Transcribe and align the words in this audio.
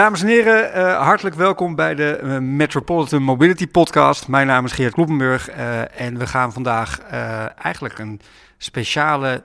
Dames 0.00 0.22
en 0.22 0.28
heren, 0.28 0.70
uh, 0.76 1.02
hartelijk 1.02 1.36
welkom 1.36 1.74
bij 1.74 1.94
de 1.94 2.20
uh, 2.22 2.38
Metropolitan 2.38 3.22
Mobility 3.22 3.66
Podcast. 3.66 4.28
Mijn 4.28 4.46
naam 4.46 4.64
is 4.64 4.72
Geert 4.72 4.92
Kloepenburg 4.92 5.50
uh, 5.50 6.00
en 6.00 6.18
we 6.18 6.26
gaan 6.26 6.52
vandaag 6.52 7.00
eigenlijk 7.56 7.98
een 7.98 8.20
speciale. 8.58 9.42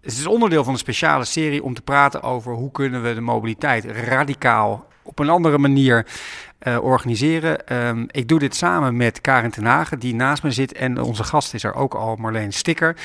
Het 0.00 0.12
is 0.12 0.26
onderdeel 0.26 0.64
van 0.64 0.72
een 0.72 0.78
speciale 0.78 1.24
serie 1.24 1.62
om 1.62 1.74
te 1.74 1.82
praten 1.82 2.22
over 2.22 2.52
hoe 2.52 2.70
kunnen 2.70 3.02
we 3.02 3.14
de 3.14 3.20
mobiliteit 3.20 3.84
radicaal 3.84 4.86
op 5.02 5.18
een 5.18 5.28
andere 5.28 5.58
manier 5.58 6.06
uh, 6.68 6.84
organiseren. 6.84 7.76
Um, 7.86 8.06
ik 8.10 8.28
doe 8.28 8.38
dit 8.38 8.56
samen 8.56 8.96
met 8.96 9.20
Karin 9.20 9.50
ten 9.50 9.64
Hagen, 9.64 9.98
die 9.98 10.14
naast 10.14 10.42
me 10.42 10.50
zit. 10.50 10.72
En 10.72 11.00
onze 11.00 11.24
gast 11.24 11.54
is 11.54 11.64
er 11.64 11.74
ook 11.74 11.94
al, 11.94 12.16
Marleen 12.16 12.52
Sticker. 12.52 12.96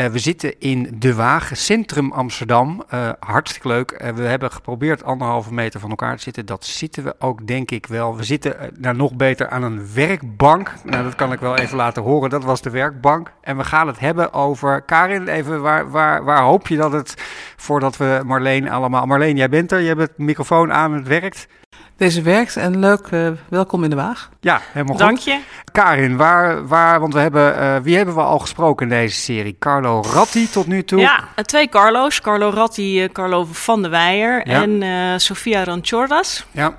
Uh, 0.00 0.06
we 0.06 0.18
zitten 0.18 0.60
in 0.60 0.96
De 0.98 1.14
Waag, 1.14 1.50
centrum 1.52 2.12
Amsterdam. 2.12 2.84
Uh, 2.94 3.10
hartstikke 3.20 3.68
leuk. 3.68 4.12
we 4.14 4.22
hebben 4.22 4.50
geprobeerd 4.50 5.04
anderhalve 5.04 5.54
meter 5.54 5.80
van 5.80 5.90
elkaar 5.90 6.16
te 6.16 6.22
zitten. 6.22 6.46
Dat 6.46 6.64
zitten 6.64 7.04
we 7.04 7.14
ook, 7.18 7.46
denk 7.46 7.70
ik 7.70 7.86
wel. 7.86 8.16
We 8.16 8.24
zitten 8.24 8.56
nou, 8.78 8.96
nog 8.96 9.14
beter 9.14 9.48
aan 9.48 9.62
een 9.62 9.94
werkbank. 9.94 10.72
Nou, 10.84 11.04
dat 11.04 11.14
kan 11.14 11.32
ik 11.32 11.40
wel 11.40 11.56
even 11.56 11.76
laten 11.76 12.02
horen. 12.02 12.30
Dat 12.30 12.44
was 12.44 12.62
de 12.62 12.70
werkbank. 12.70 13.32
En 13.40 13.56
we 13.56 13.64
gaan 13.64 13.86
het 13.86 13.98
hebben 13.98 14.32
over... 14.32 14.82
Karin, 14.82 15.28
even, 15.28 15.62
waar, 15.62 15.90
waar, 15.90 16.24
waar 16.24 16.42
hoop 16.42 16.68
je 16.68 16.76
dat 16.76 16.92
het... 16.92 17.14
Voordat 17.56 17.96
we 17.96 18.22
Marleen 18.24 18.68
allemaal... 18.68 19.06
Marleen, 19.06 19.36
jij 19.36 19.48
bent 19.48 19.72
er. 19.72 19.80
Je 19.80 19.88
hebt 19.88 20.00
het 20.00 20.18
microfoon 20.18 20.72
aan, 20.72 20.92
het 20.92 21.06
werkt. 21.06 21.48
Deze 21.96 22.22
werkt 22.22 22.56
en 22.56 22.78
leuk, 22.78 23.08
uh, 23.10 23.28
welkom 23.48 23.84
in 23.84 23.90
de 23.90 23.96
Waag. 23.96 24.30
Ja, 24.40 24.60
helemaal 24.72 24.96
Dank 24.96 25.16
goed. 25.16 25.24
je. 25.24 25.38
Karin, 25.72 26.16
waar, 26.16 26.66
waar, 26.66 27.00
want 27.00 27.12
we 27.14 27.20
hebben, 27.20 27.58
uh, 27.58 27.76
wie 27.76 27.96
hebben 27.96 28.14
we 28.14 28.20
al 28.20 28.38
gesproken 28.38 28.90
in 28.90 28.96
deze 28.98 29.20
serie? 29.20 29.56
Carlo 29.58 30.02
Ratti 30.02 30.50
tot 30.50 30.66
nu 30.66 30.84
toe. 30.84 31.00
Ja, 31.00 31.24
twee 31.42 31.68
Carlo's. 31.68 32.20
Carlo 32.20 32.50
Ratti, 32.50 33.02
uh, 33.02 33.08
Carlo 33.12 33.46
van 33.50 33.82
der 33.82 33.90
Weijer 33.90 34.48
Ja. 34.48 34.62
en 34.62 35.20
Sofia 35.20 35.64
Ranchordas. 35.64 36.46
Ja, 36.50 36.76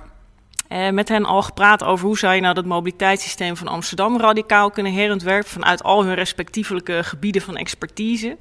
Uh, 0.72 0.90
met 0.90 1.08
hen 1.08 1.24
al 1.24 1.42
gepraat 1.42 1.84
over 1.84 2.06
hoe 2.06 2.18
zou 2.18 2.34
je 2.34 2.40
nou 2.40 2.54
dat 2.54 2.64
mobiliteitssysteem 2.64 3.56
van 3.56 3.68
Amsterdam 3.68 4.20
radicaal 4.20 4.70
kunnen 4.70 4.92
herontwerpen 4.92 5.50
vanuit 5.50 5.82
al 5.82 6.04
hun 6.04 6.14
respectievelijke 6.14 7.00
gebieden 7.04 7.42
van 7.42 7.56
expertise. 7.56 8.36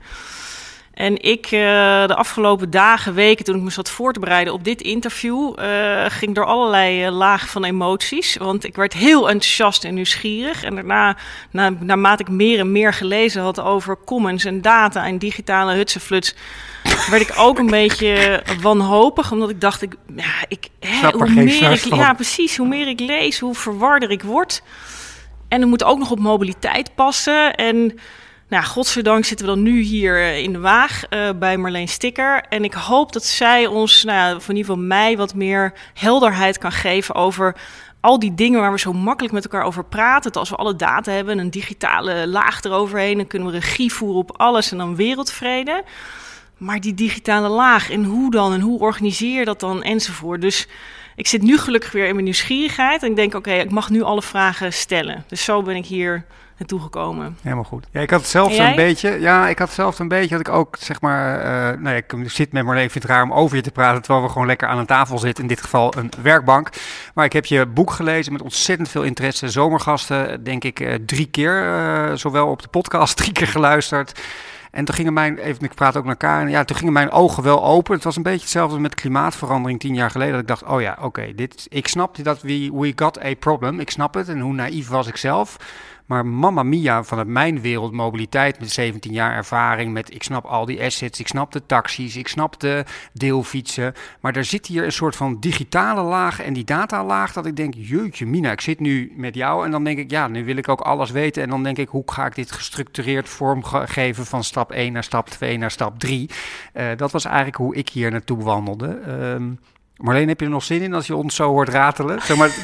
En 0.98 1.22
ik, 1.22 1.46
uh, 1.46 1.52
de 2.08 2.16
afgelopen 2.16 2.70
dagen, 2.70 3.14
weken, 3.14 3.46
toen 3.46 3.56
ik 3.56 3.62
me 3.62 3.70
zat 3.70 3.90
voor 3.90 4.14
te 4.14 4.20
bereiden 4.20 4.54
op 4.54 4.64
dit 4.64 4.82
interview, 4.82 5.60
uh, 5.60 6.06
ging 6.08 6.36
door 6.36 6.46
allerlei 6.46 7.06
uh, 7.06 7.12
lagen 7.12 7.48
van 7.48 7.64
emoties. 7.64 8.38
Want 8.38 8.64
ik 8.64 8.76
werd 8.76 8.94
heel 8.94 9.30
enthousiast 9.30 9.84
en 9.84 9.94
nieuwsgierig. 9.94 10.64
En 10.64 10.76
daarna, 10.76 11.18
na, 11.52 11.70
naarmate 11.70 12.24
ik 12.24 12.30
meer 12.30 12.60
en 12.60 12.72
meer 12.72 12.94
gelezen 12.94 13.42
had 13.42 13.60
over 13.60 13.98
commons 14.06 14.46
en 14.46 14.62
data 14.62 15.06
en 15.06 15.18
digitale 15.18 15.74
hutsenfluts, 15.74 16.36
werd 17.10 17.22
ik 17.22 17.34
ook 17.38 17.58
een 17.58 17.70
beetje 17.70 18.44
wanhopig. 18.62 19.32
Omdat 19.32 19.50
ik 19.50 19.62
dacht, 19.62 19.82
ik, 19.82 19.96
ja, 20.16 20.46
ik, 20.48 20.68
hè, 20.80 21.10
hoe 21.12 21.30
meer 21.30 21.72
ik, 21.72 21.96
ja, 21.96 22.14
precies, 22.14 22.58
hoe 22.58 22.68
meer 22.68 22.88
ik 22.88 23.00
lees, 23.00 23.40
hoe 23.40 23.56
verwarder 23.56 24.12
ik 24.12 24.24
word. 24.24 24.62
En 25.48 25.62
er 25.62 25.68
moet 25.68 25.84
ook 25.84 25.98
nog 25.98 26.12
op 26.12 26.20
mobiliteit 26.20 26.96
passen. 26.96 27.56
En 27.56 28.00
nou, 28.48 28.64
godzijdank 28.64 29.26
zitten 29.26 29.46
we 29.46 29.54
dan 29.54 29.64
nu 29.64 29.80
hier 29.82 30.34
in 30.34 30.54
de 30.54 30.60
Waag 30.60 31.04
uh, 31.10 31.30
bij 31.40 31.58
Marleen 31.58 31.88
Sticker. 31.88 32.44
En 32.50 32.64
ik 32.64 32.74
hoop 32.74 33.14
dat 33.14 33.26
zij 33.26 33.66
ons, 33.66 34.04
nou, 34.04 34.36
of 34.36 34.50
in 34.50 34.56
ieder 34.56 34.72
geval 34.72 34.88
mij, 34.88 35.18
wat 35.18 35.34
meer 35.34 35.74
helderheid 35.94 36.58
kan 36.58 36.72
geven 36.72 37.16
over 37.16 37.56
al 38.02 38.20
die 38.20 38.34
dingen 38.34 38.60
waar 38.60 38.72
we 38.72 38.80
zo 38.80 38.94
makkelijk 38.94 39.34
met 39.34 39.44
elkaar 39.44 39.64
over 39.64 39.86
praten. 39.86 40.32
Dat 40.32 40.38
als 40.38 40.50
we 40.50 40.56
alle 40.56 40.76
data 40.76 41.12
hebben, 41.12 41.38
een 41.38 41.50
digitale 41.50 42.28
laag 42.28 42.64
eroverheen, 42.64 43.18
dan 43.18 43.28
kunnen 43.28 43.48
we 43.48 43.54
regie 43.54 43.94
voeren 43.94 44.18
op 44.18 44.38
alles 44.38 44.72
en 44.72 44.78
dan 44.78 44.96
wereldvrede. 44.96 45.84
Maar 46.58 46.80
die 46.80 46.94
digitale 46.94 47.48
laag 47.48 47.90
en 47.92 48.04
hoe 48.04 48.32
dan 48.32 48.54
en 48.54 48.62
hoe 48.62 48.80
organiseer 48.80 49.40
je 49.40 49.46
dat 49.46 49.60
dan 49.60 49.84
enzovoort. 49.84 50.42
Dus 50.42 50.68
ik 51.16 51.28
zit 51.28 51.42
nu 51.42 51.58
gelukkig 51.58 51.92
weer 51.92 52.06
in 52.06 52.14
mijn 52.14 52.24
nieuwsgierigheid 52.24 53.04
en 53.04 53.10
ik 53.10 53.16
denk, 53.16 53.34
oké, 53.34 53.52
ik 53.52 53.72
mag 53.72 53.90
nu 53.90 54.02
alle 54.02 54.22
vragen 54.22 54.74
stellen. 54.74 55.24
Dus 55.28 55.44
zo 55.44 55.62
ben 55.62 55.76
ik 55.76 55.86
hier 55.86 56.26
naartoe 56.58 56.80
gekomen. 56.80 57.38
Helemaal 57.42 57.64
goed. 57.64 57.88
Ja, 57.92 58.02
ik 58.02 58.10
had 58.10 58.26
zelfs 58.26 58.58
een 58.58 58.76
beetje. 58.76 59.20
Ja, 59.20 59.48
ik 59.48 59.60
had 59.60 59.72
zelfs 59.72 60.00
een 60.00 60.08
beetje 60.08 60.38
dat 60.38 60.48
ik 60.48 60.50
ook 60.50 60.76
zeg 60.80 61.02
maar. 61.02 61.38
Uh, 61.38 61.80
nou 61.82 61.96
ja, 61.96 62.02
ik 62.08 62.14
zit 62.26 62.52
met 62.52 62.64
Marleen. 62.64 62.84
Ik 62.84 62.92
vind 62.92 63.04
het 63.04 63.14
raar 63.14 63.24
om 63.24 63.34
over 63.34 63.56
je 63.56 63.62
te 63.62 63.72
praten 63.72 64.02
terwijl 64.02 64.26
we 64.26 64.32
gewoon 64.32 64.48
lekker 64.48 64.68
aan 64.68 64.78
een 64.78 64.86
tafel 64.86 65.18
zitten. 65.18 65.44
In 65.44 65.50
dit 65.50 65.62
geval 65.62 65.94
een 65.98 66.12
werkbank. 66.22 66.70
Maar 67.14 67.26
ik 67.26 67.34
heb 67.34 67.46
je 67.46 67.66
boek 67.66 67.92
gelezen 67.92 68.34
met 68.34 68.42
ontzettend 68.42 68.90
veel 68.90 69.04
interesse. 69.04 69.50
Zomergasten, 69.50 70.44
denk 70.44 70.64
ik, 70.64 70.80
uh, 70.80 70.94
drie 71.06 71.28
keer. 71.28 71.66
Uh, 71.66 72.14
zowel 72.14 72.48
op 72.48 72.62
de 72.62 72.68
podcast, 72.68 73.18
drie 73.22 73.32
keer 73.32 73.48
geluisterd. 73.48 74.22
En 74.72 74.86
toen 74.86 74.96
gingen 74.96 75.14
mijn, 75.14 75.38
even, 75.38 75.64
ik 75.64 75.74
praat 75.74 75.98
ook 75.98 76.04
naar 76.04 76.12
elkaar, 76.12 76.50
ja, 76.50 76.64
toen 76.64 76.76
gingen 76.76 76.94
mijn 76.94 77.12
ogen 77.12 77.44
wel 77.44 77.64
open. 77.64 77.94
Het 77.94 78.04
was 78.04 78.16
een 78.16 78.24
beetje 78.24 78.40
hetzelfde 78.40 78.80
met 78.80 78.96
klimaatverandering 78.96 79.80
tien 79.80 79.96
jaar 79.96 80.12
geleden. 80.12 80.32
Dat 80.32 80.42
ik 80.42 80.48
dacht, 80.48 80.64
oh 80.64 80.82
ja, 80.82 80.92
oké, 80.92 81.06
okay, 81.06 81.36
dit, 81.36 81.66
ik 81.70 81.88
snap 81.88 82.24
dat 82.24 82.42
we, 82.42 82.72
we 82.74 82.94
got 82.96 83.24
a 83.24 83.34
problem. 83.34 83.80
Ik 83.80 83.90
snap 83.90 84.14
het 84.14 84.30
en 84.30 84.40
hoe 84.40 84.54
naïef 84.54 84.88
was 84.88 85.08
ik 85.08 85.18
zelf. 85.18 85.58
Maar 86.08 86.26
mamma 86.26 86.64
mia, 86.64 87.04
vanuit 87.04 87.28
mijn 87.28 87.62
wereld, 87.62 87.92
mobiliteit 87.92 88.60
met 88.60 88.72
17 88.72 89.12
jaar 89.12 89.34
ervaring, 89.34 89.94
met 89.94 90.14
ik 90.14 90.24
snap 90.24 90.46
al 90.46 90.66
die 90.66 90.84
assets, 90.84 91.20
ik 91.20 91.28
snap 91.28 91.52
de 91.52 91.66
taxis, 91.66 92.16
ik 92.16 92.28
snap 92.28 92.60
de 92.60 92.84
deelfietsen. 93.14 93.94
Maar 94.20 94.36
er 94.36 94.46
zit 94.46 94.66
hier 94.66 94.84
een 94.84 94.92
soort 94.92 95.16
van 95.16 95.40
digitale 95.40 96.02
laag 96.02 96.42
en 96.42 96.54
die 96.54 96.64
datalaag 96.64 97.34
dat 97.34 97.46
ik 97.46 97.56
denk, 97.56 97.74
jeetje 97.78 98.26
mina, 98.26 98.52
ik 98.52 98.62
zit 98.62 98.80
nu 98.80 99.14
met 99.16 99.36
jou 99.36 99.66
en 99.66 99.72
dan 99.72 99.84
denk 99.84 99.98
ik, 99.98 100.12
ja, 100.12 100.28
nu 100.28 100.46
wil 100.46 100.58
ik 100.58 100.70
ook 100.70 100.82
alles 100.82 101.12
weten. 101.12 101.44
En 101.44 101.50
dan 101.50 101.64
denk 101.64 101.78
ik, 101.78 101.90
hoe 101.90 102.04
ga 102.06 102.26
ik 102.26 102.36
dit 102.36 102.52
gestructureerd 102.52 103.30
vormgeven 103.30 104.26
van 104.26 104.44
stap 104.44 104.72
1 104.72 104.94
naar 104.94 105.04
stap 105.04 105.30
2 105.30 105.58
naar 105.58 105.72
stap 105.72 106.00
3. 106.00 106.30
Uh, 106.74 106.86
dat 106.96 107.12
was 107.12 107.26
eigenlijk 107.26 107.56
hoe 107.56 107.76
ik 107.76 107.90
hier 107.90 108.12
naartoe 108.12 108.44
wandelde. 108.44 108.88
Um, 109.08 109.60
Marleen, 109.98 110.28
heb 110.28 110.40
je 110.40 110.46
er 110.46 110.52
nog 110.52 110.64
zin 110.64 110.82
in 110.82 110.94
als 110.94 111.08
je 111.08 111.16
ons 111.16 111.36
zo 111.36 111.50
hoort 111.50 111.70
ratelen? 111.70 112.22
Zeg 112.22 112.38
maar, 112.38 112.56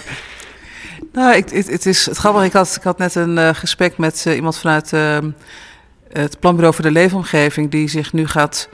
nou, 1.11 1.35
ik, 1.35 1.49
het, 1.49 1.67
het, 1.67 1.85
is 1.85 2.05
het 2.05 2.17
grappige. 2.17 2.45
Ik 2.45 2.53
had, 2.53 2.75
ik 2.75 2.83
had 2.83 2.97
net 2.97 3.15
een 3.15 3.37
uh, 3.37 3.49
gesprek 3.53 3.97
met 3.97 4.25
uh, 4.27 4.35
iemand 4.35 4.57
vanuit 4.57 4.91
uh, 4.91 5.17
het 6.09 6.39
Planbureau 6.39 6.75
voor 6.75 6.83
de 6.83 6.91
Leefomgeving, 6.91 7.71
die 7.71 7.87
zich 7.87 8.13
nu 8.13 8.27
gaat. 8.27 8.69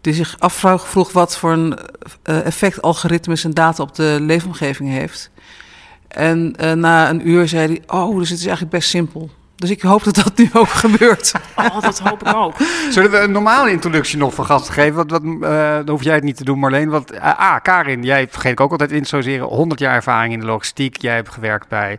Die 0.00 0.12
zich 0.12 0.36
afvroeg 0.38 0.88
vroeg 0.88 1.12
wat 1.12 1.36
voor 1.36 1.52
een 1.52 1.78
effect 2.22 2.82
algoritmes 2.82 3.44
en 3.44 3.50
data 3.50 3.82
op 3.82 3.94
de 3.94 4.16
leefomgeving 4.20 4.90
heeft. 4.90 5.30
En 6.08 6.54
na 6.74 7.10
een 7.10 7.28
uur 7.28 7.48
zei 7.48 7.66
hij: 7.66 7.98
Oh, 7.98 8.18
dus 8.18 8.28
het 8.28 8.38
is 8.38 8.44
eigenlijk 8.44 8.74
best 8.74 8.88
simpel. 8.88 9.30
Dus 9.58 9.70
ik 9.70 9.82
hoop 9.82 10.04
dat 10.04 10.14
dat 10.14 10.36
nu 10.36 10.50
ook 10.52 10.68
gebeurt. 10.84 11.32
Oh, 11.56 11.80
dat 11.80 11.98
hoop 11.98 12.26
ik 12.26 12.34
ook. 12.34 12.54
Zullen 12.90 13.10
we 13.10 13.18
een 13.18 13.32
normale 13.32 13.70
introductie 13.70 14.18
nog 14.18 14.34
van 14.34 14.44
gasten 14.44 14.74
geven? 14.74 14.94
Wat, 14.94 15.10
wat, 15.10 15.22
uh, 15.22 15.40
dan 15.74 15.88
hoef 15.88 16.02
jij 16.02 16.14
het 16.14 16.24
niet 16.24 16.36
te 16.36 16.44
doen, 16.44 16.58
Marleen. 16.58 16.88
Want, 16.88 17.12
uh, 17.12 17.38
ah, 17.38 17.62
Karin, 17.62 18.02
jij 18.02 18.28
vergeet 18.30 18.52
ik 18.52 18.60
ook 18.60 18.70
altijd 18.70 18.92
introduceren. 18.92 19.46
100 19.46 19.80
jaar 19.80 19.94
ervaring 19.94 20.32
in 20.32 20.40
de 20.40 20.46
logistiek. 20.46 21.00
Jij 21.00 21.14
hebt 21.14 21.28
gewerkt 21.28 21.68
bij 21.68 21.98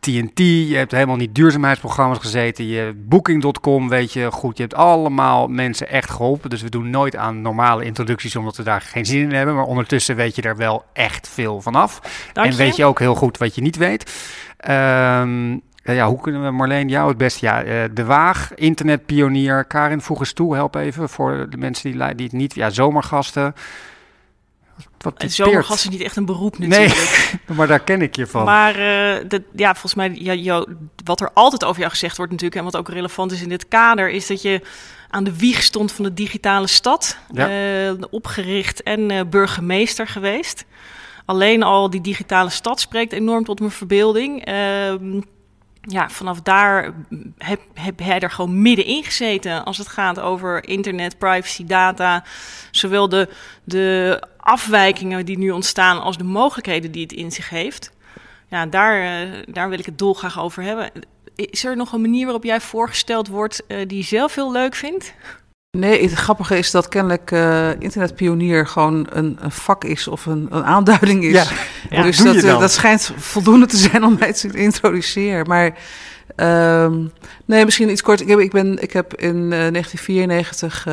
TNT. 0.00 0.38
Je 0.38 0.76
hebt 0.76 0.92
helemaal 0.92 1.16
niet 1.16 1.34
duurzaamheidsprogramma's 1.34 2.18
gezeten. 2.18 2.66
Je 2.66 2.92
Booking.com, 2.96 3.88
weet 3.88 4.12
je 4.12 4.30
goed. 4.30 4.56
Je 4.56 4.62
hebt 4.62 4.74
allemaal 4.74 5.48
mensen 5.48 5.88
echt 5.88 6.10
geholpen. 6.10 6.50
Dus 6.50 6.62
we 6.62 6.70
doen 6.70 6.90
nooit 6.90 7.16
aan 7.16 7.42
normale 7.42 7.84
introducties, 7.84 8.36
omdat 8.36 8.56
we 8.56 8.62
daar 8.62 8.80
geen 8.80 9.06
zin 9.06 9.20
in 9.20 9.32
hebben. 9.32 9.54
Maar 9.54 9.64
ondertussen 9.64 10.16
weet 10.16 10.36
je 10.36 10.42
er 10.42 10.56
wel 10.56 10.84
echt 10.92 11.28
veel 11.28 11.60
van 11.60 11.74
af. 11.74 12.00
Dank 12.32 12.50
en 12.50 12.56
weet 12.56 12.76
je 12.76 12.84
ook 12.84 12.98
heel 12.98 13.14
goed 13.14 13.38
wat 13.38 13.54
je 13.54 13.62
niet 13.62 13.76
weet. 13.76 14.12
Um, 14.68 15.62
ja, 15.94 16.08
hoe 16.08 16.20
kunnen 16.20 16.44
we 16.44 16.50
Marleen 16.50 16.88
jou 16.88 17.08
het 17.08 17.16
beste? 17.16 17.46
Ja, 17.46 17.64
uh, 17.64 17.84
De 17.92 18.04
Waag, 18.04 18.54
internetpionier. 18.54 19.64
Karin, 19.64 20.00
voeg 20.00 20.18
eens 20.18 20.32
toe, 20.32 20.54
help 20.54 20.74
even 20.74 21.08
voor 21.08 21.46
de 21.50 21.56
mensen 21.56 21.90
die, 21.90 22.14
die 22.14 22.26
het 22.26 22.34
niet... 22.34 22.54
Ja, 22.54 22.70
zomergasten. 22.70 23.54
Wat 24.98 25.24
Zomergast 25.26 25.84
is 25.84 25.90
niet 25.90 26.00
echt 26.00 26.16
een 26.16 26.24
beroep 26.24 26.58
natuurlijk. 26.58 27.38
Nee, 27.46 27.56
maar 27.56 27.66
daar 27.66 27.80
ken 27.80 28.02
ik 28.02 28.16
je 28.16 28.26
van. 28.26 28.44
Maar 28.44 28.72
uh, 28.72 29.28
de, 29.28 29.42
ja, 29.54 29.70
volgens 29.72 29.94
mij, 29.94 30.10
ja, 30.14 30.34
jou, 30.34 30.74
wat 31.04 31.20
er 31.20 31.30
altijd 31.34 31.64
over 31.64 31.78
jou 31.78 31.90
gezegd 31.90 32.16
wordt 32.16 32.32
natuurlijk... 32.32 32.60
en 32.60 32.66
wat 32.66 32.76
ook 32.76 32.88
relevant 32.88 33.32
is 33.32 33.42
in 33.42 33.48
dit 33.48 33.68
kader... 33.68 34.10
is 34.10 34.26
dat 34.26 34.42
je 34.42 34.60
aan 35.08 35.24
de 35.24 35.36
wieg 35.36 35.62
stond 35.62 35.92
van 35.92 36.04
de 36.04 36.14
digitale 36.14 36.66
stad. 36.66 37.18
Ja. 37.32 37.48
Uh, 37.88 37.92
opgericht 38.10 38.82
en 38.82 39.12
uh, 39.12 39.20
burgemeester 39.30 40.06
geweest. 40.06 40.64
Alleen 41.24 41.62
al 41.62 41.90
die 41.90 42.00
digitale 42.00 42.50
stad 42.50 42.80
spreekt 42.80 43.12
enorm 43.12 43.44
tot 43.44 43.58
mijn 43.58 43.70
verbeelding 43.70 44.44
ja, 45.80 46.10
vanaf 46.10 46.40
daar 46.40 46.92
heb, 47.38 47.60
heb 47.74 47.98
hij 47.98 48.20
er 48.20 48.30
gewoon 48.30 48.62
middenin 48.62 49.04
gezeten 49.04 49.64
als 49.64 49.78
het 49.78 49.88
gaat 49.88 50.20
over 50.20 50.68
internet, 50.68 51.18
privacy, 51.18 51.64
data. 51.64 52.24
Zowel 52.70 53.08
de, 53.08 53.28
de 53.64 54.22
afwijkingen 54.36 55.26
die 55.26 55.38
nu 55.38 55.50
ontstaan 55.50 56.02
als 56.02 56.16
de 56.16 56.24
mogelijkheden 56.24 56.90
die 56.90 57.02
het 57.02 57.12
in 57.12 57.32
zich 57.32 57.48
heeft. 57.48 57.92
Ja, 58.48 58.66
daar, 58.66 59.28
daar 59.46 59.68
wil 59.68 59.78
ik 59.78 59.86
het 59.86 59.98
dolgraag 59.98 60.40
over 60.40 60.62
hebben. 60.62 60.90
Is 61.34 61.64
er 61.64 61.76
nog 61.76 61.92
een 61.92 62.00
manier 62.00 62.24
waarop 62.24 62.44
jij 62.44 62.60
voorgesteld 62.60 63.28
wordt 63.28 63.62
uh, 63.68 63.78
die 63.86 63.98
je 63.98 64.04
zelf 64.04 64.34
heel 64.34 64.52
leuk 64.52 64.74
vindt? 64.74 65.14
Nee, 65.78 66.02
het 66.02 66.12
grappige 66.12 66.58
is 66.58 66.70
dat 66.70 66.88
kennelijk 66.88 67.30
uh, 67.30 67.80
internetpionier 67.80 68.66
gewoon 68.66 69.06
een, 69.10 69.38
een, 69.40 69.50
vak 69.50 69.84
is 69.84 70.08
of 70.08 70.26
een, 70.26 70.46
een 70.50 70.64
aanduiding 70.64 71.24
is. 71.24 71.32
Ja, 71.32 71.46
ja. 71.90 72.02
Dus 72.02 72.16
dat, 72.16 72.34
uh, 72.34 72.58
dat 72.58 72.72
schijnt 72.72 73.12
voldoende 73.16 73.66
te 73.66 73.76
zijn 73.76 74.04
om 74.04 74.16
mij 74.18 74.32
te 74.32 74.48
introduceren. 74.52 75.46
Maar 75.46 75.78
um, 76.84 77.12
nee, 77.44 77.64
misschien 77.64 77.90
iets 77.90 78.02
kort. 78.02 78.20
Ik 78.20 78.28
heb, 78.28 78.38
ik 78.38 78.50
ben, 78.50 78.82
ik 78.82 78.92
heb 78.92 79.14
in 79.14 79.36
uh, 79.36 79.48
1994 79.48 80.86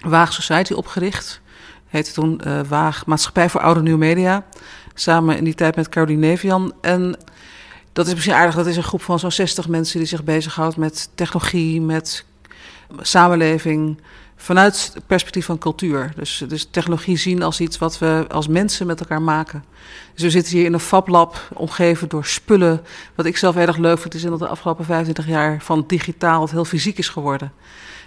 Waag 0.00 0.32
Society 0.32 0.72
opgericht. 0.72 1.40
Heette 1.86 2.12
toen 2.12 2.40
Waag 2.68 3.06
Maatschappij 3.06 3.48
voor 3.48 3.60
Oude 3.60 3.82
Nieuwe 3.82 3.98
Media. 3.98 4.44
Samen 4.94 5.36
in 5.36 5.44
die 5.44 5.54
tijd 5.54 5.76
met 5.76 5.88
Caroline 5.88 6.26
Nevian. 6.26 6.72
En 6.80 7.16
dat 7.92 8.06
is 8.06 8.14
misschien 8.14 8.34
aardig. 8.34 8.54
Dat 8.54 8.66
is 8.66 8.76
een 8.76 8.82
groep 8.82 9.02
van 9.02 9.18
zo'n 9.18 9.32
60 9.32 9.68
mensen 9.68 9.98
die 9.98 10.08
zich 10.08 10.24
bezighoudt 10.24 10.76
met 10.76 11.08
technologie, 11.14 11.80
met 11.80 12.24
samenleving. 13.00 14.00
Vanuit 14.36 14.90
het 14.94 15.06
perspectief 15.06 15.44
van 15.44 15.58
cultuur. 15.58 16.12
Dus, 16.16 16.44
dus 16.48 16.68
technologie 16.70 17.16
zien 17.16 17.42
als 17.42 17.60
iets 17.60 17.78
wat 17.78 17.98
we 17.98 18.24
als 18.28 18.48
mensen 18.48 18.86
met 18.86 19.00
elkaar 19.00 19.22
maken. 19.22 19.64
Dus 20.14 20.22
we 20.22 20.30
zitten 20.30 20.56
hier 20.56 20.64
in 20.64 20.72
een 20.72 20.80
fablab, 20.80 21.48
omgeven 21.52 22.08
door 22.08 22.24
spullen. 22.24 22.82
Wat 23.14 23.26
ik 23.26 23.36
zelf 23.36 23.56
erg 23.56 23.76
leuk 23.76 23.98
vind, 23.98 24.14
is 24.14 24.22
dat 24.22 24.38
de 24.38 24.48
afgelopen 24.48 24.84
25 24.84 25.26
jaar 25.26 25.60
van 25.60 25.84
digitaal 25.86 26.48
heel 26.48 26.64
fysiek 26.64 26.98
is 26.98 27.08
geworden. 27.08 27.52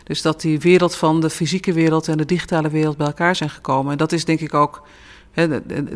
Dus 0.04 0.22
dat 0.22 0.42
die 0.42 0.60
wereld 0.60 0.96
van 0.96 1.22
de 1.22 1.30
fysieke 1.30 1.74
wereld 1.74 2.08
en 2.08 2.18
de 2.18 2.26
digitale 2.26 2.70
wereld 2.70 2.98
bij 2.98 3.08
elkaar 3.08 3.36
zijn 3.36 3.50
gekomen. 3.50 3.92
En 3.92 3.98
dat 3.98 4.12
is 4.12 4.26
denk 4.26 4.40
ik 4.40 4.54
ook 4.54 4.88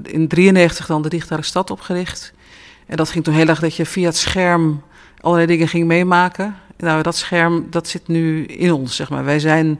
in 0.03 0.27
93 0.27 0.85
dan 0.85 1.01
de 1.01 1.09
digitale 1.09 1.41
stad 1.41 1.71
opgericht. 1.71 2.33
En 2.85 2.97
dat 2.97 3.09
ging 3.09 3.23
toen 3.23 3.33
heel 3.33 3.47
erg 3.47 3.59
dat 3.59 3.75
je 3.75 3.85
via 3.85 4.05
het 4.05 4.17
scherm 4.17 4.83
allerlei 5.19 5.47
dingen 5.47 5.67
ging 5.67 5.87
meemaken. 5.87 6.55
Nou, 6.81 7.01
dat 7.01 7.15
scherm, 7.15 7.67
dat 7.69 7.87
zit 7.87 8.07
nu 8.07 8.45
in 8.45 8.71
ons, 8.71 8.95
zeg 8.95 9.09
maar. 9.09 9.23
Wij, 9.23 9.39
zijn, 9.39 9.79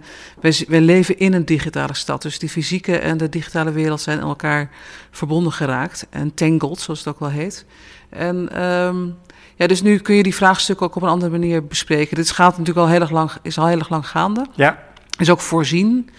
wij, 0.68 0.82
leven 0.82 1.18
in 1.20 1.34
een 1.34 1.46
digitale 1.46 1.94
stad. 1.94 2.22
Dus 2.22 2.40
die 2.40 2.50
fysieke 2.50 2.98
en 2.98 3.18
de 3.18 3.30
digitale 3.30 3.72
wereld 3.72 4.02
zijn 4.02 4.18
in 4.18 4.24
elkaar 4.24 4.70
verbonden 5.12 5.52
geraakt. 5.52 6.08
En 6.10 6.34
tangled, 6.34 6.80
zoals 6.80 7.00
het 7.00 7.08
ook 7.08 7.20
wel 7.20 7.30
heet. 7.30 7.66
En 8.10 8.64
um, 8.64 9.18
ja, 9.56 9.68
dus 9.68 9.82
nu 9.82 9.98
kun 9.98 10.16
je 10.16 10.24
die 10.24 10.36
vraagstukken 10.36 10.86
ook 10.86 10.96
op 10.96 11.02
een 11.02 11.10
andere 11.10 11.32
manier 11.32 11.66
bespreken. 11.66 12.16
Dit 12.16 12.32
gaat 12.32 12.58
natuurlijk 12.58 12.86
al 12.86 12.92
heel 12.92 13.02
erg 13.02 13.12
lang, 13.12 13.32
is 13.42 13.58
al 13.58 13.68
heel 13.68 13.80
erg 13.80 13.90
lang 13.90 14.08
gaande. 14.08 14.46
Ja. 14.56 14.91
Is 15.18 15.30
ook 15.30 15.42
voorzien. 15.42 16.10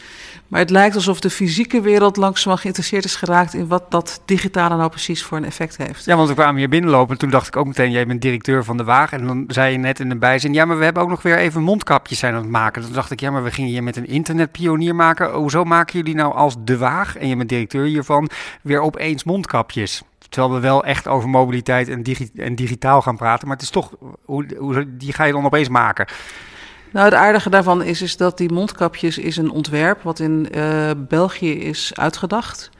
Maar 0.53 0.61
het 0.61 0.71
lijkt 0.71 0.95
alsof 0.95 1.21
de 1.21 1.31
fysieke 1.31 1.81
wereld 1.81 2.17
langzaam 2.17 2.57
geïnteresseerd 2.57 3.05
is 3.05 3.17
geraakt 3.17 3.55
in 3.55 3.67
wat 3.67 3.91
dat 3.91 4.23
digitale 4.25 4.77
nou 4.77 4.91
precies 4.91 5.23
voor 5.23 5.37
een 5.37 5.45
effect 5.45 5.77
heeft. 5.77 6.05
Ja, 6.05 6.17
want 6.17 6.29
we 6.29 6.35
kwamen 6.35 6.57
hier 6.57 6.69
binnenlopen 6.69 7.13
en 7.13 7.19
toen 7.19 7.31
dacht 7.31 7.47
ik 7.47 7.57
ook 7.57 7.67
meteen, 7.67 7.91
jij 7.91 8.07
bent 8.07 8.23
directeur 8.23 8.65
van 8.65 8.77
de 8.77 8.85
Waag. 8.85 9.13
En 9.13 9.27
dan 9.27 9.45
zei 9.49 9.73
je 9.73 9.79
net 9.79 10.01
in 10.01 10.09
de 10.09 10.17
bijzin, 10.17 10.53
ja, 10.53 10.65
maar 10.65 10.79
we 10.79 10.85
hebben 10.85 11.03
ook 11.03 11.09
nog 11.09 11.23
weer 11.23 11.39
even 11.39 11.63
mondkapjes 11.63 12.19
zijn 12.19 12.35
aan 12.35 12.41
het 12.41 12.51
maken. 12.51 12.83
Toen 12.83 12.93
dacht 12.93 13.11
ik, 13.11 13.21
ja, 13.21 13.31
maar 13.31 13.45
we 13.45 13.51
gingen 13.51 13.71
hier 13.71 13.83
met 13.83 13.97
een 13.97 14.07
internetpionier 14.07 14.95
maken. 14.95 15.33
Hoezo 15.33 15.65
maken 15.65 15.99
jullie 15.99 16.15
nou 16.15 16.35
als 16.35 16.55
de 16.59 16.79
Waag, 16.79 17.17
en 17.17 17.29
je 17.29 17.37
bent 17.37 17.49
directeur 17.49 17.85
hiervan, 17.85 18.31
weer 18.63 18.81
opeens 18.81 19.25
mondkapjes? 19.25 20.03
Terwijl 20.29 20.55
we 20.55 20.61
wel 20.61 20.85
echt 20.85 21.09
over 21.09 21.29
mobiliteit 21.29 21.89
en, 21.89 22.03
en 22.37 22.55
digitaal 22.55 23.03
gaan 23.03 23.17
praten. 23.17 23.47
Maar 23.47 23.57
het 23.57 23.65
is 23.65 23.71
toch, 23.71 23.91
hoe, 24.25 24.47
hoe, 24.59 24.97
die 24.97 25.13
ga 25.13 25.25
je 25.25 25.33
dan 25.33 25.45
opeens 25.45 25.69
maken. 25.69 26.07
Nou, 26.93 27.05
het 27.05 27.15
aardige 27.15 27.51
daarvan 27.51 27.83
is, 27.83 28.03
is 28.03 28.17
dat 28.17 28.39
die 28.39 28.53
mondkapjes 28.53 29.19
is 29.19 29.37
een 29.37 29.51
ontwerp 29.51 30.03
wat 30.03 30.19
in 30.19 30.49
uh, 30.55 30.91
België 30.97 31.53
is 31.53 31.93
uitgedacht. 31.95 32.71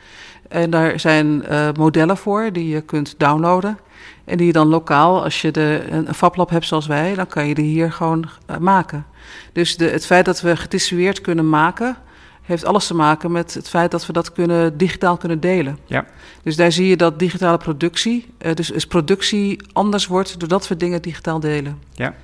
En 0.49 0.71
daar 0.71 1.01
zijn 1.01 1.45
uh, 1.51 1.69
modellen 1.79 2.17
voor 2.17 2.53
die 2.53 2.69
je 2.69 2.81
kunt 2.81 3.15
downloaden. 3.19 3.79
En 4.25 4.37
die 4.37 4.47
je 4.47 4.53
dan 4.53 4.67
lokaal, 4.67 5.23
als 5.23 5.41
je 5.41 5.51
de, 5.51 5.85
een, 5.91 6.09
een 6.09 6.15
fablab 6.15 6.51
hebt 6.51 6.67
zoals 6.67 6.87
wij, 6.87 7.15
dan 7.15 7.27
kan 7.27 7.47
je 7.47 7.55
die 7.55 7.65
hier 7.65 7.93
gewoon 7.93 8.25
uh, 8.51 8.57
maken. 8.57 9.07
Dus 9.53 9.77
de, 9.77 9.89
het 9.89 10.07
feit 10.07 10.25
dat 10.25 10.41
we 10.41 10.57
gedistribueerd 10.57 11.21
kunnen 11.21 11.49
maken, 11.49 11.97
heeft 12.43 12.65
alles 12.65 12.87
te 12.87 12.95
maken 12.95 13.33
met 13.33 13.55
het 13.55 13.69
feit 13.69 13.91
dat 13.91 14.07
we 14.07 14.13
dat 14.13 14.33
kunnen, 14.33 14.77
digitaal 14.77 15.17
kunnen 15.17 15.41
delen. 15.41 15.79
Ja. 15.85 16.07
Dus 16.43 16.57
daar 16.57 16.73
zie 16.73 16.87
je 16.87 16.97
dat 16.97 17.19
digitale 17.19 17.57
productie, 17.57 18.35
dus, 18.55 18.69
dus 18.69 18.87
productie 18.87 19.61
anders 19.73 20.07
wordt 20.07 20.39
doordat 20.41 20.69
we 20.69 20.77
dingen 20.77 21.03
digitaal 21.03 21.41
delen. 21.41 21.83
Ja. 21.95 22.15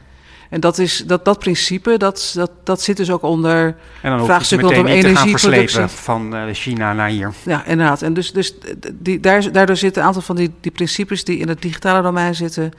En 0.48 0.60
dat, 0.60 0.78
is, 0.78 1.02
dat, 1.06 1.24
dat 1.24 1.38
principe, 1.38 1.96
dat, 1.96 2.32
dat, 2.34 2.50
dat 2.64 2.82
zit 2.82 2.96
dus 2.96 3.10
ook 3.10 3.22
onder 3.22 3.76
vraagstukken 4.00 4.68
rondom 4.68 4.86
energieproductie. 4.86 5.86
van 5.86 6.34
uh, 6.34 6.42
China 6.52 6.92
naar 6.92 7.08
hier. 7.08 7.32
Ja, 7.42 7.64
inderdaad. 7.64 8.02
En 8.02 8.14
dus, 8.14 8.32
dus 8.32 8.54
die, 8.92 9.20
daar, 9.20 9.52
daardoor 9.52 9.76
zitten 9.76 10.02
een 10.02 10.08
aantal 10.08 10.22
van 10.22 10.36
die, 10.36 10.52
die 10.60 10.72
principes 10.72 11.24
die 11.24 11.38
in 11.38 11.48
het 11.48 11.62
digitale 11.62 12.02
domein 12.02 12.34
zitten, 12.34 12.72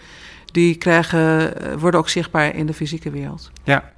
die 0.51 0.75
krijgen, 0.75 1.55
eh, 1.61 1.73
worden 1.73 1.99
ook 1.99 2.09
zichtbaar 2.09 2.55
in 2.55 2.65
de 2.65 2.73
fysieke 2.73 3.09
wereld. 3.09 3.51
Ja, 3.63 3.91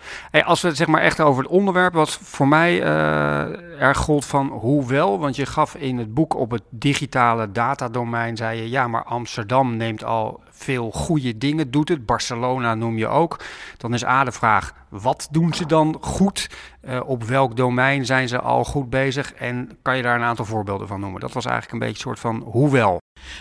als 0.44 0.62
we 0.62 0.68
het 0.68 0.78
zeg 0.78 0.88
maar 0.88 1.02
echt 1.02 1.20
over 1.20 1.44
het 1.44 1.52
onderwerp, 1.52 1.94
wat 1.94 2.10
voor 2.10 2.48
mij 2.48 2.80
uh, 2.82 3.82
erg 3.82 3.98
gold 3.98 4.26
van 4.26 4.48
hoe 4.48 4.88
wel, 4.88 5.20
want 5.20 5.36
je 5.36 5.46
gaf 5.46 5.76
in 5.76 5.98
het 5.98 6.14
boek 6.14 6.36
op 6.36 6.52
het 6.52 6.64
digitale 6.70 7.52
datadomein, 7.52 8.38
zei 8.38 8.62
je 8.62 8.70
ja, 8.70 8.88
maar 8.88 9.04
Amsterdam 9.04 9.78
neemt 9.78 10.04
al 10.04 10.42
veel 10.50 10.92
goede 10.92 11.38
dingen, 11.38 11.72
doet 11.72 11.90
het. 11.90 12.06
Barcelona 12.06 12.76
noem 12.76 12.98
je 12.98 13.08
ook. 13.08 13.40
Dan 13.78 13.94
is 13.94 14.06
A 14.06 14.24
de 14.24 14.32
vraag, 14.32 14.74
wat 14.90 15.28
doen 15.32 15.54
ze 15.54 15.66
dan 15.66 15.98
goed? 16.02 16.50
Uh, 16.82 17.00
op 17.06 17.24
welk 17.24 17.56
domein 17.56 18.06
zijn 18.06 18.28
ze 18.28 18.40
al 18.40 18.64
goed 18.64 18.90
bezig? 18.90 19.34
En 19.34 19.70
kan 19.82 19.98
je 19.98 20.04
daar 20.04 20.16
een 20.16 20.24
aantal 20.24 20.46
voorbeelden 20.46 20.88
van 20.88 21.00
noemen? 21.00 21.22
Dat 21.22 21.34
was 21.34 21.46
eigenlijk 21.46 21.74
een 21.74 21.88
beetje 21.88 22.10
een 22.10 22.16
soort 22.16 22.20
van 22.20 22.52
hoe 22.52 22.72
wel. 22.72 23.00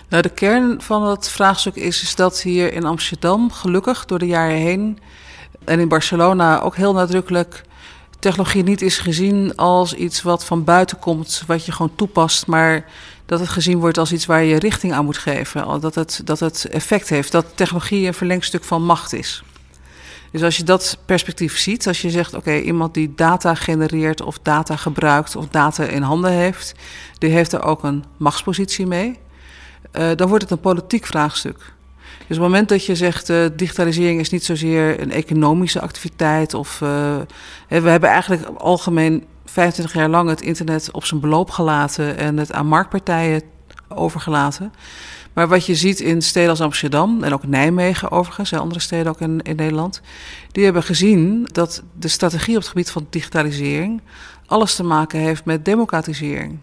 Nou, 0.09 0.23
de 0.23 0.29
kern 0.29 0.83
van 0.83 1.07
het 1.07 1.29
vraagstuk 1.29 1.75
is, 1.75 2.03
is 2.03 2.15
dat 2.15 2.41
hier 2.41 2.73
in 2.73 2.85
Amsterdam, 2.85 3.53
gelukkig 3.53 4.05
door 4.05 4.19
de 4.19 4.27
jaren 4.27 4.57
heen, 4.57 4.99
en 5.65 5.81
in 5.81 5.89
Barcelona 5.89 6.61
ook 6.61 6.77
heel 6.77 6.93
nadrukkelijk, 6.93 7.63
technologie 8.19 8.63
niet 8.63 8.83
is 8.83 8.99
gezien 8.99 9.57
als 9.57 9.95
iets 9.95 10.23
wat 10.23 10.45
van 10.45 10.65
buiten 10.65 10.99
komt, 10.99 11.43
wat 11.47 11.65
je 11.65 11.73
gewoon 11.73 11.95
toepast, 11.95 12.47
maar 12.47 12.85
dat 13.27 13.41
het 13.41 13.49
gezien 13.49 13.79
wordt 13.79 13.99
als 13.99 14.13
iets 14.13 14.27
waar 14.27 14.43
je 14.43 14.59
richting 14.59 14.93
aan 14.93 15.05
moet 15.05 15.19
geven. 15.19 15.81
Dat 15.81 15.95
het, 15.95 16.21
dat 16.25 16.41
het 16.41 16.65
effect 16.65 17.09
heeft, 17.09 17.33
dat 17.33 17.47
technologie 17.55 18.07
een 18.07 18.15
verlengstuk 18.15 18.65
van 18.65 18.85
macht 18.85 19.13
is. 19.13 19.43
Dus 20.31 20.43
als 20.43 20.57
je 20.57 20.63
dat 20.63 20.99
perspectief 21.07 21.59
ziet, 21.59 21.87
als 21.87 22.01
je 22.01 22.11
zegt: 22.11 22.35
oké, 22.35 22.59
iemand 22.59 22.95
die 22.95 23.15
data 23.15 23.55
genereert 23.55 24.23
of 24.23 24.39
data 24.43 24.77
gebruikt 24.77 25.37
of 25.37 25.49
data 25.49 25.85
in 25.85 26.03
handen 26.03 26.31
heeft, 26.31 26.75
die 27.19 27.31
heeft 27.31 27.53
er 27.53 27.63
ook 27.63 27.85
een 27.85 28.05
machtspositie 28.17 28.87
mee. 28.87 29.19
Uh, 29.99 30.11
dan 30.17 30.29
wordt 30.29 30.43
het 30.43 30.53
een 30.53 30.61
politiek 30.61 31.07
vraagstuk. 31.07 31.73
Dus 32.31 32.39
op 32.39 32.45
het 32.45 32.53
moment 32.53 32.69
dat 32.69 32.85
je 32.85 32.95
zegt 32.95 33.31
uh, 33.31 33.47
digitalisering 33.57 34.21
is 34.21 34.31
niet 34.31 34.45
zozeer 34.45 35.01
een 35.01 35.13
economische 35.13 35.81
activiteit 35.81 36.55
of 36.55 36.81
uh, 36.81 37.17
we 37.69 37.89
hebben 37.91 38.09
eigenlijk 38.09 38.47
algemeen 38.59 39.25
25 39.45 39.95
jaar 39.95 40.09
lang 40.09 40.29
het 40.29 40.41
internet 40.41 40.89
op 40.93 41.05
zijn 41.05 41.21
beloop 41.21 41.51
gelaten 41.51 42.17
en 42.17 42.37
het 42.37 42.53
aan 42.53 42.67
marktpartijen 42.67 43.43
overgelaten. 43.89 44.73
Maar 45.33 45.49
wat 45.49 45.67
je 45.67 45.75
ziet 45.75 46.01
in 46.01 46.23
steden 46.23 46.51
als 46.51 46.61
Amsterdam 46.61 47.23
en 47.23 47.33
ook 47.33 47.47
Nijmegen 47.47 48.11
overigens, 48.11 48.53
en 48.53 48.61
andere 48.61 48.81
steden 48.81 49.13
ook 49.13 49.21
in, 49.21 49.43
in 49.43 49.57
Nederland, 49.57 50.01
die 50.53 50.65
hebben 50.65 50.83
gezien 50.83 51.49
dat 51.53 51.83
de 51.99 52.09
strategie 52.09 52.55
op 52.55 52.61
het 52.61 52.71
gebied 52.71 52.91
van 52.91 53.07
digitalisering 53.11 54.01
alles 54.47 54.75
te 54.75 54.83
maken 54.83 55.19
heeft 55.19 55.45
met 55.45 55.65
democratisering. 55.65 56.59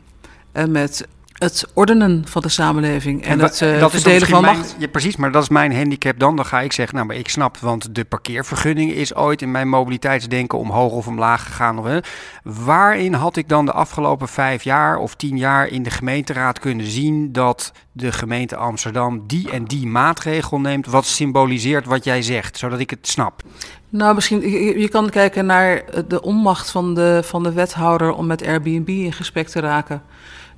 En 0.52 0.72
met 0.72 1.08
het 1.38 1.66
ordenen 1.74 2.24
van 2.28 2.42
de 2.42 2.50
samenleving 2.50 3.24
en, 3.24 3.30
en 3.30 3.40
het 3.40 3.62
uh, 3.62 3.80
dat 3.80 3.92
verdelen 3.92 4.28
van 4.28 4.42
macht. 4.42 4.76
ja, 4.80 4.88
precies, 4.88 5.16
maar 5.16 5.32
dat 5.32 5.44
is 5.44 5.50
mijn 5.50 5.76
handicap 5.76 6.20
dan. 6.20 6.36
Dan 6.36 6.46
ga 6.46 6.62
ik 6.62 6.74
zeggen, 6.74 6.96
nou, 6.96 7.08
maar 7.08 7.16
ik 7.16 7.30
snap, 7.30 7.58
want 7.58 7.96
de 7.96 8.06
parkeervergunning 8.06 8.92
is 8.92 9.16
ooit 9.16 9.42
in 9.42 9.52
mijn 9.52 9.70
mobiliteitsdenken 9.70 10.58
omhoog 10.58 10.92
of 10.92 11.08
omlaag 11.08 11.46
gegaan. 11.46 11.80
Of, 11.80 11.86
hè. 11.86 12.00
Waarin 12.44 13.14
had 13.14 13.36
ik 13.36 13.50
dan 13.50 13.66
de 13.66 13.72
afgelopen 13.72 14.28
vijf 14.28 14.64
jaar 14.64 14.98
of 14.98 15.16
tien 15.16 15.38
jaar 15.38 15.68
in 15.68 15.84
de 15.84 15.90
gemeenteraad 15.90 16.60
kunnen 16.60 16.86
zien 16.86 17.32
dat 17.32 17.72
de 17.92 18.12
gemeente 18.12 18.56
Amsterdam 18.56 19.24
die 19.28 19.52
en 19.52 19.66
die 19.66 19.88
maatregel 19.88 20.60
neemt, 20.60 20.86
wat 20.86 21.06
symboliseert 21.06 21.86
wat 21.86 22.04
jij 22.04 22.22
zegt, 22.22 22.58
zodat 22.58 22.80
ik 22.80 22.90
het 22.90 23.08
snap? 23.08 23.42
Nou, 23.90 24.16
misschien, 24.16 24.42
je, 24.42 24.80
je 24.80 24.90
kan 24.90 25.10
kijken 25.10 25.46
naar 25.46 25.84
de 26.08 26.22
onmacht 26.22 26.72
van 26.72 26.94
de, 26.94 27.22
van 27.24 27.44
de 27.44 27.52
wethouder 27.52 28.12
om 28.12 28.26
met 28.26 28.46
Airbnb 28.46 28.90
in 28.90 29.14
gesprek 29.14 29.48
te 29.48 29.60
raken 29.60 30.02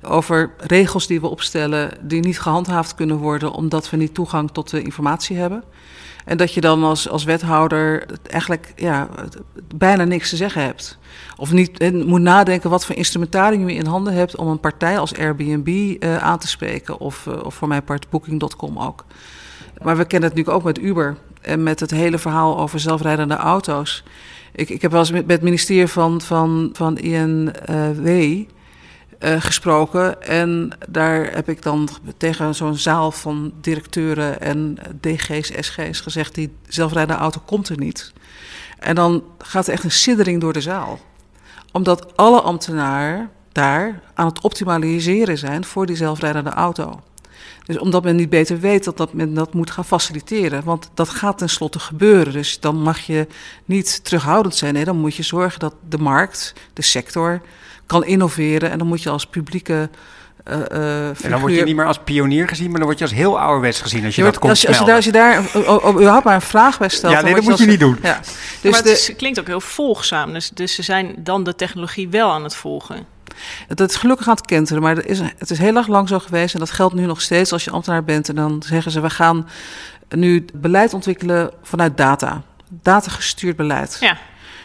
over 0.02 0.50
regels 0.58 1.06
die 1.06 1.20
we 1.20 1.26
opstellen 1.26 1.90
die 2.00 2.20
niet 2.20 2.40
gehandhaafd 2.40 2.94
kunnen 2.94 3.16
worden 3.16 3.52
omdat 3.52 3.90
we 3.90 3.96
niet 3.96 4.14
toegang 4.14 4.50
tot 4.50 4.70
de 4.70 4.82
informatie 4.82 5.36
hebben. 5.36 5.64
En 6.24 6.36
dat 6.36 6.54
je 6.54 6.60
dan 6.60 6.84
als, 6.84 7.08
als 7.08 7.24
wethouder 7.24 8.06
eigenlijk 8.26 8.72
ja, 8.76 9.08
bijna 9.74 10.04
niks 10.04 10.28
te 10.28 10.36
zeggen 10.36 10.62
hebt. 10.62 10.98
Of 11.36 11.52
niet 11.52 12.04
moet 12.06 12.20
nadenken 12.20 12.70
wat 12.70 12.86
voor 12.86 12.96
instrumentarium 12.96 13.68
je 13.68 13.74
in 13.74 13.86
handen 13.86 14.12
hebt 14.12 14.36
om 14.36 14.48
een 14.48 14.60
partij 14.60 14.98
als 14.98 15.16
Airbnb 15.16 15.68
uh, 15.68 16.16
aan 16.16 16.38
te 16.38 16.48
spreken. 16.48 16.98
Of, 16.98 17.26
uh, 17.26 17.44
of 17.44 17.54
voor 17.54 17.68
mijn 17.68 17.84
part 17.84 18.10
Booking.com 18.10 18.78
ook. 18.78 19.04
Maar 19.82 19.96
we 19.96 20.04
kennen 20.04 20.28
het 20.28 20.38
nu 20.38 20.52
ook 20.52 20.62
met 20.62 20.78
Uber 20.78 21.16
en 21.40 21.62
met 21.62 21.80
het 21.80 21.90
hele 21.90 22.18
verhaal 22.18 22.58
over 22.58 22.80
zelfrijdende 22.80 23.34
auto's. 23.34 24.04
Ik, 24.52 24.68
ik 24.68 24.82
heb 24.82 24.90
wel 24.90 25.00
eens 25.00 25.10
met, 25.10 25.30
het 25.30 25.42
ministerie 25.42 25.86
van, 25.86 26.20
van, 26.20 26.70
van 26.72 26.98
INW 26.98 28.44
uh, 29.20 29.40
gesproken. 29.40 30.22
En 30.22 30.70
daar 30.88 31.32
heb 31.32 31.48
ik 31.48 31.62
dan 31.62 31.88
tegen 32.16 32.54
zo'n 32.54 32.76
zaal 32.76 33.12
van 33.12 33.52
directeuren 33.60 34.40
en 34.40 34.78
DG's, 35.00 35.52
SG's 35.60 36.00
gezegd: 36.00 36.34
die 36.34 36.52
zelfrijdende 36.68 37.22
auto 37.22 37.40
komt 37.46 37.68
er 37.68 37.78
niet. 37.78 38.12
En 38.78 38.94
dan 38.94 39.24
gaat 39.38 39.66
er 39.66 39.72
echt 39.72 39.84
een 39.84 39.90
siddering 39.90 40.40
door 40.40 40.52
de 40.52 40.60
zaal. 40.60 40.98
Omdat 41.72 42.16
alle 42.16 42.40
ambtenaren 42.40 43.30
daar 43.52 44.02
aan 44.14 44.26
het 44.26 44.40
optimaliseren 44.40 45.38
zijn 45.38 45.64
voor 45.64 45.86
die 45.86 45.96
zelfrijdende 45.96 46.50
auto. 46.50 47.00
Dus 47.64 47.78
omdat 47.78 48.04
men 48.04 48.16
niet 48.16 48.28
beter 48.28 48.60
weet 48.60 48.84
dat, 48.84 48.96
dat 48.96 49.12
men 49.12 49.34
dat 49.34 49.54
moet 49.54 49.70
gaan 49.70 49.84
faciliteren. 49.84 50.64
Want 50.64 50.90
dat 50.94 51.08
gaat 51.08 51.38
tenslotte 51.38 51.78
gebeuren. 51.78 52.32
Dus 52.32 52.60
dan 52.60 52.82
mag 52.82 52.98
je 52.98 53.26
niet 53.64 54.04
terughoudend 54.04 54.54
zijn. 54.54 54.74
Nee, 54.74 54.84
dan 54.84 54.96
moet 54.96 55.14
je 55.14 55.22
zorgen 55.22 55.60
dat 55.60 55.74
de 55.88 55.98
markt, 55.98 56.54
de 56.72 56.82
sector, 56.82 57.40
kan 57.90 58.04
innoveren. 58.04 58.70
En 58.70 58.78
dan 58.78 58.86
moet 58.86 59.02
je 59.02 59.10
als 59.10 59.26
publieke 59.26 59.88
uh, 60.48 61.24
En 61.24 61.30
dan 61.30 61.40
word 61.40 61.54
je 61.54 61.64
niet 61.64 61.76
meer 61.76 61.86
als 61.86 61.98
pionier 62.04 62.48
gezien, 62.48 62.70
maar 62.70 62.78
dan 62.78 62.86
word 62.86 62.98
je 62.98 63.04
als 63.04 63.14
heel 63.14 63.40
ouderwets 63.40 63.80
gezien 63.80 64.04
als 64.04 64.14
je, 64.14 64.22
dat 64.22 64.38
komt 64.38 64.50
als, 64.50 64.66
als 64.66 64.78
je 64.78 64.84
daar, 64.84 64.94
als 64.94 65.04
je 65.04 65.12
daar 65.12 65.44
überhaupt 65.92 66.24
maar 66.24 66.34
een 66.34 66.40
vraag 66.40 66.78
bij 66.78 66.88
stelt... 66.88 67.12
Ja, 67.12 67.20
nee, 67.20 67.34
dat 67.34 67.42
moet 67.42 67.58
je, 67.58 67.66
niet 67.66 67.80
doen. 67.80 67.98
Ja. 68.02 68.20
Dus 68.60 68.70
maar 68.70 68.82
het 68.82 69.14
klinkt 69.16 69.40
ook 69.40 69.46
heel 69.46 69.60
volgzaam. 69.60 70.32
Dus, 70.32 70.50
dus 70.54 70.74
ze 70.74 70.82
zijn 70.82 71.14
dan 71.18 71.44
de 71.44 71.54
technologie 71.54 72.08
wel 72.08 72.30
aan 72.30 72.42
het 72.42 72.54
volgen. 72.54 73.06
Dat 73.68 73.90
is 73.90 73.96
gelukkig 73.96 74.28
aan 74.28 74.34
het 74.34 74.46
kenteren, 74.46 74.82
maar 74.82 75.04
is, 75.04 75.20
het 75.38 75.50
is 75.50 75.58
heel 75.58 75.76
erg 75.76 75.86
lang 75.86 76.08
zo 76.08 76.18
geweest. 76.18 76.54
En 76.54 76.60
dat 76.60 76.70
geldt 76.70 76.94
nu 76.94 77.06
nog 77.06 77.20
steeds 77.20 77.52
als 77.52 77.64
je 77.64 77.70
ambtenaar 77.70 78.04
bent. 78.04 78.28
En 78.28 78.34
dan 78.34 78.62
zeggen 78.66 78.92
ze, 78.92 79.00
we 79.00 79.10
gaan 79.10 79.48
nu 80.08 80.44
beleid 80.54 80.94
ontwikkelen 80.94 81.50
vanuit 81.62 81.96
data. 81.96 82.42
Data 82.68 83.10
gestuurd 83.10 83.56
beleid. 83.56 83.96
Ja. 84.00 84.18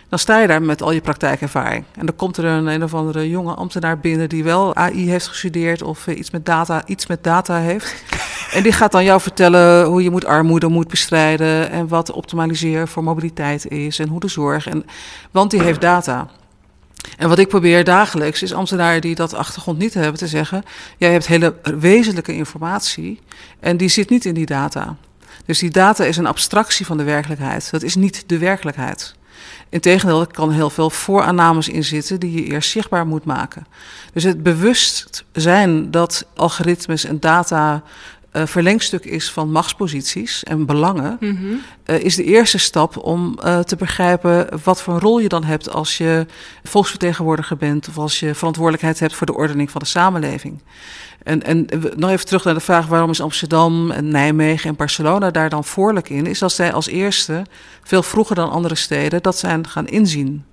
Dan 0.09 0.19
sta 0.19 0.39
je 0.39 0.47
daar 0.47 0.61
met 0.61 0.81
al 0.81 0.91
je 0.91 1.01
praktijkervaring. 1.01 1.83
En 1.95 2.05
dan 2.05 2.15
komt 2.15 2.37
er 2.37 2.45
een, 2.45 2.67
een 2.67 2.83
of 2.83 2.93
andere 2.93 3.29
jonge 3.29 3.53
ambtenaar 3.53 3.99
binnen 3.99 4.29
die 4.29 4.43
wel 4.43 4.75
AI 4.75 5.09
heeft 5.09 5.27
gestudeerd 5.27 5.81
of 5.81 6.07
iets 6.07 6.31
met 6.31 6.45
data, 6.45 6.81
iets 6.85 7.07
met 7.07 7.23
data 7.23 7.57
heeft. 7.57 8.03
en 8.55 8.63
die 8.63 8.71
gaat 8.71 8.91
dan 8.91 9.03
jou 9.03 9.21
vertellen 9.21 9.85
hoe 9.85 10.03
je 10.03 10.09
moet 10.09 10.25
armoede 10.25 10.67
moet 10.67 10.87
bestrijden 10.87 11.69
en 11.69 11.87
wat 11.87 12.11
optimaliseren 12.11 12.87
voor 12.87 13.03
mobiliteit 13.03 13.67
is 13.67 13.99
en 13.99 14.07
hoe 14.07 14.19
de 14.19 14.27
zorg. 14.27 14.67
En, 14.67 14.85
want 15.31 15.51
die 15.51 15.61
heeft 15.61 15.81
data. 15.81 16.27
En 17.17 17.29
wat 17.29 17.39
ik 17.39 17.47
probeer 17.47 17.83
dagelijks 17.83 18.41
is 18.41 18.53
ambtenaren 18.53 19.01
die 19.01 19.15
dat 19.15 19.33
achtergrond 19.33 19.77
niet 19.77 19.93
hebben 19.93 20.19
te 20.19 20.27
zeggen: 20.27 20.63
jij 20.97 21.11
hebt 21.11 21.27
hele 21.27 21.55
wezenlijke 21.79 22.33
informatie 22.33 23.19
en 23.59 23.77
die 23.77 23.89
zit 23.89 24.09
niet 24.09 24.25
in 24.25 24.33
die 24.33 24.45
data. 24.45 24.95
Dus 25.45 25.59
die 25.59 25.69
data 25.69 26.03
is 26.03 26.17
een 26.17 26.25
abstractie 26.25 26.85
van 26.85 26.97
de 26.97 27.03
werkelijkheid. 27.03 27.71
Dat 27.71 27.83
is 27.83 27.95
niet 27.95 28.23
de 28.27 28.37
werkelijkheid. 28.37 29.15
Integendeel, 29.69 30.19
er 30.19 30.27
kan 30.27 30.51
heel 30.51 30.69
veel 30.69 30.89
vooraannames 30.89 31.69
in 31.69 31.83
zitten 31.83 32.19
die 32.19 32.31
je 32.31 32.43
eerst 32.43 32.69
zichtbaar 32.69 33.07
moet 33.07 33.25
maken. 33.25 33.67
Dus 34.13 34.23
het 34.23 34.43
bewust 34.43 35.23
zijn 35.31 35.91
dat 35.91 36.25
algoritmes 36.35 37.03
en 37.03 37.19
data 37.19 37.83
uh, 38.35 38.45
verlengstuk 38.45 39.05
is 39.05 39.31
van 39.31 39.51
machtsposities 39.51 40.43
en 40.43 40.65
belangen, 40.65 41.17
mm 41.19 41.37
-hmm. 41.37 41.61
uh, 41.85 42.03
is 42.03 42.15
de 42.15 42.23
eerste 42.23 42.57
stap 42.57 42.97
om 42.97 43.39
uh, 43.45 43.59
te 43.59 43.75
begrijpen 43.75 44.47
wat 44.63 44.81
voor 44.81 44.93
een 44.93 44.99
rol 44.99 45.19
je 45.19 45.29
dan 45.29 45.43
hebt 45.43 45.69
als 45.69 45.97
je 45.97 46.25
volksvertegenwoordiger 46.63 47.57
bent 47.57 47.87
of 47.87 47.97
als 47.97 48.19
je 48.19 48.35
verantwoordelijkheid 48.35 48.99
hebt 48.99 49.13
voor 49.13 49.27
de 49.27 49.35
ordening 49.35 49.71
van 49.71 49.81
de 49.81 49.87
samenleving. 49.87 50.61
En, 51.23 51.43
en 51.43 51.67
nog 51.95 52.09
even 52.09 52.25
terug 52.25 52.43
naar 52.43 52.53
de 52.53 52.59
vraag 52.59 52.87
waarom 52.87 53.09
is 53.09 53.21
Amsterdam 53.21 53.91
en 53.91 54.07
Nijmegen 54.07 54.69
en 54.69 54.75
Barcelona 54.75 55.31
daar 55.31 55.49
dan 55.49 55.63
voorlijk 55.63 56.09
in, 56.09 56.25
is 56.25 56.39
dat 56.39 56.51
zij 56.51 56.73
als 56.73 56.87
eerste, 56.87 57.45
veel 57.83 58.03
vroeger 58.03 58.35
dan 58.35 58.49
andere 58.49 58.75
steden, 58.75 59.21
dat 59.21 59.37
zijn 59.37 59.67
gaan 59.67 59.87
inzien. 59.87 60.45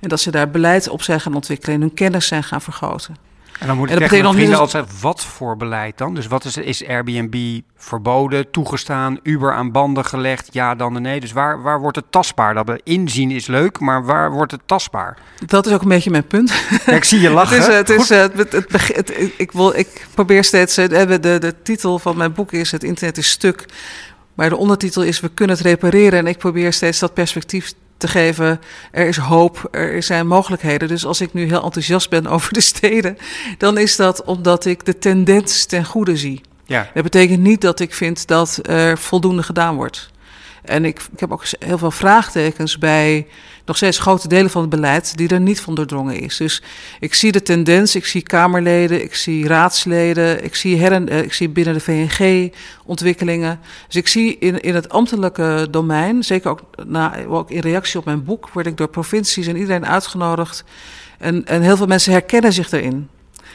En 0.00 0.08
dat 0.08 0.20
ze 0.20 0.30
daar 0.30 0.50
beleid 0.50 0.88
op 0.88 1.02
zijn 1.02 1.20
gaan 1.20 1.34
ontwikkelen 1.34 1.74
en 1.74 1.80
hun 1.80 1.94
kennis 1.94 2.26
zijn 2.26 2.44
gaan 2.44 2.60
vergroten. 2.60 3.31
En 3.62 3.68
dan 3.68 3.76
moet 3.76 3.90
ik 3.90 3.98
tegen 3.98 4.22
mijn 4.22 4.34
vrienden 4.34 4.58
altijd, 4.58 5.00
wat 5.00 5.24
voor 5.24 5.56
beleid 5.56 5.98
dan? 5.98 6.14
Dus 6.14 6.26
wat 6.26 6.44
is, 6.44 6.56
is 6.56 6.86
Airbnb 6.86 7.60
verboden, 7.76 8.50
toegestaan, 8.50 9.18
Uber 9.22 9.52
aan 9.52 9.72
banden 9.72 10.04
gelegd, 10.04 10.48
ja 10.52 10.74
dan 10.74 11.02
nee? 11.02 11.20
Dus 11.20 11.32
waar, 11.32 11.62
waar 11.62 11.80
wordt 11.80 11.96
het 11.96 12.04
tastbaar? 12.10 12.54
Dat 12.54 12.80
inzien 12.84 13.30
is 13.30 13.46
leuk, 13.46 13.80
maar 13.80 14.04
waar 14.04 14.30
wordt 14.30 14.52
het 14.52 14.60
tastbaar? 14.66 15.18
Dat 15.46 15.66
is 15.66 15.72
ook 15.72 15.82
een 15.82 15.88
beetje 15.88 16.10
mijn 16.10 16.26
punt. 16.26 16.52
ik 16.86 17.04
zie 17.04 17.20
je 17.20 17.30
lachen. 17.40 17.56
het 17.56 17.68
is, 17.68 17.74
het 17.74 17.88
is, 17.88 18.08
het, 18.08 18.52
het, 18.52 18.94
het, 18.94 19.32
ik, 19.36 19.52
wil, 19.52 19.76
ik 19.76 20.06
probeer 20.14 20.44
steeds, 20.44 20.74
de, 20.74 21.18
de, 21.20 21.38
de 21.38 21.54
titel 21.62 21.98
van 21.98 22.16
mijn 22.16 22.32
boek 22.32 22.52
is 22.52 22.70
Het 22.70 22.84
internet 22.84 23.18
is 23.18 23.30
stuk. 23.30 23.66
Maar 24.34 24.48
de 24.48 24.56
ondertitel 24.56 25.02
is 25.02 25.20
We 25.20 25.28
kunnen 25.28 25.56
het 25.56 25.64
repareren. 25.64 26.18
En 26.18 26.26
ik 26.26 26.38
probeer 26.38 26.72
steeds 26.72 26.98
dat 26.98 27.14
perspectief 27.14 27.72
te 28.02 28.08
geven. 28.08 28.60
Er 28.90 29.06
is 29.06 29.16
hoop, 29.16 29.68
er 29.70 30.02
zijn 30.02 30.26
mogelijkheden. 30.26 30.88
Dus 30.88 31.06
als 31.06 31.20
ik 31.20 31.32
nu 31.32 31.46
heel 31.46 31.62
enthousiast 31.62 32.10
ben 32.10 32.26
over 32.26 32.52
de 32.52 32.60
steden, 32.60 33.16
dan 33.58 33.78
is 33.78 33.96
dat 33.96 34.24
omdat 34.24 34.64
ik 34.64 34.84
de 34.84 34.98
tendens 34.98 35.64
ten 35.64 35.84
goede 35.84 36.16
zie. 36.16 36.40
Ja. 36.66 36.90
Dat 36.94 37.02
betekent 37.02 37.40
niet 37.40 37.60
dat 37.60 37.80
ik 37.80 37.94
vind 37.94 38.26
dat 38.26 38.58
er 38.62 38.98
voldoende 38.98 39.42
gedaan 39.42 39.74
wordt. 39.74 40.10
En 40.62 40.84
ik, 40.84 41.00
ik 41.12 41.20
heb 41.20 41.32
ook 41.32 41.44
heel 41.58 41.78
veel 41.78 41.90
vraagtekens 41.90 42.78
bij 42.78 43.26
nog 43.64 43.76
steeds 43.76 43.98
grote 43.98 44.28
delen 44.28 44.50
van 44.50 44.60
het 44.60 44.70
beleid 44.70 45.16
die 45.16 45.28
er 45.28 45.40
niet 45.40 45.60
van 45.60 45.74
doordrongen 45.74 46.20
is. 46.20 46.36
Dus 46.36 46.62
ik 47.00 47.14
zie 47.14 47.32
de 47.32 47.42
tendens, 47.42 47.94
ik 47.94 48.06
zie 48.06 48.22
Kamerleden, 48.22 49.02
ik 49.02 49.14
zie 49.14 49.46
raadsleden, 49.46 50.44
ik 50.44 50.54
zie, 50.54 50.80
her 50.80 51.08
eh, 51.08 51.22
ik 51.22 51.32
zie 51.32 51.48
binnen 51.48 51.74
de 51.74 51.80
VNG 51.80 52.52
ontwikkelingen. 52.84 53.60
Dus 53.86 53.96
ik 53.96 54.08
zie 54.08 54.38
in, 54.38 54.60
in 54.60 54.74
het 54.74 54.88
ambtelijke 54.88 55.66
domein, 55.70 56.22
zeker 56.22 56.50
ook, 56.50 56.60
na, 56.86 57.24
ook 57.26 57.50
in 57.50 57.60
reactie 57.60 57.98
op 57.98 58.04
mijn 58.04 58.24
boek, 58.24 58.48
word 58.48 58.66
ik 58.66 58.76
door 58.76 58.88
provincies 58.88 59.46
en 59.46 59.56
iedereen 59.56 59.86
uitgenodigd. 59.86 60.64
En, 61.18 61.46
en 61.46 61.62
heel 61.62 61.76
veel 61.76 61.86
mensen 61.86 62.12
herkennen 62.12 62.52
zich 62.52 62.68
daarin. 62.68 63.08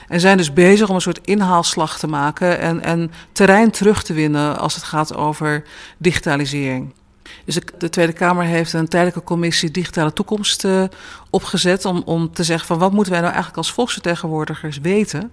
En 0.07 0.19
zijn 0.19 0.37
dus 0.37 0.53
bezig 0.53 0.89
om 0.89 0.95
een 0.95 1.01
soort 1.01 1.27
inhaalslag 1.27 1.99
te 1.99 2.07
maken 2.07 2.59
en, 2.59 2.83
en 2.83 3.11
terrein 3.31 3.71
terug 3.71 4.03
te 4.03 4.13
winnen 4.13 4.59
als 4.59 4.75
het 4.75 4.83
gaat 4.83 5.15
over 5.15 5.63
digitalisering. 5.97 6.93
Dus 7.45 7.59
de, 7.77 7.89
Tweede 7.89 8.13
Kamer 8.13 8.43
heeft 8.43 8.73
een 8.73 8.87
tijdelijke 8.87 9.23
commissie 9.23 9.71
Digitale 9.71 10.13
Toekomst 10.13 10.63
uh, 10.63 10.83
opgezet 11.29 11.85
om, 11.85 12.01
om 12.05 12.33
te 12.33 12.43
zeggen 12.43 12.67
van 12.67 12.77
wat 12.77 12.91
moeten 12.91 13.11
wij 13.11 13.21
nou 13.21 13.33
eigenlijk 13.33 13.63
als 13.63 13.73
volksvertegenwoordigers 13.73 14.79
weten 14.79 15.31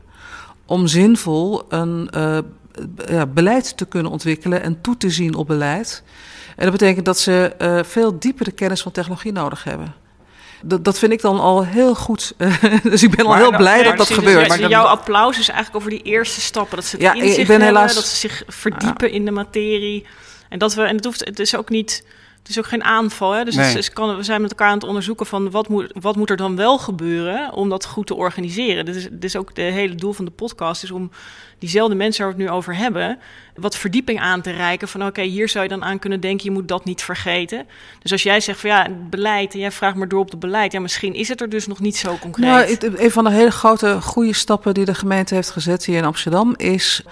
om 0.66 0.87
zinvol 0.87 1.62
een 1.69 2.11
uh, 2.16 2.38
ja, 3.07 3.26
beleid 3.26 3.76
te 3.76 3.85
kunnen 3.85 4.12
ontwikkelen 4.12 4.62
en 4.62 4.81
toe 4.81 4.97
te 4.97 5.11
zien 5.11 5.35
op 5.35 5.47
beleid. 5.47 6.02
En 6.57 6.62
dat 6.62 6.73
betekent 6.73 7.04
dat 7.04 7.19
ze 7.19 7.54
uh, 7.59 7.83
veel 7.83 8.19
diepere 8.19 8.50
kennis 8.50 8.83
van 8.83 8.93
technologie 8.93 9.33
nodig 9.33 9.64
hebben. 9.64 9.95
Dat, 10.66 10.85
dat 10.85 10.99
vind 10.99 11.12
ik 11.12 11.21
dan 11.21 11.40
al 11.40 11.64
heel 11.64 11.94
goed. 11.94 12.35
dus 12.83 13.02
ik 13.02 13.16
ben 13.16 13.26
al 13.26 13.35
heel 13.35 13.56
blij 13.56 13.83
dat 13.83 13.97
dat 13.97 14.11
gebeurt. 14.11 14.49
maar 14.49 14.68
jouw 14.68 14.85
applaus 14.85 15.38
is 15.38 15.49
eigenlijk 15.49 15.76
over 15.76 15.90
die 15.90 16.02
eerste 16.02 16.40
stappen. 16.40 16.76
Dat 16.76 16.85
ze 16.85 16.97
het 16.97 17.04
ja, 17.04 17.12
inzicht 17.12 17.38
ik 17.38 17.47
ben 17.47 17.61
hebben, 17.61 17.76
helaas... 17.76 17.94
dat 17.94 18.06
ze 18.06 18.16
zich 18.16 18.42
verdiepen 18.47 19.11
in 19.11 19.25
de 19.25 19.30
materie. 19.30 20.06
En 20.49 20.59
dat 20.59 20.75
we, 20.75 20.83
en 20.83 20.97
het 20.97 21.04
hoeft, 21.04 21.25
het 21.25 21.38
is 21.38 21.56
ook 21.56 21.68
niet, 21.68 22.04
het 22.44 22.52
is 22.52 22.58
ook 22.58 22.66
geen 22.66 22.84
aanval. 22.84 23.32
Hè? 23.32 23.44
Dus 23.44 23.56
het 23.56 23.74
is, 23.74 23.92
kan, 23.92 24.16
we 24.16 24.22
zijn 24.22 24.40
met 24.40 24.50
elkaar 24.50 24.68
aan 24.68 24.74
het 24.74 24.84
onderzoeken 24.84 25.26
van 25.26 25.50
wat 25.50 25.68
moet, 25.68 25.92
wat 26.00 26.16
moet 26.16 26.30
er 26.30 26.36
dan 26.36 26.56
wel 26.56 26.78
gebeuren 26.78 27.52
om 27.52 27.68
dat 27.68 27.84
goed 27.84 28.06
te 28.06 28.14
organiseren. 28.14 28.84
Dit 28.84 28.96
is, 28.96 29.02
dit 29.10 29.24
is 29.24 29.36
ook 29.36 29.48
het 29.48 29.56
hele 29.56 29.94
doel 29.94 30.12
van 30.12 30.24
de 30.24 30.30
podcast, 30.30 30.82
is 30.82 30.90
om 30.90 31.10
diezelfde 31.58 31.94
mensen 31.94 32.24
waar 32.24 32.34
we 32.34 32.42
het 32.42 32.50
nu 32.50 32.56
over 32.56 32.76
hebben, 32.76 33.18
wat 33.54 33.76
verdieping 33.76 34.20
aan 34.20 34.40
te 34.40 34.50
reiken. 34.50 34.88
Van 34.88 35.06
oké, 35.06 35.22
hier 35.22 35.48
zou 35.48 35.64
je 35.64 35.70
dan 35.70 35.84
aan 35.84 35.98
kunnen 35.98 36.20
denken, 36.20 36.44
je 36.44 36.50
moet 36.50 36.68
dat 36.68 36.84
niet 36.84 37.02
vergeten. 37.02 37.66
Dus 38.02 38.12
als 38.12 38.22
jij 38.22 38.40
zegt 38.40 38.60
van 38.60 38.70
ja, 38.70 38.82
het 38.82 39.10
beleid, 39.10 39.52
en 39.54 39.58
jij 39.58 39.72
vraagt 39.72 39.96
maar 39.96 40.08
door 40.08 40.20
op 40.20 40.30
het 40.30 40.40
beleid, 40.40 40.72
ja, 40.72 40.80
misschien 40.80 41.14
is 41.14 41.28
het 41.28 41.40
er 41.40 41.48
dus 41.48 41.66
nog 41.66 41.80
niet 41.80 41.96
zo 41.96 42.16
concreet. 42.20 42.46
Nou, 42.46 42.94
een 42.96 43.10
van 43.10 43.24
de 43.24 43.30
hele 43.30 43.50
grote 43.50 44.00
goede 44.00 44.32
stappen 44.32 44.74
die 44.74 44.84
de 44.84 44.94
gemeente 44.94 45.34
heeft 45.34 45.50
gezet 45.50 45.84
hier 45.84 45.96
in 45.96 46.04
Amsterdam 46.04 46.54
is 46.56 47.02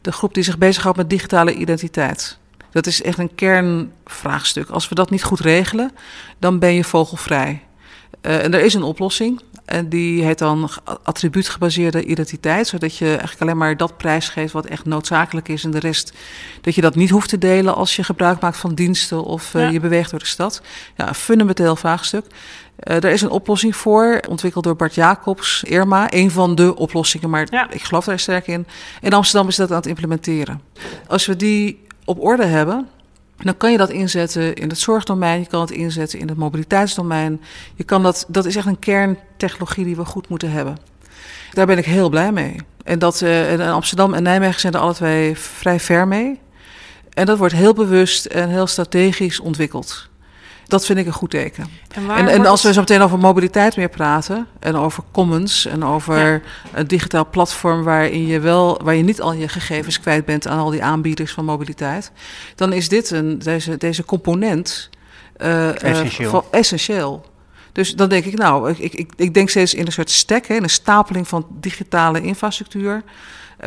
de 0.00 0.12
groep 0.12 0.34
die 0.34 0.42
zich 0.42 0.58
bezighoudt 0.58 0.96
met 0.96 1.10
digitale 1.10 1.54
identiteit. 1.54 2.40
Dat 2.72 2.86
is 2.86 3.02
echt 3.02 3.18
een 3.18 3.34
kernvraagstuk. 3.34 4.68
Als 4.68 4.88
we 4.88 4.94
dat 4.94 5.10
niet 5.10 5.24
goed 5.24 5.40
regelen, 5.40 5.90
dan 6.38 6.58
ben 6.58 6.74
je 6.74 6.84
vogelvrij. 6.84 7.62
Uh, 8.22 8.44
en 8.44 8.54
er 8.54 8.60
is 8.60 8.74
een 8.74 8.82
oplossing. 8.82 9.40
En 9.64 9.88
die 9.88 10.24
heet 10.24 10.38
dan 10.38 10.70
attribuutgebaseerde 11.02 12.04
identiteit. 12.04 12.66
Zodat 12.66 12.96
je 12.96 13.06
eigenlijk 13.06 13.40
alleen 13.40 13.56
maar 13.56 13.76
dat 13.76 13.96
prijsgeeft 13.96 14.52
wat 14.52 14.66
echt 14.66 14.84
noodzakelijk 14.84 15.48
is. 15.48 15.64
En 15.64 15.70
de 15.70 15.78
rest 15.78 16.12
dat 16.60 16.74
je 16.74 16.80
dat 16.80 16.94
niet 16.94 17.10
hoeft 17.10 17.28
te 17.28 17.38
delen 17.38 17.74
als 17.74 17.96
je 17.96 18.04
gebruik 18.04 18.40
maakt 18.40 18.56
van 18.56 18.74
diensten 18.74 19.24
of 19.24 19.54
uh, 19.54 19.70
je 19.70 19.80
beweegt 19.80 20.10
door 20.10 20.18
de 20.18 20.26
stad. 20.26 20.62
Ja, 20.96 21.08
een 21.08 21.14
fundamenteel 21.14 21.76
vraagstuk. 21.76 22.24
Uh, 22.26 22.96
er 22.96 23.10
is 23.10 23.22
een 23.22 23.30
oplossing 23.30 23.76
voor, 23.76 24.22
ontwikkeld 24.28 24.64
door 24.64 24.76
Bart 24.76 24.94
Jacobs, 24.94 25.62
Irma. 25.62 26.12
Een 26.12 26.30
van 26.30 26.54
de 26.54 26.76
oplossingen, 26.76 27.30
maar 27.30 27.46
ja. 27.50 27.70
ik 27.70 27.82
geloof 27.82 28.04
daar 28.04 28.18
sterk 28.18 28.46
in. 28.46 28.66
In 29.00 29.12
Amsterdam 29.12 29.48
is 29.48 29.56
dat 29.56 29.70
aan 29.70 29.76
het 29.76 29.86
implementeren. 29.86 30.60
Als 31.06 31.26
we 31.26 31.36
die 31.36 31.80
op 32.04 32.20
orde 32.20 32.44
hebben, 32.44 32.88
dan 33.36 33.56
kan 33.56 33.70
je 33.70 33.78
dat 33.78 33.90
inzetten 33.90 34.54
in 34.54 34.68
het 34.68 34.78
zorgdomein, 34.78 35.40
je 35.40 35.46
kan 35.46 35.60
het 35.60 35.70
inzetten 35.70 36.18
in 36.18 36.28
het 36.28 36.36
mobiliteitsdomein. 36.36 37.40
Je 37.74 37.84
kan 37.84 38.02
dat, 38.02 38.24
dat 38.28 38.44
is 38.44 38.56
echt 38.56 38.66
een 38.66 38.78
kerntechnologie 38.78 39.84
die 39.84 39.96
we 39.96 40.04
goed 40.04 40.28
moeten 40.28 40.50
hebben. 40.50 40.76
Daar 41.52 41.66
ben 41.66 41.78
ik 41.78 41.84
heel 41.84 42.08
blij 42.08 42.32
mee. 42.32 42.56
En 42.84 42.98
dat 42.98 43.20
uh, 43.20 43.72
Amsterdam 43.72 44.14
en 44.14 44.22
Nijmegen 44.22 44.60
zijn 44.60 44.72
er 44.72 44.80
alle 44.80 44.94
twee 44.94 45.38
vrij 45.38 45.80
ver 45.80 46.08
mee. 46.08 46.40
En 47.10 47.26
dat 47.26 47.38
wordt 47.38 47.54
heel 47.54 47.74
bewust 47.74 48.26
en 48.26 48.48
heel 48.48 48.66
strategisch 48.66 49.40
ontwikkeld. 49.40 50.08
Dat 50.72 50.86
vind 50.86 50.98
ik 50.98 51.06
een 51.06 51.12
goed 51.12 51.30
teken. 51.30 51.66
En, 52.08 52.28
en, 52.28 52.46
als 52.46 52.62
we 52.62 52.72
zo 52.72 52.80
meteen 52.80 53.00
over 53.00 53.18
mobiliteit 53.18 53.76
meer 53.76 53.88
praten 53.88 54.46
en 54.58 54.76
over 54.76 55.02
commons 55.10 55.66
en 55.66 55.84
over 55.84 56.42
een 56.72 56.86
digitaal 56.86 57.28
platform 57.30 57.82
waarin 57.82 58.26
je 58.26 58.40
wel, 58.40 58.80
waar 58.84 58.94
je 58.94 59.02
niet 59.02 59.20
al 59.20 59.32
je 59.32 59.48
gegevens 59.48 60.00
kwijt 60.00 60.24
bent 60.24 60.46
aan 60.46 60.58
al 60.58 60.70
die 60.70 60.82
aanbieders 60.82 61.32
van 61.32 61.44
mobiliteit, 61.44 62.12
dan 62.54 62.72
is 62.72 62.88
dit 62.88 63.10
een, 63.10 63.38
deze, 63.38 63.76
deze 63.76 64.04
component 64.04 64.90
uh, 65.36 65.82
essentieel. 65.82 66.34
Uh, 66.34 66.58
essentieel. 66.58 67.26
Dus 67.72 67.94
dan 67.94 68.08
denk 68.08 68.24
ik, 68.24 68.38
nou, 68.38 68.70
ik, 68.70 68.92
ik, 68.92 69.12
ik 69.16 69.34
denk 69.34 69.48
steeds 69.48 69.74
in 69.74 69.86
een 69.86 69.92
soort 69.92 70.10
stek, 70.10 70.46
hè, 70.46 70.56
een 70.56 70.70
stapeling 70.70 71.28
van 71.28 71.46
digitale 71.60 72.20
infrastructuur. 72.20 73.02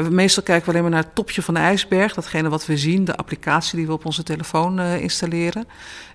Meestal 0.02 0.44
kijken 0.44 0.66
we 0.66 0.72
alleen 0.72 0.82
maar 0.82 0.92
naar 0.92 1.04
het 1.04 1.16
topje 1.16 1.42
van 1.42 1.54
de 1.54 1.60
ijsberg, 1.60 2.14
datgene 2.14 2.50
wat 2.50 2.66
we 2.66 2.78
zien, 2.78 3.06
de 3.06 3.16
applicatie 3.16 3.78
die 3.78 3.88
we 3.88 3.94
op 3.94 4.06
onze 4.06 4.24
telefoon 4.24 4.80
uh, 4.80 5.02
installeren. 5.02 5.68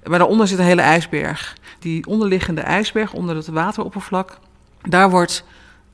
Maar 0.05 0.19
daaronder 0.19 0.49
zit 0.49 0.59
een 0.59 0.65
hele 0.65 0.81
ijsberg. 0.81 1.57
Die 1.79 2.07
onderliggende 2.07 2.61
ijsberg 2.61 3.13
onder 3.13 3.37
het 3.37 3.47
wateroppervlak, 3.47 4.39
daar 4.83 5.11
wordt 5.11 5.45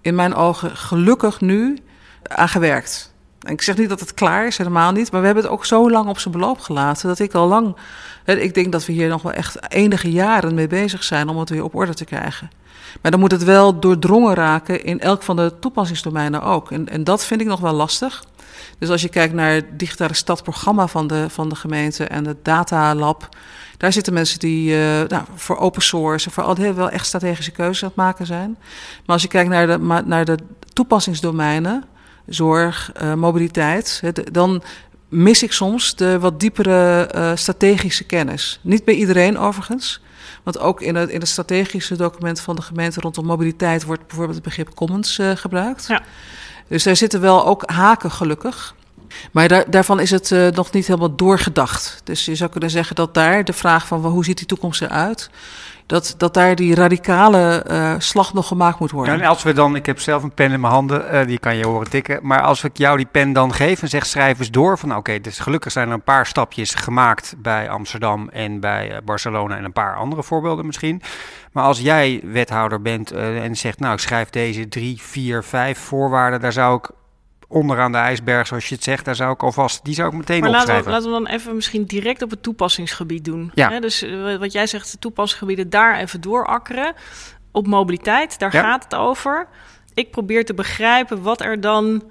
in 0.00 0.14
mijn 0.14 0.35
ogen 0.35 0.76
gelukkig 0.76 1.40
nu 1.40 1.78
aan 2.23 2.49
gewerkt. 2.49 3.14
En 3.40 3.52
ik 3.52 3.62
zeg 3.62 3.76
niet 3.76 3.88
dat 3.88 4.00
het 4.00 4.14
klaar 4.14 4.47
is, 4.47 4.59
helemaal 4.59 4.93
niet. 4.93 5.11
Maar 5.11 5.21
we 5.21 5.26
hebben 5.26 5.45
het 5.45 5.52
ook 5.52 5.64
zo 5.64 5.90
lang 5.90 6.09
op 6.09 6.19
zijn 6.19 6.35
beloop 6.35 6.61
gelaten 6.61 7.09
dat 7.09 7.19
ik 7.19 7.35
al 7.35 7.49
lang. 7.49 7.76
Ik 8.25 8.55
denk 8.55 8.73
dat 8.73 8.87
we 8.87 8.93
hier 8.93 9.09
nog 9.09 9.23
wel 9.23 9.33
echt 9.33 9.73
enige 9.73 10.11
jaren 10.11 10.55
mee 10.55 10.66
bezig 10.66 11.05
zijn 11.05 11.28
om 11.28 11.38
het 11.38 11.50
weer 11.50 11.64
op 11.64 11.75
orde 11.75 11.95
te 11.95 12.05
krijgen. 12.05 12.50
Maar 13.03 13.11
dan 13.11 13.21
moet 13.21 13.31
het 13.31 13.45
wel 13.45 13.81
doordrongen 13.81 14.35
raken 14.35 14.85
in 14.85 15.00
elk 15.00 15.23
van 15.23 15.37
de 15.37 15.53
toepassingsdomeinen 15.61 16.43
ook. 16.43 16.71
En, 16.71 16.88
en 16.88 17.05
dat 17.05 17.25
vind 17.25 17.41
ik 17.41 17.47
nog 17.47 17.61
wel 17.61 17.73
lastig. 17.73 18.25
Dus 18.79 18.88
als 18.88 19.03
je 19.03 19.09
kijkt 19.09 19.35
naar 19.35 19.50
het 19.50 19.79
digitale 19.79 20.15
stadprogramma 20.15 20.87
van 20.87 21.07
de, 21.07 21.31
van 21.31 21.49
de 21.49 21.55
gemeente 21.55 22.05
en 22.05 22.26
het 22.26 22.45
datalab, 22.45 23.29
daar 23.76 23.93
zitten 23.93 24.12
mensen 24.12 24.38
die 24.38 24.71
uh, 24.71 24.79
nou, 25.09 25.25
voor 25.35 25.57
open 25.57 25.83
source, 25.83 26.31
voor 26.31 26.43
al 26.43 26.57
heel 26.57 26.75
wel 26.75 26.91
echt 26.91 27.07
strategische 27.07 27.50
keuzes 27.50 27.83
aan 27.83 27.88
het 27.88 27.97
maken 27.97 28.26
zijn. 28.26 28.57
Maar 29.05 29.15
als 29.15 29.23
je 29.23 29.29
kijkt 29.29 29.50
naar 29.50 29.67
de, 29.67 30.03
naar 30.05 30.25
de 30.25 30.38
toepassingsdomeinen, 30.73 31.85
zorg, 32.26 32.93
uh, 33.03 33.15
mobiliteit, 33.15 34.03
dan 34.33 34.62
mis 35.08 35.42
ik 35.42 35.52
soms 35.52 35.94
de 35.94 36.18
wat 36.18 36.40
diepere 36.40 37.10
uh, 37.14 37.32
strategische 37.34 38.04
kennis. 38.04 38.58
Niet 38.62 38.84
bij 38.84 38.94
iedereen 38.94 39.38
overigens. 39.38 40.00
Want 40.42 40.58
ook 40.58 40.80
in 40.80 40.94
het, 40.94 41.10
in 41.10 41.20
het 41.20 41.28
strategische 41.28 41.96
document 41.96 42.40
van 42.40 42.56
de 42.56 42.62
gemeente 42.62 43.00
rondom 43.00 43.26
mobiliteit 43.26 43.84
wordt 43.84 44.06
bijvoorbeeld 44.06 44.34
het 44.34 44.44
begrip 44.44 44.75
commons 44.75 45.18
uh, 45.18 45.30
gebruikt. 45.30 45.86
Ja. 45.86 46.02
Dus 46.68 46.82
daar 46.82 46.96
zitten 46.96 47.20
wel 47.20 47.46
ook 47.46 47.70
haken, 47.70 48.10
gelukkig. 48.10 48.75
Maar 49.32 49.48
daar, 49.48 49.70
daarvan 49.70 50.00
is 50.00 50.10
het 50.10 50.30
uh, 50.30 50.48
nog 50.48 50.72
niet 50.72 50.86
helemaal 50.86 51.16
doorgedacht. 51.16 52.00
Dus 52.04 52.25
je 52.25 52.34
zou 52.34 52.50
kunnen 52.50 52.70
zeggen 52.70 52.96
dat 52.96 53.14
daar 53.14 53.44
de 53.44 53.52
vraag 53.52 53.86
van 53.86 54.04
hoe 54.04 54.25
ziet 54.25 54.38
die 54.38 54.46
toekomst 54.46 54.82
eruit 54.82 55.30
dat, 55.87 56.14
dat 56.16 56.35
daar 56.35 56.55
die 56.55 56.75
radicale 56.75 57.64
uh, 57.71 57.95
slag 57.99 58.35
nog 58.35 58.47
gemaakt 58.47 58.78
moet 58.78 58.90
worden. 58.90 59.14
En 59.14 59.28
als 59.28 59.43
we 59.43 59.52
dan, 59.52 59.76
ik 59.76 59.87
heb 59.87 60.00
zelf 60.00 60.23
een 60.23 60.35
pen 60.35 60.52
in 60.52 60.61
mijn 60.61 60.73
handen, 60.73 61.14
uh, 61.14 61.26
die 61.26 61.38
kan 61.38 61.57
je 61.57 61.66
horen 61.66 61.90
tikken. 61.90 62.19
Maar 62.23 62.40
als 62.40 62.64
ik 62.64 62.76
jou 62.76 62.97
die 62.97 63.09
pen 63.11 63.33
dan 63.33 63.52
geef 63.52 63.83
en 63.83 63.88
zeg 63.88 64.07
schrijf 64.07 64.38
eens 64.38 64.50
door 64.50 64.78
van 64.78 64.97
oké, 64.97 65.21
dus 65.21 65.38
gelukkig 65.38 65.73
zijn 65.73 65.88
er 65.88 65.95
een 65.95 66.02
paar 66.02 66.26
stapjes 66.26 66.75
gemaakt 66.75 67.35
bij 67.38 67.71
Amsterdam 67.71 68.28
en 68.28 68.61
bij 68.61 68.90
uh, 68.90 68.97
Barcelona 69.05 69.57
en 69.57 69.64
een 69.64 69.73
paar 69.73 69.97
andere 69.97 70.23
voorbeelden 70.23 70.66
misschien. 70.66 71.02
Maar 71.52 71.64
als 71.64 71.81
jij 71.81 72.21
wethouder 72.25 72.83
bent 72.83 73.12
en 73.12 73.57
zegt 73.57 73.78
nou 73.78 73.93
ik 73.93 74.00
schrijf 74.00 74.31
deze 74.31 74.69
drie, 74.69 75.02
vier, 75.02 75.45
vijf 75.45 75.78
voorwaarden, 75.78 76.40
daar 76.40 76.52
zou 76.52 76.76
ik 76.76 76.90
onderaan 77.49 77.93
de 77.93 77.99
ijsberg, 77.99 78.47
zoals 78.47 78.69
je 78.69 78.75
het 78.75 78.85
zegt, 78.85 79.05
daar 79.05 79.15
zou 79.15 79.33
ik 79.33 79.43
alvast, 79.43 79.85
die 79.85 79.95
zou 79.95 80.09
ik 80.09 80.15
meteen 80.15 80.41
maar 80.41 80.49
opschrijven. 80.49 80.91
Laten 80.91 81.09
we, 81.11 81.11
laten 81.11 81.25
we 81.25 81.31
dan 81.31 81.41
even 81.41 81.55
misschien 81.55 81.85
direct 81.85 82.23
op 82.23 82.31
het 82.31 82.43
toepassingsgebied 82.43 83.25
doen. 83.25 83.50
Ja. 83.55 83.81
dus 83.81 84.03
eh, 84.03 84.37
wat 84.37 84.53
jij 84.53 84.67
zegt, 84.67 84.93
de 84.93 84.99
toepassingsgebieden 84.99 85.71
daar 85.71 85.99
even 85.99 86.21
doorakkeren. 86.21 86.95
Op 87.50 87.67
mobiliteit, 87.67 88.38
daar 88.38 88.50
gaat 88.50 88.85
het 88.85 88.95
over. 88.95 89.49
Ik 89.95 90.11
probeer 90.11 90.45
te 90.45 90.55
begrijpen 90.55 91.23
wat 91.23 91.41
er 91.41 91.61
dan... 91.61 92.03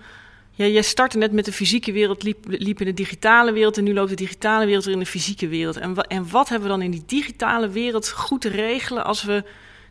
Ja, 0.58 0.66
jij 0.66 0.82
startte 0.82 1.18
net 1.18 1.32
met 1.32 1.46
de 1.46 1.52
fysieke 1.52 1.92
wereld, 1.92 2.24
liep, 2.24 2.46
liep 2.48 2.80
in 2.80 2.86
de 2.86 2.94
digitale 2.94 3.52
wereld... 3.52 3.78
en 3.78 3.84
nu 3.84 3.94
loopt 3.94 4.10
de 4.10 4.16
digitale 4.16 4.66
wereld 4.66 4.86
weer 4.86 4.94
in 4.94 5.00
de 5.00 5.06
fysieke 5.06 5.48
wereld. 5.48 5.78
En, 5.78 5.96
en 5.96 6.30
wat 6.30 6.50
hebben 6.50 6.68
we 6.68 6.74
dan 6.74 6.84
in 6.84 6.92
die 6.92 7.04
digitale 7.06 7.70
wereld 7.70 8.10
goed 8.10 8.42
te 8.42 8.50
regelen... 8.50 9.06
als 9.06 9.24
we 9.24 9.44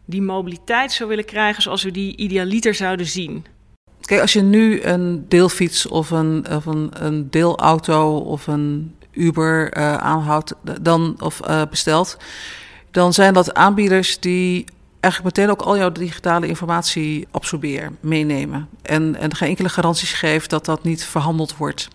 die 0.04 0.22
mobiliteit 0.22 0.92
zo 0.92 1.06
willen 1.06 1.24
krijgen 1.24 1.62
zoals 1.62 1.82
we 1.82 1.90
die 1.90 2.16
idealiter 2.16 2.74
zouden 2.74 3.06
zien? 3.06 3.46
Kijk, 4.04 4.20
als 4.20 4.32
je 4.32 4.42
nu 4.42 4.82
een 4.82 5.24
deelfiets 5.28 5.86
of 5.86 6.10
een, 6.10 6.46
of 6.50 6.66
een, 6.66 6.90
een 6.92 7.30
deelauto 7.30 8.16
of 8.16 8.46
een 8.46 8.94
Uber 9.10 9.76
uh, 9.76 9.96
aanhoudt 9.96 10.54
dan, 10.80 11.16
of 11.18 11.40
uh, 11.48 11.62
bestelt, 11.70 12.16
dan 12.90 13.12
zijn 13.12 13.34
dat 13.34 13.54
aanbieders 13.54 14.20
die 14.20 14.64
eigenlijk 15.00 15.36
meteen 15.36 15.50
ook 15.50 15.60
al 15.60 15.76
jouw 15.76 15.92
digitale 15.92 16.46
informatie 16.46 17.28
absorberen, 17.30 17.96
meenemen. 18.00 18.68
En, 18.82 19.16
en 19.16 19.34
geen 19.34 19.48
enkele 19.48 19.68
garanties 19.68 20.12
geeft 20.12 20.50
dat 20.50 20.64
dat 20.64 20.82
niet 20.82 21.04
verhandeld 21.04 21.56
wordt. 21.56 21.88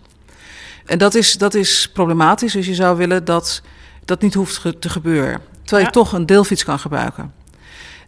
En 0.84 0.98
dat 0.98 1.14
is, 1.14 1.38
dat 1.38 1.54
is 1.54 1.90
problematisch, 1.92 2.52
dus 2.52 2.66
je 2.66 2.74
zou 2.74 2.96
willen 2.96 3.24
dat 3.24 3.62
dat 4.04 4.20
niet 4.20 4.34
hoeft 4.34 4.80
te 4.80 4.88
gebeuren. 4.88 5.40
Terwijl 5.62 5.86
je 5.86 5.92
toch 5.92 6.12
een 6.12 6.26
deelfiets 6.26 6.64
kan 6.64 6.78
gebruiken. 6.78 7.32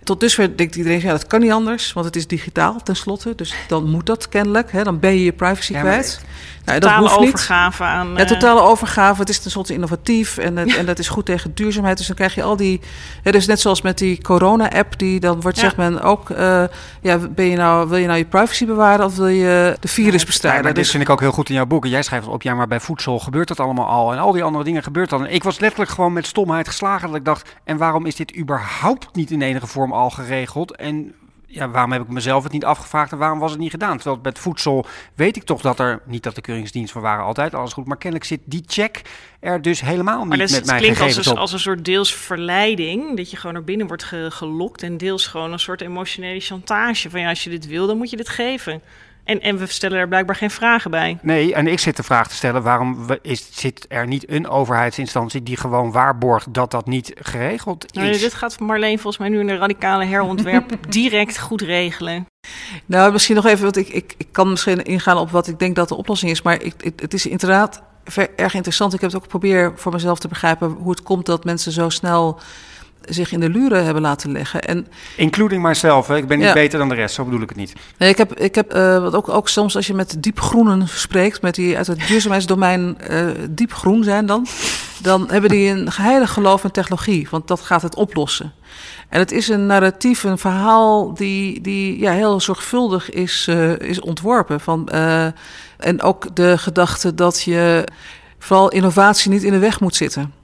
Tot 0.04 0.20
dusver 0.20 0.56
denkt 0.56 0.76
iedereen, 0.76 1.00
ja, 1.00 1.10
dat 1.10 1.26
kan 1.26 1.40
niet 1.40 1.50
anders, 1.50 1.92
want 1.92 2.06
het 2.06 2.16
is 2.16 2.26
digitaal 2.26 2.82
tenslotte. 2.82 3.34
Dus 3.34 3.54
dan 3.68 3.90
moet 3.90 4.06
dat 4.06 4.28
kennelijk, 4.28 4.72
hè, 4.72 4.82
dan 4.82 4.98
ben 4.98 5.14
je 5.14 5.24
je 5.24 5.32
privacy 5.32 5.72
kwijt. 5.72 6.20
Nou, 6.64 6.80
totale 6.80 7.08
dat 7.08 7.18
overgave 7.18 7.84
aan... 7.84 8.14
Ja, 8.16 8.24
totale 8.24 8.60
overgave. 8.60 9.20
Het 9.20 9.28
is 9.28 9.38
tenslotte 9.38 9.72
innovatief 9.72 10.38
en, 10.38 10.56
het, 10.56 10.76
en 10.76 10.86
dat 10.86 10.98
is 10.98 11.08
goed 11.08 11.26
tegen 11.26 11.54
duurzaamheid. 11.54 11.96
Dus 11.96 12.06
dan 12.06 12.16
krijg 12.16 12.34
je 12.34 12.42
al 12.42 12.56
die... 12.56 12.80
Ja, 13.22 13.30
dus 13.30 13.46
net 13.46 13.60
zoals 13.60 13.82
met 13.82 13.98
die 13.98 14.22
corona-app, 14.22 14.98
die 14.98 15.20
dan 15.20 15.40
wordt, 15.40 15.58
zegt 15.58 15.76
men 15.76 16.00
ook... 16.02 16.30
Uh, 16.30 16.64
ja, 17.00 17.18
ben 17.18 17.44
je 17.44 17.56
nou, 17.56 17.88
wil 17.88 17.98
je 17.98 18.06
nou 18.06 18.18
je 18.18 18.24
privacy 18.24 18.66
bewaren 18.66 19.04
of 19.04 19.16
wil 19.16 19.26
je 19.26 19.76
de 19.80 19.88
virus 19.88 20.24
bestrijden? 20.24 20.62
Ja, 20.62 20.66
dit 20.66 20.76
dus... 20.76 20.90
vind 20.90 21.02
ik 21.02 21.10
ook 21.10 21.20
heel 21.20 21.32
goed 21.32 21.48
in 21.48 21.54
jouw 21.54 21.66
boek. 21.66 21.84
En 21.84 21.90
jij 21.90 22.02
schrijft 22.02 22.26
op, 22.26 22.42
ja, 22.42 22.54
maar 22.54 22.68
bij 22.68 22.80
voedsel 22.80 23.18
gebeurt 23.18 23.48
dat 23.48 23.60
allemaal 23.60 23.86
al. 23.86 24.12
En 24.12 24.18
al 24.18 24.32
die 24.32 24.42
andere 24.42 24.64
dingen 24.64 24.82
gebeurt 24.82 25.10
dan. 25.10 25.26
En 25.26 25.34
ik 25.34 25.42
was 25.42 25.58
letterlijk 25.58 25.90
gewoon 25.90 26.12
met 26.12 26.26
stomheid 26.26 26.68
geslagen 26.68 27.08
dat 27.08 27.16
ik 27.16 27.24
dacht... 27.24 27.54
en 27.64 27.76
waarom 27.76 28.06
is 28.06 28.14
dit 28.14 28.36
überhaupt 28.36 29.08
niet 29.12 29.30
in 29.30 29.42
enige 29.42 29.66
vorm 29.66 29.91
al 29.92 30.10
geregeld? 30.10 30.76
En 30.76 31.14
ja, 31.52 31.70
waarom 31.70 31.92
heb 31.92 32.02
ik 32.02 32.08
mezelf 32.08 32.42
het 32.42 32.52
niet 32.52 32.64
afgevraagd 32.64 33.12
en 33.12 33.18
waarom 33.18 33.38
was 33.38 33.50
het 33.50 33.60
niet 33.60 33.70
gedaan? 33.70 33.96
Terwijl 33.96 34.18
met 34.22 34.38
voedsel 34.38 34.86
weet 35.14 35.36
ik 35.36 35.42
toch 35.42 35.60
dat 35.60 35.78
er, 35.78 36.02
niet 36.06 36.22
dat 36.22 36.34
de 36.34 36.40
keuringsdienst 36.40 36.92
van 36.92 37.02
waren 37.02 37.24
altijd 37.24 37.54
alles 37.54 37.72
goed, 37.72 37.86
maar 37.86 37.96
kennelijk 37.96 38.28
zit 38.28 38.40
die 38.44 38.64
check 38.66 39.02
er 39.40 39.62
dus 39.62 39.80
helemaal 39.80 40.18
niet 40.18 40.28
maar 40.28 40.38
met 40.38 40.50
gegevens 40.50 40.78
klinkt 40.78 41.00
als, 41.00 41.26
een, 41.26 41.36
als 41.36 41.52
een 41.52 41.58
soort 41.58 41.84
deels 41.84 42.14
verleiding, 42.14 43.16
dat 43.16 43.30
je 43.30 43.36
gewoon 43.36 43.54
naar 43.54 43.64
binnen 43.64 43.86
wordt 43.86 44.04
gelokt 44.28 44.82
en 44.82 44.96
deels 44.96 45.26
gewoon 45.26 45.52
een 45.52 45.58
soort 45.58 45.80
emotionele 45.80 46.40
chantage 46.40 47.10
van 47.10 47.20
ja, 47.20 47.28
als 47.28 47.44
je 47.44 47.50
dit 47.50 47.66
wil, 47.66 47.86
dan 47.86 47.96
moet 47.96 48.10
je 48.10 48.16
dit 48.16 48.28
geven. 48.28 48.82
En, 49.24 49.40
en 49.40 49.58
we 49.58 49.66
stellen 49.66 49.98
er 49.98 50.08
blijkbaar 50.08 50.36
geen 50.36 50.50
vragen 50.50 50.90
bij. 50.90 51.18
Nee, 51.22 51.54
en 51.54 51.66
ik 51.66 51.78
zit 51.78 51.96
de 51.96 52.02
vraag 52.02 52.28
te 52.28 52.34
stellen: 52.34 52.62
waarom 52.62 53.06
is, 53.22 53.48
zit 53.50 53.86
er 53.88 54.06
niet 54.06 54.30
een 54.30 54.48
overheidsinstantie 54.48 55.42
die 55.42 55.56
gewoon 55.56 55.92
waarborgt 55.92 56.54
dat 56.54 56.70
dat 56.70 56.86
niet 56.86 57.12
geregeld 57.14 57.84
is? 57.84 58.02
Nee, 58.02 58.18
dit 58.18 58.34
gaat 58.34 58.60
Marleen 58.60 58.98
volgens 58.98 59.18
mij 59.18 59.28
nu 59.28 59.40
in 59.40 59.46
de 59.46 59.56
radicale 59.56 60.04
herontwerp 60.04 60.76
direct 60.88 61.38
goed 61.38 61.60
regelen. 61.60 62.26
Nou, 62.86 63.12
misschien 63.12 63.36
nog 63.36 63.46
even, 63.46 63.64
want 63.64 63.76
ik, 63.76 63.88
ik, 63.88 64.14
ik 64.16 64.28
kan 64.32 64.50
misschien 64.50 64.82
ingaan 64.82 65.16
op 65.16 65.30
wat 65.30 65.48
ik 65.48 65.58
denk 65.58 65.76
dat 65.76 65.88
de 65.88 65.96
oplossing 65.96 66.30
is. 66.30 66.42
Maar 66.42 66.62
ik, 66.62 66.74
het, 66.78 67.00
het 67.00 67.14
is 67.14 67.26
inderdaad 67.26 67.82
erg 68.36 68.54
interessant. 68.54 68.94
Ik 68.94 69.00
heb 69.00 69.10
het 69.10 69.18
ook 69.18 69.30
geprobeerd 69.30 69.80
voor 69.80 69.92
mezelf 69.92 70.18
te 70.18 70.28
begrijpen 70.28 70.68
hoe 70.70 70.90
het 70.90 71.02
komt 71.02 71.26
dat 71.26 71.44
mensen 71.44 71.72
zo 71.72 71.88
snel 71.88 72.40
zich 73.08 73.32
in 73.32 73.40
de 73.40 73.48
luren 73.48 73.84
hebben 73.84 74.02
laten 74.02 74.32
leggen. 74.32 74.62
En, 74.62 74.86
Including 75.16 75.62
myself, 75.62 76.06
hè? 76.06 76.16
ik 76.16 76.26
ben 76.26 76.38
niet 76.38 76.52
beter 76.52 76.78
dan 76.78 76.88
de 76.88 76.94
rest, 76.94 77.14
zo 77.14 77.24
bedoel 77.24 77.40
ik 77.40 77.48
het 77.48 77.58
niet. 77.58 77.72
Nee, 77.98 78.08
ik 78.08 78.16
heb, 78.16 78.38
ik 78.38 78.54
heb 78.54 78.76
uh, 78.76 78.98
wat 78.98 79.14
ook, 79.14 79.28
ook 79.28 79.48
soms 79.48 79.76
als 79.76 79.86
je 79.86 79.94
met 79.94 80.22
diepgroenen 80.22 80.88
spreekt, 80.88 81.42
met 81.42 81.54
die 81.54 81.76
uit 81.76 81.86
het 81.86 82.06
duurzaamheidsdomein 82.06 82.98
uh, 83.10 83.26
diepgroen 83.50 84.04
zijn 84.04 84.26
dan, 84.26 84.46
dan 84.98 85.30
hebben 85.30 85.50
die 85.50 85.70
een 85.70 85.88
heilig 85.92 86.32
geloof 86.32 86.64
in 86.64 86.70
technologie, 86.70 87.26
want 87.30 87.48
dat 87.48 87.60
gaat 87.60 87.82
het 87.82 87.94
oplossen. 87.94 88.52
En 89.08 89.18
het 89.18 89.32
is 89.32 89.48
een 89.48 89.66
narratief, 89.66 90.24
een 90.24 90.38
verhaal 90.38 91.14
die, 91.14 91.60
die 91.60 91.98
ja, 91.98 92.12
heel 92.12 92.40
zorgvuldig 92.40 93.10
is, 93.10 93.46
uh, 93.50 93.78
is 93.78 94.00
ontworpen. 94.00 94.60
Van, 94.60 94.88
en 95.78 96.02
ook 96.02 96.36
de 96.36 96.58
gedachte 96.58 97.14
dat 97.14 97.42
je 97.42 97.84
vooral 98.38 98.70
innovatie 98.70 99.30
niet 99.30 99.42
in 99.42 99.52
de 99.52 99.58
weg 99.58 99.80
moet 99.80 99.94
zitten. 99.94 100.41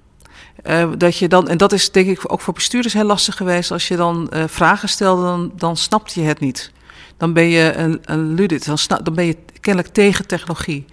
Uh, 0.67 0.91
dat 0.97 1.17
je 1.17 1.29
dan, 1.29 1.49
en 1.49 1.59
dat 1.59 1.73
is 1.73 1.91
denk 1.91 2.09
ik 2.09 2.33
ook 2.33 2.41
voor 2.41 2.55
bestuurders 2.55 2.95
heel 2.95 3.05
lastig 3.05 3.37
geweest. 3.37 3.71
Als 3.71 3.89
je 3.89 3.97
dan 3.97 4.31
uh, 4.33 4.45
vragen 4.47 4.89
stelde, 4.89 5.23
dan, 5.23 5.53
dan 5.57 5.77
snapt 5.77 6.13
je 6.13 6.21
het 6.21 6.41
niet. 6.41 6.73
Dan 7.17 7.33
ben 7.33 7.49
je 7.49 7.75
een, 7.75 8.01
een 8.05 8.35
ludit, 8.35 8.65
dan, 8.65 8.79
snap, 8.79 9.05
dan 9.05 9.15
ben 9.15 9.27
je 9.27 9.37
kennelijk 9.61 9.95
tegen 9.95 10.27
technologie. 10.27 10.85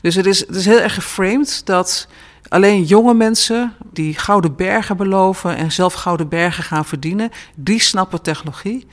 Dus 0.00 0.14
het 0.14 0.26
is, 0.26 0.40
het 0.40 0.56
is 0.56 0.64
heel 0.64 0.80
erg 0.80 0.94
geframed 0.94 1.62
dat 1.64 2.08
alleen 2.48 2.84
jonge 2.84 3.14
mensen 3.14 3.74
die 3.92 4.14
gouden 4.14 4.56
bergen 4.56 4.96
beloven 4.96 5.56
en 5.56 5.72
zelf 5.72 5.92
gouden 5.92 6.28
bergen 6.28 6.64
gaan 6.64 6.84
verdienen, 6.84 7.30
die 7.54 7.80
snappen 7.80 8.22
technologie. 8.22 8.86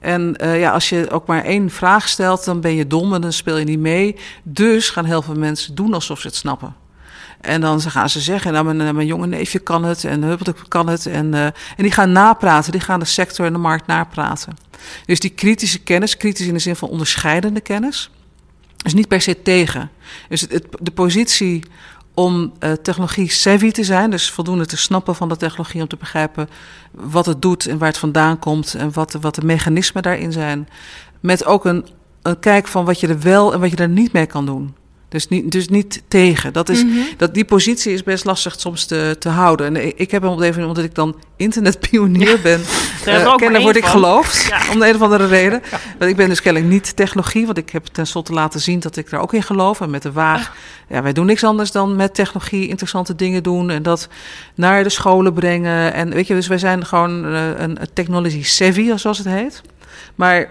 En 0.00 0.34
uh, 0.42 0.60
ja, 0.60 0.72
als 0.72 0.88
je 0.88 1.10
ook 1.10 1.26
maar 1.26 1.44
één 1.44 1.70
vraag 1.70 2.08
stelt, 2.08 2.44
dan 2.44 2.60
ben 2.60 2.74
je 2.74 2.86
dom 2.86 3.14
en 3.14 3.20
dan 3.20 3.32
speel 3.32 3.56
je 3.56 3.64
niet 3.64 3.78
mee. 3.78 4.16
Dus 4.42 4.90
gaan 4.90 5.04
heel 5.04 5.22
veel 5.22 5.34
mensen 5.34 5.74
doen 5.74 5.94
alsof 5.94 6.20
ze 6.20 6.26
het 6.26 6.36
snappen. 6.36 6.81
En 7.42 7.60
dan 7.60 7.80
gaan 7.80 8.08
ze 8.08 8.20
zeggen, 8.20 8.52
nou, 8.52 8.74
mijn, 8.74 8.94
mijn 8.94 9.06
jonge 9.06 9.26
neefje 9.26 9.58
kan 9.58 9.84
het 9.84 10.04
en 10.04 10.22
Huppeltuk 10.22 10.64
kan 10.68 10.88
het. 10.88 11.06
En, 11.06 11.26
uh, 11.34 11.44
en 11.44 11.54
die 11.76 11.90
gaan 11.90 12.12
napraten, 12.12 12.72
die 12.72 12.80
gaan 12.80 13.00
de 13.00 13.04
sector 13.04 13.46
en 13.46 13.52
de 13.52 13.58
markt 13.58 13.86
napraten. 13.86 14.56
Dus 15.06 15.20
die 15.20 15.30
kritische 15.30 15.78
kennis, 15.78 16.16
kritisch 16.16 16.46
in 16.46 16.52
de 16.52 16.58
zin 16.58 16.76
van 16.76 16.88
onderscheidende 16.88 17.60
kennis, 17.60 18.10
is 18.82 18.94
niet 18.94 19.08
per 19.08 19.20
se 19.20 19.42
tegen. 19.42 19.90
Dus 20.28 20.40
het, 20.40 20.66
de 20.80 20.90
positie 20.90 21.62
om 22.14 22.52
uh, 22.60 22.72
technologie 22.72 23.30
savvy 23.30 23.70
te 23.70 23.84
zijn, 23.84 24.10
dus 24.10 24.30
voldoende 24.30 24.66
te 24.66 24.76
snappen 24.76 25.14
van 25.14 25.28
de 25.28 25.36
technologie, 25.36 25.82
om 25.82 25.88
te 25.88 25.96
begrijpen 25.96 26.48
wat 26.90 27.26
het 27.26 27.42
doet 27.42 27.66
en 27.66 27.78
waar 27.78 27.88
het 27.88 27.98
vandaan 27.98 28.38
komt 28.38 28.74
en 28.74 28.92
wat, 28.92 29.12
wat 29.20 29.34
de 29.34 29.44
mechanismen 29.44 30.02
daarin 30.02 30.32
zijn. 30.32 30.68
Met 31.20 31.44
ook 31.44 31.64
een, 31.64 31.86
een 32.22 32.38
kijk 32.38 32.68
van 32.68 32.84
wat 32.84 33.00
je 33.00 33.08
er 33.08 33.20
wel 33.20 33.52
en 33.52 33.60
wat 33.60 33.70
je 33.70 33.76
er 33.76 33.88
niet 33.88 34.12
mee 34.12 34.26
kan 34.26 34.46
doen. 34.46 34.74
Dus 35.12 35.28
niet, 35.28 35.50
dus 35.50 35.68
niet 35.68 36.02
tegen. 36.08 36.52
Dat 36.52 36.68
is, 36.68 36.82
mm-hmm. 36.82 37.06
dat, 37.16 37.34
die 37.34 37.44
positie 37.44 37.92
is 37.92 38.02
best 38.02 38.24
lastig 38.24 38.60
soms 38.60 38.84
te, 38.84 39.16
te 39.18 39.28
houden. 39.28 39.76
En 39.76 39.98
ik 39.98 40.10
heb 40.10 40.22
hem 40.22 40.30
op 40.30 40.40
even 40.40 40.66
omdat 40.66 40.84
ik 40.84 40.94
dan 40.94 41.16
internetpionier 41.36 42.40
ben, 42.40 42.60
uh, 43.06 43.34
kennelijk 43.36 43.64
word 43.64 43.76
ik 43.76 43.84
geloofd, 43.84 44.52
om 44.72 44.78
de 44.78 44.88
een 44.88 44.94
of 44.94 45.00
andere 45.00 45.26
reden. 45.26 45.62
Want 45.98 46.10
ik 46.10 46.16
ben 46.16 46.28
dus 46.28 46.42
kennelijk 46.42 46.72
niet 46.72 46.96
technologie, 46.96 47.46
want 47.46 47.58
ik 47.58 47.70
heb 47.70 47.86
tenslotte 47.86 48.32
laten 48.32 48.60
zien 48.60 48.80
dat 48.80 48.96
ik 48.96 49.10
daar 49.10 49.20
ook 49.20 49.32
in 49.32 49.42
geloof. 49.42 49.80
En 49.80 49.90
met 49.90 50.02
de 50.02 50.12
waag, 50.12 50.52
ja, 50.88 51.02
wij 51.02 51.12
doen 51.12 51.26
niks 51.26 51.44
anders 51.44 51.70
dan 51.70 51.96
met 51.96 52.14
technologie 52.14 52.68
interessante 52.68 53.14
dingen 53.14 53.42
doen 53.42 53.70
en 53.70 53.82
dat 53.82 54.08
naar 54.54 54.82
de 54.82 54.88
scholen 54.88 55.32
brengen. 55.32 55.92
En 55.92 56.10
weet 56.10 56.26
je, 56.26 56.34
dus 56.34 56.46
wij 56.46 56.58
zijn 56.58 56.86
gewoon 56.86 57.32
uh, 57.32 57.50
een 57.56 57.78
technology 57.92 58.42
savvy, 58.42 58.96
zoals 58.96 59.18
het 59.18 59.26
heet. 59.26 59.62
Maar 60.14 60.48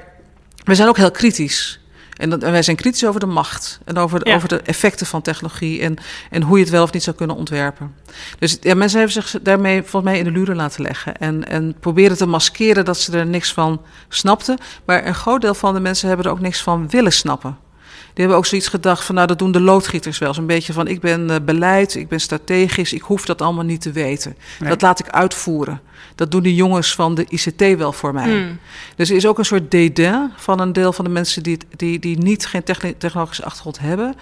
we 0.63 0.75
zijn 0.75 0.87
ook 0.87 0.97
heel 0.97 1.11
kritisch. 1.11 1.80
En, 2.21 2.29
dat, 2.29 2.41
wij 2.41 2.61
zijn 2.61 2.77
kritisch 2.77 3.05
over 3.05 3.19
de 3.19 3.25
macht 3.25 3.79
en 3.85 3.97
over, 3.97 4.25
over 4.25 4.47
de 4.47 4.61
effecten 4.61 5.05
van 5.05 5.21
technologie 5.21 5.81
en, 5.81 5.97
en 6.29 6.41
hoe 6.41 6.57
je 6.57 6.63
het 6.63 6.71
wel 6.71 6.83
of 6.83 6.93
niet 6.93 7.03
zou 7.03 7.15
kunnen 7.15 7.35
ontwerpen. 7.35 7.95
Dus 8.39 8.57
ja, 8.61 8.75
mensen 8.75 8.99
hebben 8.99 9.23
zich 9.23 9.41
daarmee 9.41 9.81
volgens 9.81 10.03
mij 10.03 10.17
in 10.17 10.23
de 10.23 10.31
luren 10.31 10.55
laten 10.55 10.81
leggen 10.81 11.17
en, 11.17 11.47
en 11.47 11.75
proberen 11.79 12.17
te 12.17 12.25
maskeren 12.25 12.85
dat 12.85 12.97
ze 12.97 13.17
er 13.17 13.25
niks 13.25 13.53
van 13.53 13.81
snapten. 14.09 14.57
Maar 14.85 15.05
een 15.05 15.15
groot 15.15 15.41
deel 15.41 15.53
van 15.53 15.73
de 15.73 15.79
mensen 15.79 16.07
hebben 16.07 16.25
er 16.25 16.31
ook 16.31 16.39
niks 16.39 16.61
van 16.61 16.89
willen 16.89 17.13
snappen. 17.13 17.57
Die 18.13 18.19
hebben 18.23 18.37
ook 18.37 18.45
zoiets 18.45 18.67
gedacht 18.67 19.03
van, 19.03 19.15
nou 19.15 19.27
dat 19.27 19.39
doen 19.39 19.51
de 19.51 19.59
loodgieters 19.59 20.17
wel. 20.17 20.33
Zo'n 20.33 20.45
beetje 20.45 20.73
van, 20.73 20.87
ik 20.87 20.99
ben 20.99 21.29
uh, 21.29 21.35
beleid, 21.45 21.95
ik 21.95 22.07
ben 22.07 22.19
strategisch, 22.19 22.93
ik 22.93 23.01
hoef 23.01 23.25
dat 23.25 23.41
allemaal 23.41 23.63
niet 23.63 23.81
te 23.81 23.91
weten. 23.91 24.37
Dat 24.59 24.81
laat 24.81 24.99
ik 24.99 25.09
uitvoeren. 25.09 25.81
Dat 26.15 26.31
doen 26.31 26.43
die 26.43 26.55
jongens 26.55 26.95
van 26.95 27.15
de 27.15 27.25
ICT 27.29 27.77
wel 27.77 27.93
voor 27.93 28.13
mij. 28.13 28.29
Hmm. 28.29 28.59
Dus 28.95 29.09
er 29.09 29.15
is 29.15 29.25
ook 29.25 29.37
een 29.37 29.45
soort 29.45 29.71
dédain 29.71 30.31
van 30.35 30.59
een 30.59 30.73
deel 30.73 30.93
van 30.93 31.05
de 31.05 31.11
mensen 31.11 31.43
die, 31.43 31.57
die, 31.75 31.99
die 31.99 32.17
niet 32.17 32.45
geen 32.45 32.63
technologische 32.97 33.43
achtergrond 33.43 33.79
hebben. 33.79 34.15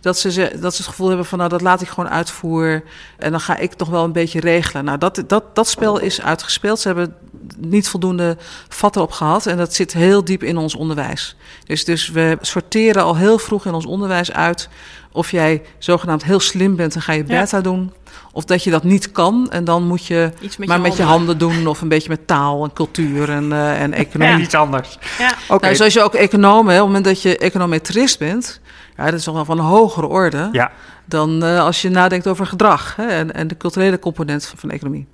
Dat 0.00 0.18
ze, 0.18 0.58
dat 0.60 0.74
ze 0.74 0.82
het 0.82 0.90
gevoel 0.90 1.08
hebben 1.08 1.26
van, 1.26 1.38
nou 1.38 1.50
dat 1.50 1.60
laat 1.60 1.80
ik 1.80 1.88
gewoon 1.88 2.10
uitvoeren 2.10 2.84
en 3.18 3.30
dan 3.30 3.40
ga 3.40 3.56
ik 3.56 3.72
toch 3.72 3.88
wel 3.88 4.04
een 4.04 4.12
beetje 4.12 4.40
regelen. 4.40 4.84
Nou, 4.84 4.98
dat, 4.98 5.24
dat, 5.26 5.54
dat 5.54 5.68
spel 5.68 5.98
is 5.98 6.20
uitgespeeld. 6.20 6.80
Ze 6.80 6.88
hebben 6.88 7.16
niet 7.56 7.88
voldoende 7.88 8.36
vat 8.68 8.96
erop 8.96 9.12
gehad 9.12 9.46
en 9.46 9.56
dat 9.56 9.74
zit 9.74 9.92
heel 9.92 10.24
diep 10.24 10.42
in 10.42 10.56
ons 10.56 10.74
onderwijs. 10.74 11.36
Dus, 11.66 11.84
dus 11.84 12.10
we 12.10 12.38
sorteren 12.40 13.02
al 13.02 13.16
heel 13.16 13.38
vroeg 13.38 13.66
in 13.66 13.74
ons 13.74 13.86
onderwijs 13.86 14.32
uit 14.32 14.68
of 15.12 15.30
jij 15.30 15.62
zogenaamd 15.78 16.24
heel 16.24 16.40
slim 16.40 16.76
bent 16.76 16.94
en 16.94 17.02
ga 17.02 17.12
je 17.12 17.24
beta 17.24 17.60
doen. 17.60 17.92
Of 18.32 18.44
dat 18.44 18.64
je 18.64 18.70
dat 18.70 18.84
niet 18.84 19.12
kan 19.12 19.50
en 19.50 19.64
dan 19.64 19.86
moet 19.86 20.06
je 20.06 20.32
maar 20.66 20.80
met 20.80 20.96
je 20.96 21.02
handen 21.02 21.38
doen 21.38 21.66
of 21.66 21.80
een 21.80 21.88
beetje 21.88 22.08
met 22.08 22.26
taal 22.26 22.64
en 22.64 22.72
cultuur 22.72 23.30
en, 23.30 23.44
uh, 23.44 23.82
en 23.82 23.92
economie. 23.92 24.36
Ja. 24.36 24.42
Iets 24.42 24.54
anders. 24.54 24.98
Ja. 25.18 25.32
Okay. 25.48 25.58
Nou, 25.60 25.74
zoals 25.74 25.92
je 25.92 26.02
ook 26.02 26.14
econoom, 26.14 26.68
hè, 26.68 26.74
op 26.74 26.78
het 26.78 26.86
moment 26.86 27.04
dat 27.04 27.22
je 27.22 27.38
econometrist 27.38 28.18
bent, 28.18 28.60
ja, 28.96 29.04
dat 29.04 29.14
is 29.14 29.26
nog 29.26 29.34
wel 29.34 29.44
van 29.44 29.58
een 29.58 29.64
hogere 29.64 30.06
orde 30.06 30.48
ja. 30.52 30.72
dan 31.04 31.44
uh, 31.44 31.60
als 31.60 31.82
je 31.82 31.90
nadenkt 31.90 32.26
over 32.26 32.46
gedrag 32.46 32.96
hè, 32.96 33.06
en, 33.06 33.34
en 33.34 33.48
de 33.48 33.56
culturele 33.56 33.98
component 33.98 34.46
van, 34.46 34.58
van 34.58 34.70
economie. 34.70 35.06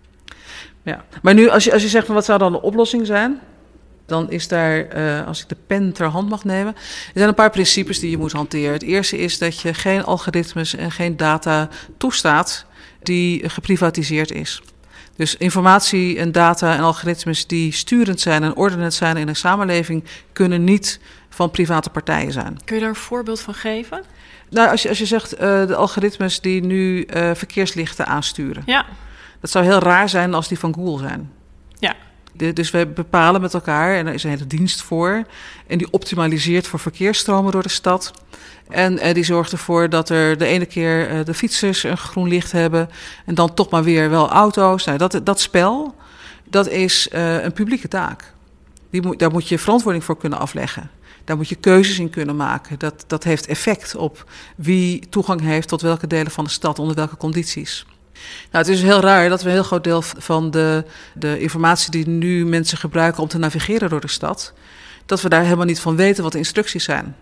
Ja. 0.82 1.04
Maar 1.22 1.34
nu, 1.34 1.48
als 1.48 1.64
je, 1.64 1.72
als 1.72 1.82
je 1.82 1.88
zegt 1.88 2.06
van 2.06 2.14
wat 2.14 2.24
zou 2.24 2.38
dan 2.38 2.52
de 2.52 2.62
oplossing 2.62 3.06
zijn, 3.06 3.40
dan 4.06 4.30
is 4.30 4.48
daar, 4.48 4.96
uh, 4.96 5.26
als 5.26 5.42
ik 5.42 5.48
de 5.48 5.56
pen 5.66 5.92
ter 5.92 6.06
hand 6.06 6.28
mag 6.28 6.44
nemen, 6.44 6.74
er 6.74 7.10
zijn 7.14 7.28
een 7.28 7.34
paar 7.34 7.50
principes 7.50 7.98
die 8.00 8.10
je 8.10 8.18
moet 8.18 8.32
hanteren. 8.32 8.72
Het 8.72 8.82
eerste 8.82 9.18
is 9.18 9.38
dat 9.38 9.60
je 9.60 9.74
geen 9.74 10.04
algoritmes 10.04 10.74
en 10.74 10.90
geen 10.90 11.16
data 11.16 11.68
toestaat 11.96 12.66
die 13.02 13.48
geprivatiseerd 13.48 14.32
is. 14.32 14.62
Dus 15.16 15.36
informatie 15.36 16.18
en 16.18 16.32
data 16.32 16.74
en 16.74 16.80
algoritmes 16.80 17.46
die 17.46 17.72
sturend 17.72 18.20
zijn 18.20 18.42
en 18.42 18.56
ordenend 18.56 18.94
zijn 18.94 19.16
in 19.16 19.28
een 19.28 19.36
samenleving, 19.36 20.04
kunnen 20.32 20.64
niet 20.64 21.00
van 21.28 21.50
private 21.50 21.90
partijen 21.90 22.32
zijn. 22.32 22.58
Kun 22.64 22.74
je 22.74 22.80
daar 22.80 22.90
een 22.90 22.96
voorbeeld 22.96 23.40
van 23.40 23.54
geven? 23.54 24.02
Nou, 24.50 24.70
als 24.70 24.82
je, 24.82 24.88
als 24.88 24.98
je 24.98 25.06
zegt 25.06 25.34
uh, 25.34 25.40
de 25.66 25.74
algoritmes 25.74 26.40
die 26.40 26.62
nu 26.62 27.06
uh, 27.06 27.30
verkeerslichten 27.34 28.06
aansturen. 28.06 28.62
Ja. 28.66 28.86
Dat 29.40 29.50
zou 29.50 29.64
heel 29.64 29.78
raar 29.78 30.08
zijn 30.08 30.34
als 30.34 30.48
die 30.48 30.58
van 30.58 30.74
Google 30.74 31.08
zijn. 31.08 31.32
Ja. 31.78 31.96
De, 32.32 32.52
dus 32.52 32.70
we 32.70 32.86
bepalen 32.86 33.40
met 33.40 33.54
elkaar, 33.54 33.94
en 33.94 34.06
er 34.06 34.14
is 34.14 34.24
een 34.24 34.30
hele 34.30 34.46
dienst 34.46 34.82
voor, 34.82 35.26
en 35.66 35.78
die 35.78 35.90
optimaliseert 35.90 36.66
voor 36.66 36.78
verkeersstromen 36.78 37.52
door 37.52 37.62
de 37.62 37.68
stad. 37.68 38.12
En 38.68 39.06
uh, 39.06 39.14
die 39.14 39.24
zorgt 39.24 39.52
ervoor 39.52 39.88
dat 39.88 40.08
er 40.08 40.38
de 40.38 40.46
ene 40.46 40.66
keer 40.66 41.10
uh, 41.10 41.24
de 41.24 41.34
fietsers 41.34 41.82
een 41.82 41.96
groen 41.96 42.28
licht 42.28 42.52
hebben 42.52 42.90
en 43.26 43.34
dan 43.34 43.54
toch 43.54 43.70
maar 43.70 43.84
weer 43.84 44.10
wel 44.10 44.30
auto's. 44.30 44.84
Nou, 44.84 44.98
dat, 44.98 45.20
dat 45.24 45.40
spel, 45.40 45.94
dat 46.44 46.68
is 46.68 47.08
uh, 47.12 47.42
een 47.42 47.52
publieke 47.52 47.88
taak. 47.88 48.32
Die 48.90 49.02
moet, 49.02 49.18
daar 49.18 49.30
moet 49.30 49.48
je 49.48 49.58
verantwoording 49.58 50.04
voor 50.04 50.16
kunnen 50.16 50.38
afleggen. 50.38 50.90
Daar 51.24 51.36
moet 51.36 51.48
je 51.48 51.54
keuzes 51.54 51.98
in 51.98 52.10
kunnen 52.10 52.36
maken. 52.36 52.78
Dat, 52.78 53.04
dat 53.06 53.24
heeft 53.24 53.46
effect 53.46 53.96
op 53.96 54.30
wie 54.56 55.08
toegang 55.08 55.40
heeft 55.40 55.68
tot 55.68 55.80
welke 55.80 56.06
delen 56.06 56.32
van 56.32 56.44
de 56.44 56.50
stad, 56.50 56.78
onder 56.78 56.96
welke 56.96 57.16
condities. 57.16 57.86
Nou, 58.50 58.64
het 58.64 58.68
is 58.68 58.82
heel 58.82 59.00
raar 59.00 59.28
dat 59.28 59.42
we 59.42 59.48
een 59.48 59.54
heel 59.54 59.62
groot 59.62 59.84
deel 59.84 60.02
van 60.02 60.50
de, 60.50 60.84
de 61.14 61.38
informatie 61.38 61.90
die 61.90 62.08
nu 62.08 62.46
mensen 62.46 62.78
gebruiken 62.78 63.22
om 63.22 63.28
te 63.28 63.38
navigeren 63.38 63.88
door 63.88 64.00
de 64.00 64.08
stad, 64.08 64.52
dat 65.06 65.20
we 65.20 65.28
daar 65.28 65.42
helemaal 65.42 65.64
niet 65.64 65.80
van 65.80 65.96
weten 65.96 66.22
wat 66.22 66.32
de 66.32 66.38
instructies 66.38 66.84
zijn. 66.84 67.16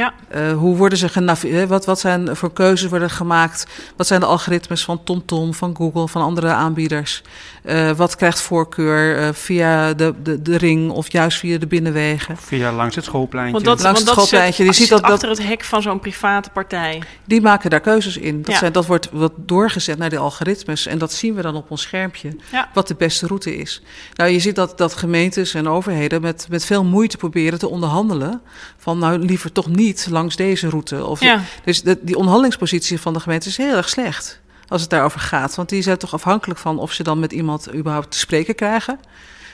Ja. 0.00 0.14
Uh, 0.34 0.52
hoe 0.52 0.76
worden 0.76 0.98
ze 0.98 1.08
genavigeerd? 1.08 1.68
Wat, 1.68 1.84
wat 1.84 2.00
zijn 2.00 2.36
voor 2.36 2.52
keuzes 2.52 2.90
worden 2.90 3.10
gemaakt? 3.10 3.66
Wat 3.96 4.06
zijn 4.06 4.20
de 4.20 4.26
algoritmes 4.26 4.84
van 4.84 5.04
TomTom, 5.04 5.54
van 5.54 5.76
Google, 5.76 6.08
van 6.08 6.22
andere 6.22 6.48
aanbieders? 6.48 7.22
Uh, 7.64 7.90
wat 7.90 8.16
krijgt 8.16 8.40
voorkeur 8.40 9.20
uh, 9.20 9.28
via 9.32 9.94
de, 9.94 10.14
de, 10.22 10.42
de 10.42 10.56
ring 10.56 10.90
of 10.90 11.12
juist 11.12 11.38
via 11.38 11.58
de 11.58 11.66
binnenwegen? 11.66 12.36
Via 12.36 12.72
langs 12.72 12.96
het 12.96 13.04
schoolpleintje. 13.04 13.52
Want 13.52 13.64
dat, 13.64 13.80
langs 13.82 13.98
want 13.98 14.10
het 14.10 14.18
schoolpleintje. 14.18 14.64
Je 14.64 14.72
ziet 14.72 14.88
dat, 14.88 15.02
achter 15.02 15.28
het 15.28 15.42
hek 15.42 15.64
van 15.64 15.82
zo'n 15.82 16.00
private 16.00 16.50
partij. 16.50 17.02
Die 17.24 17.40
maken 17.40 17.70
daar 17.70 17.80
keuzes 17.80 18.16
in. 18.16 18.42
Dat, 18.42 18.52
ja. 18.52 18.58
zijn, 18.58 18.72
dat 18.72 18.86
wordt, 18.86 19.10
wordt 19.10 19.34
doorgezet 19.36 19.98
naar 19.98 20.10
de 20.10 20.18
algoritmes. 20.18 20.86
En 20.86 20.98
dat 20.98 21.12
zien 21.12 21.34
we 21.34 21.42
dan 21.42 21.54
op 21.54 21.70
ons 21.70 21.82
schermpje. 21.82 22.36
Ja. 22.52 22.68
Wat 22.74 22.88
de 22.88 22.94
beste 22.94 23.26
route 23.26 23.56
is. 23.56 23.82
Nou, 24.14 24.30
je 24.30 24.38
ziet 24.38 24.54
dat, 24.54 24.78
dat 24.78 24.94
gemeentes 24.94 25.54
en 25.54 25.68
overheden 25.68 26.20
met, 26.20 26.46
met 26.50 26.64
veel 26.64 26.84
moeite 26.84 27.16
proberen 27.16 27.58
te 27.58 27.68
onderhandelen. 27.68 28.40
Van 28.76 28.98
nou 28.98 29.18
liever 29.18 29.52
toch 29.52 29.68
niet 29.68 29.89
langs 30.10 30.36
deze 30.36 30.68
route. 30.68 31.04
Of 31.06 31.20
ja. 31.20 31.40
Dus 31.64 31.82
de, 31.82 31.98
die 32.02 32.14
onderhandelingspositie 32.14 33.00
van 33.00 33.12
de 33.12 33.20
gemeente 33.20 33.48
is 33.48 33.56
heel 33.56 33.76
erg 33.76 33.88
slecht 33.88 34.40
als 34.68 34.80
het 34.80 34.90
daarover 34.90 35.20
gaat. 35.20 35.54
Want 35.54 35.68
die 35.68 35.82
zijn 35.82 35.98
toch 35.98 36.14
afhankelijk 36.14 36.60
van 36.60 36.78
of 36.78 36.92
ze 36.92 37.02
dan 37.02 37.18
met 37.18 37.32
iemand 37.32 37.74
überhaupt 37.74 38.10
te 38.10 38.18
spreken 38.18 38.54
krijgen. 38.54 39.00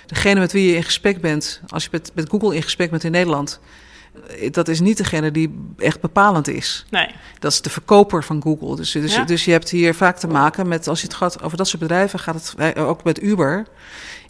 Degene 0.06 0.40
met 0.40 0.52
wie 0.52 0.68
je 0.68 0.76
in 0.76 0.82
gesprek 0.82 1.20
bent, 1.20 1.60
als 1.68 1.82
je 1.82 1.88
met, 1.92 2.10
met 2.14 2.28
Google 2.28 2.54
in 2.54 2.62
gesprek 2.62 2.90
bent 2.90 3.04
in 3.04 3.10
Nederland, 3.10 3.60
eh, 4.28 4.52
dat 4.52 4.68
is 4.68 4.80
niet 4.80 4.96
degene 4.96 5.30
die 5.30 5.74
echt 5.78 6.00
bepalend 6.00 6.48
is. 6.48 6.86
Nee. 6.90 7.08
Dat 7.38 7.52
is 7.52 7.60
de 7.60 7.70
verkoper 7.70 8.24
van 8.24 8.42
Google. 8.42 8.76
Dus, 8.76 8.92
dus, 8.92 9.14
ja. 9.14 9.24
dus 9.24 9.44
je 9.44 9.50
hebt 9.50 9.70
hier 9.70 9.94
vaak 9.94 10.18
te 10.18 10.26
maken 10.26 10.68
met, 10.68 10.88
als 10.88 11.00
je 11.00 11.06
het 11.06 11.16
gaat 11.16 11.42
over 11.42 11.56
dat 11.56 11.68
soort 11.68 11.82
bedrijven, 11.82 12.18
gaat 12.18 12.34
het 12.34 12.74
eh, 12.74 12.88
ook 12.88 13.04
met 13.04 13.22
Uber. 13.22 13.66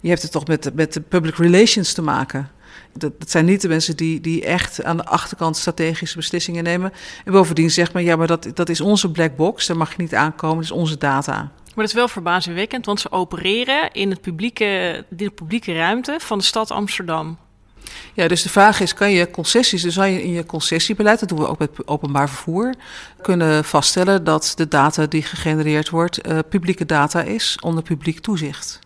Je 0.01 0.09
hebt 0.09 0.21
het 0.21 0.31
toch 0.31 0.47
met, 0.47 0.71
met 0.75 0.93
de 0.93 1.01
public 1.01 1.35
relations 1.35 1.93
te 1.93 2.01
maken. 2.01 2.51
Dat, 2.97 3.19
dat, 3.19 3.29
zijn 3.29 3.45
niet 3.45 3.61
de 3.61 3.67
mensen 3.67 3.95
die, 3.97 4.21
die 4.21 4.45
echt 4.45 4.83
aan 4.83 4.97
de 4.97 5.05
achterkant 5.05 5.57
strategische 5.57 6.15
beslissingen 6.15 6.63
nemen. 6.63 6.93
En 7.25 7.31
bovendien 7.31 7.71
zegt 7.71 7.93
men, 7.93 8.03
ja, 8.03 8.15
maar 8.15 8.27
dat, 8.27 8.47
dat 8.53 8.69
is 8.69 8.81
onze 8.81 9.11
black 9.11 9.35
box, 9.35 9.67
daar 9.67 9.77
mag 9.77 9.89
je 9.95 10.01
niet 10.01 10.15
aankomen, 10.15 10.55
dat 10.55 10.65
is 10.65 10.71
onze 10.71 10.97
data. 10.97 11.33
Maar 11.33 11.85
dat 11.85 11.87
is 11.87 11.93
wel 11.93 12.07
verbazingwekkend, 12.07 12.85
want 12.85 12.99
ze 12.99 13.11
opereren 13.11 13.91
in, 13.91 14.09
het 14.09 14.21
publieke, 14.21 14.65
in 15.09 15.17
de 15.17 15.29
publieke 15.29 15.73
ruimte 15.73 16.15
van 16.19 16.37
de 16.37 16.43
stad 16.43 16.71
Amsterdam. 16.71 17.37
Ja, 18.13 18.27
dus 18.27 18.41
de 18.43 18.49
vraag 18.49 18.79
is, 18.79 18.93
kan 18.93 19.11
je 19.11 19.31
concessies, 19.31 19.81
dus 19.81 19.93
zou 19.93 20.07
je 20.07 20.23
in 20.23 20.31
je 20.31 20.45
concessiebeleid, 20.45 21.19
dat 21.19 21.29
doen 21.29 21.39
we 21.39 21.47
ook 21.47 21.59
met 21.59 21.87
openbaar 21.87 22.29
vervoer, 22.29 22.73
kunnen 23.21 23.65
vaststellen 23.65 24.23
dat 24.23 24.53
de 24.55 24.67
data 24.67 25.05
die 25.05 25.21
gegenereerd 25.21 25.89
wordt 25.89 26.27
uh, 26.27 26.39
publieke 26.49 26.85
data 26.85 27.21
is 27.21 27.57
onder 27.61 27.83
publiek 27.83 28.19
toezicht 28.19 28.79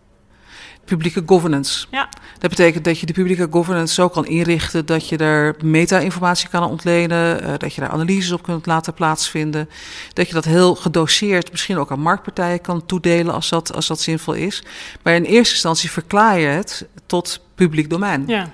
publieke 0.85 1.23
governance. 1.25 1.85
Ja. 1.91 2.09
Dat 2.39 2.49
betekent 2.49 2.83
dat 2.83 2.99
je 2.99 3.05
de 3.05 3.13
publieke 3.13 3.47
governance 3.51 3.93
zo 3.93 4.09
kan 4.09 4.25
inrichten 4.25 4.85
dat 4.85 5.09
je 5.09 5.17
daar 5.17 5.55
meta-informatie 5.63 6.49
kan 6.49 6.63
ontlenen, 6.63 7.43
uh, 7.43 7.53
dat 7.57 7.73
je 7.73 7.81
daar 7.81 7.89
analyses 7.89 8.31
op 8.31 8.43
kunt 8.43 8.65
laten 8.65 8.93
plaatsvinden, 8.93 9.69
dat 10.13 10.27
je 10.27 10.33
dat 10.33 10.45
heel 10.45 10.75
gedoseerd 10.75 11.51
misschien 11.51 11.77
ook 11.77 11.91
aan 11.91 11.99
marktpartijen 11.99 12.61
kan 12.61 12.85
toedelen 12.85 13.33
als 13.33 13.49
dat, 13.49 13.73
als 13.73 13.87
dat 13.87 13.99
zinvol 13.99 14.33
is. 14.33 14.63
Maar 15.03 15.13
in 15.13 15.23
eerste 15.23 15.53
instantie 15.53 15.91
verklaar 15.91 16.39
je 16.39 16.47
het 16.47 16.87
tot 17.05 17.39
publiek 17.55 17.89
domein. 17.89 18.23
Ja. 18.27 18.49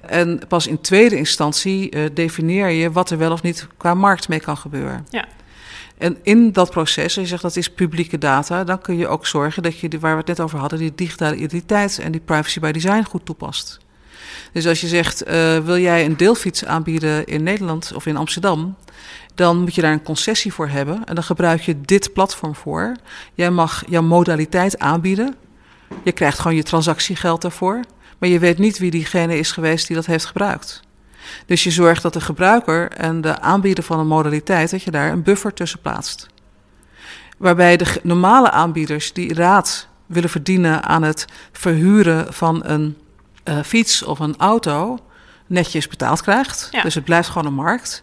En 0.00 0.40
pas 0.48 0.66
in 0.66 0.80
tweede 0.80 1.16
instantie 1.16 1.94
uh, 1.94 2.04
definieer 2.14 2.68
je 2.68 2.92
wat 2.92 3.10
er 3.10 3.18
wel 3.18 3.32
of 3.32 3.42
niet 3.42 3.66
qua 3.76 3.94
markt 3.94 4.28
mee 4.28 4.40
kan 4.40 4.56
gebeuren. 4.56 5.06
Ja. 5.10 5.24
En 5.98 6.18
in 6.22 6.52
dat 6.52 6.70
proces, 6.70 7.04
als 7.04 7.14
je 7.14 7.26
zegt 7.26 7.42
dat 7.42 7.56
is 7.56 7.70
publieke 7.70 8.18
data, 8.18 8.64
dan 8.64 8.80
kun 8.80 8.96
je 8.96 9.08
ook 9.08 9.26
zorgen 9.26 9.62
dat 9.62 9.78
je, 9.78 9.88
waar 10.00 10.12
we 10.12 10.18
het 10.18 10.26
net 10.26 10.40
over 10.40 10.58
hadden, 10.58 10.78
die 10.78 10.92
digitale 10.94 11.36
identiteit 11.36 11.98
en 11.98 12.12
die 12.12 12.20
privacy 12.20 12.60
by 12.60 12.70
design 12.70 13.02
goed 13.02 13.24
toepast. 13.24 13.78
Dus 14.52 14.66
als 14.66 14.80
je 14.80 14.86
zegt, 14.86 15.28
uh, 15.28 15.58
wil 15.58 15.78
jij 15.78 16.04
een 16.04 16.16
deelfiets 16.16 16.64
aanbieden 16.64 17.26
in 17.26 17.42
Nederland 17.42 17.92
of 17.94 18.06
in 18.06 18.16
Amsterdam, 18.16 18.76
dan 19.34 19.60
moet 19.60 19.74
je 19.74 19.80
daar 19.80 19.92
een 19.92 20.02
concessie 20.02 20.52
voor 20.52 20.68
hebben. 20.68 21.04
En 21.04 21.14
dan 21.14 21.24
gebruik 21.24 21.60
je 21.60 21.80
dit 21.80 22.12
platform 22.12 22.54
voor. 22.54 22.96
Jij 23.34 23.50
mag 23.50 23.82
jouw 23.88 24.02
modaliteit 24.02 24.78
aanbieden. 24.78 25.34
Je 26.02 26.12
krijgt 26.12 26.38
gewoon 26.38 26.56
je 26.56 26.62
transactiegeld 26.62 27.42
daarvoor. 27.42 27.80
Maar 28.18 28.28
je 28.28 28.38
weet 28.38 28.58
niet 28.58 28.78
wie 28.78 28.90
diegene 28.90 29.38
is 29.38 29.52
geweest 29.52 29.86
die 29.86 29.96
dat 29.96 30.06
heeft 30.06 30.24
gebruikt. 30.24 30.82
Dus 31.46 31.64
je 31.64 31.70
zorgt 31.70 32.02
dat 32.02 32.12
de 32.12 32.20
gebruiker 32.20 32.90
en 32.90 33.20
de 33.20 33.40
aanbieder 33.40 33.84
van 33.84 33.98
een 33.98 34.06
modaliteit, 34.06 34.70
dat 34.70 34.82
je 34.82 34.90
daar 34.90 35.12
een 35.12 35.22
buffer 35.22 35.54
tussen 35.54 35.80
plaatst. 35.80 36.26
Waarbij 37.38 37.76
de 37.76 38.00
normale 38.02 38.50
aanbieders 38.50 39.12
die 39.12 39.34
raad 39.34 39.88
willen 40.06 40.30
verdienen 40.30 40.82
aan 40.82 41.02
het 41.02 41.24
verhuren 41.52 42.34
van 42.34 42.62
een 42.64 42.96
uh, 43.44 43.58
fiets 43.62 44.02
of 44.02 44.18
een 44.18 44.36
auto 44.38 44.98
netjes 45.46 45.88
betaald 45.88 46.22
krijgt. 46.22 46.68
Dus 46.82 46.94
het 46.94 47.04
blijft 47.04 47.28
gewoon 47.28 47.46
een 47.46 47.54
markt. 47.54 48.00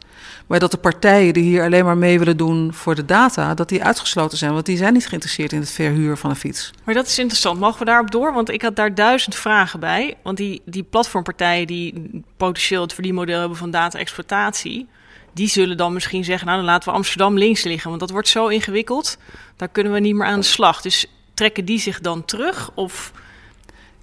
Maar 0.48 0.60
dat 0.60 0.72
de 0.72 0.78
partijen 0.78 1.34
die 1.34 1.44
hier 1.44 1.64
alleen 1.64 1.86
maar 1.86 1.98
mee 1.98 2.18
willen 2.20 2.38
doen 2.38 2.74
voor 2.74 2.96
de 2.96 3.06
data, 3.06 3.54
dat 3.54 3.70
die 3.70 3.84
uitgesloten 3.84 4.38
zijn. 4.38 4.54
Want 4.54 4.66
die 4.66 4.78
zijn 4.78 4.94
niet 4.94 5.08
geïnteresseerd 5.08 5.54
in 5.54 5.60
het 5.60 5.72
verhuur 5.72 6.18
van 6.18 6.30
een 6.30 6.36
fiets. 6.36 6.72
Maar 6.84 6.94
dat 6.94 7.08
is 7.08 7.20
interessant. 7.20 7.60
Mogen 7.60 7.80
we 7.80 7.86
daarop 7.86 8.12
door? 8.12 8.34
Want 8.34 8.50
ik 8.50 8.62
had 8.62 8.76
daar 8.76 8.96
duizend 8.96 9.36
vragen 9.36 9.80
bij. 9.80 10.18
Want 10.24 10.38
die, 10.38 10.62
die 10.66 10.84
platformpartijen 10.84 11.68
die 11.68 12.24
potentieel 12.38 12.82
het 12.82 12.94
verdienmodel 12.94 13.40
hebben 13.40 13.58
van 13.58 13.72
data-exploitatie. 13.72 14.88
Die 15.34 15.48
zullen 15.48 15.78
dan 15.78 15.94
misschien 15.94 16.24
zeggen, 16.24 16.48
nou 16.48 16.60
dan 16.60 16.68
laten 16.68 16.90
we 16.90 16.96
Amsterdam 16.96 17.38
links 17.38 17.64
liggen. 17.64 17.90
Want 17.90 18.02
dat 18.02 18.10
wordt 18.10 18.28
zo 18.28 18.48
ingewikkeld, 18.48 19.18
daar 19.56 19.68
kunnen 19.68 19.94
we 19.94 20.00
niet 20.00 20.16
meer 20.16 20.28
aan 20.28 20.40
de 20.40 20.46
slag. 20.46 20.82
Dus 20.82 21.06
trekken 21.34 21.66
die 21.66 21.80
zich 21.80 22.00
dan 22.00 22.26
terug? 22.26 22.72
Of 22.74 23.12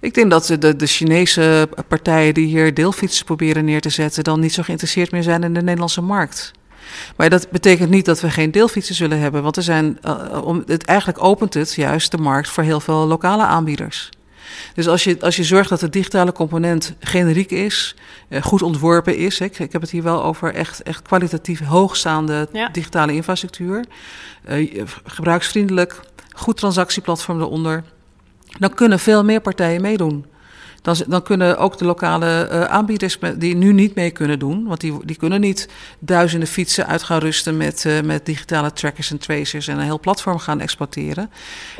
ik 0.03 0.13
denk 0.13 0.29
dat 0.29 0.45
de, 0.45 0.75
de 0.75 0.87
Chinese 0.87 1.69
partijen 1.87 2.33
die 2.33 2.45
hier 2.45 2.73
deelfietsen 2.73 3.25
proberen 3.25 3.65
neer 3.65 3.81
te 3.81 3.89
zetten, 3.89 4.23
dan 4.23 4.39
niet 4.39 4.53
zo 4.53 4.63
geïnteresseerd 4.63 5.11
meer 5.11 5.23
zijn 5.23 5.43
in 5.43 5.53
de 5.53 5.61
Nederlandse 5.61 6.01
markt. 6.01 6.51
Maar 7.15 7.29
dat 7.29 7.49
betekent 7.49 7.89
niet 7.89 8.05
dat 8.05 8.19
we 8.19 8.29
geen 8.29 8.51
deelfietsen 8.51 8.95
zullen 8.95 9.19
hebben, 9.19 9.43
want 9.43 9.57
er 9.57 9.63
zijn, 9.63 9.97
uh, 10.05 10.45
om, 10.45 10.63
het, 10.67 10.85
eigenlijk 10.85 11.23
opent 11.23 11.53
het 11.53 11.73
juist 11.73 12.11
de 12.11 12.17
markt 12.17 12.49
voor 12.49 12.63
heel 12.63 12.79
veel 12.79 13.07
lokale 13.07 13.43
aanbieders. 13.43 14.09
Dus 14.73 14.87
als 14.87 15.03
je, 15.03 15.17
als 15.19 15.35
je 15.35 15.43
zorgt 15.43 15.69
dat 15.69 15.79
de 15.79 15.89
digitale 15.89 16.31
component 16.31 16.93
generiek 16.99 17.51
is, 17.51 17.95
uh, 18.29 18.41
goed 18.41 18.61
ontworpen 18.61 19.17
is, 19.17 19.39
ik, 19.39 19.59
ik 19.59 19.71
heb 19.71 19.81
het 19.81 19.91
hier 19.91 20.03
wel 20.03 20.23
over 20.23 20.53
echt, 20.53 20.83
echt 20.83 21.01
kwalitatief 21.01 21.65
hoogstaande 21.65 22.49
digitale 22.71 23.13
infrastructuur, 23.13 23.85
uh, 24.49 24.83
gebruiksvriendelijk, 25.05 25.99
goed 26.33 26.57
transactieplatform 26.57 27.41
eronder 27.41 27.83
dan 28.59 28.73
kunnen 28.73 28.99
veel 28.99 29.23
meer 29.23 29.41
partijen 29.41 29.81
meedoen. 29.81 30.25
Dan, 30.81 30.95
dan 31.07 31.23
kunnen 31.23 31.57
ook 31.57 31.77
de 31.77 31.85
lokale 31.85 32.49
uh, 32.51 32.63
aanbieders 32.63 33.17
die 33.37 33.55
nu 33.55 33.73
niet 33.73 33.95
mee 33.95 34.11
kunnen 34.11 34.39
doen, 34.39 34.67
want 34.67 34.81
die, 34.81 35.05
die 35.05 35.15
kunnen 35.15 35.41
niet 35.41 35.69
duizenden 35.99 36.47
fietsen 36.47 36.87
uit 36.87 37.03
gaan 37.03 37.19
rusten 37.19 37.57
met, 37.57 37.83
uh, 37.85 38.01
met 38.01 38.25
digitale 38.25 38.73
trackers 38.73 39.11
en 39.11 39.17
tracers 39.17 39.67
en 39.67 39.77
een 39.77 39.83
heel 39.83 39.99
platform 39.99 40.37
gaan 40.37 40.59
exploiteren. 40.59 41.31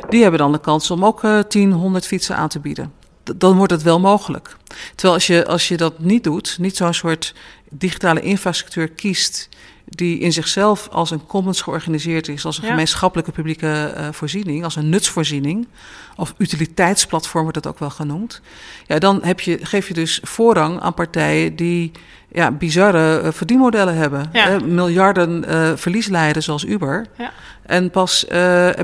Die 0.08 0.22
hebben 0.22 0.40
dan 0.40 0.52
de 0.52 0.60
kans 0.60 0.90
om 0.90 1.04
ook 1.04 1.22
uh, 1.22 1.38
10, 1.38 1.72
100 1.72 2.06
fietsen 2.06 2.36
aan 2.36 2.48
te 2.48 2.60
bieden. 2.60 2.92
dan 3.36 3.56
wordt 3.56 3.72
het 3.72 3.82
wel 3.82 4.00
mogelijk. 4.00 4.56
Terwijl 4.94 5.14
als 5.14 5.26
je, 5.26 5.46
als 5.46 5.68
je 5.68 5.76
dat 5.76 5.98
niet 5.98 6.24
doet, 6.24 6.56
niet 6.60 6.76
zo'n 6.76 6.94
soort 6.94 7.34
digitale 7.78 8.20
infrastructuur 8.20 8.88
kiest 8.88 9.48
die 9.84 10.18
in 10.18 10.32
zichzelf 10.32 10.88
als 10.88 11.10
een 11.10 11.26
commons 11.26 11.60
georganiseerd 11.60 12.28
is, 12.28 12.44
als 12.44 12.58
een 12.58 12.68
gemeenschappelijke 12.68 13.32
publieke 13.32 13.94
uh, 13.96 14.08
voorziening, 14.10 14.64
als 14.64 14.76
een 14.76 14.88
nutsvoorziening, 14.88 15.68
of 16.16 16.34
utiliteitsplatform 16.38 17.42
wordt 17.42 17.62
dat 17.62 17.72
ook 17.72 17.78
wel 17.78 17.90
genoemd. 17.90 18.40
Ja, 18.86 18.98
dan 18.98 19.20
heb 19.22 19.40
je, 19.40 19.58
geef 19.62 19.88
je 19.88 19.94
dus 19.94 20.20
voorrang 20.22 20.80
aan 20.80 20.94
partijen 20.94 21.56
die 21.56 21.90
ja, 22.32 22.50
bizarre 22.50 23.22
uh, 23.22 23.28
verdienmodellen 23.32 23.96
hebben. 23.96 24.30
Ja. 24.32 24.58
miljarden 24.58 25.44
verlies 25.78 26.06
leiden, 26.06 26.42
zoals 26.42 26.64
Uber. 26.64 27.06
Ja. 27.18 27.32
En 27.62 27.90
pas 27.90 28.24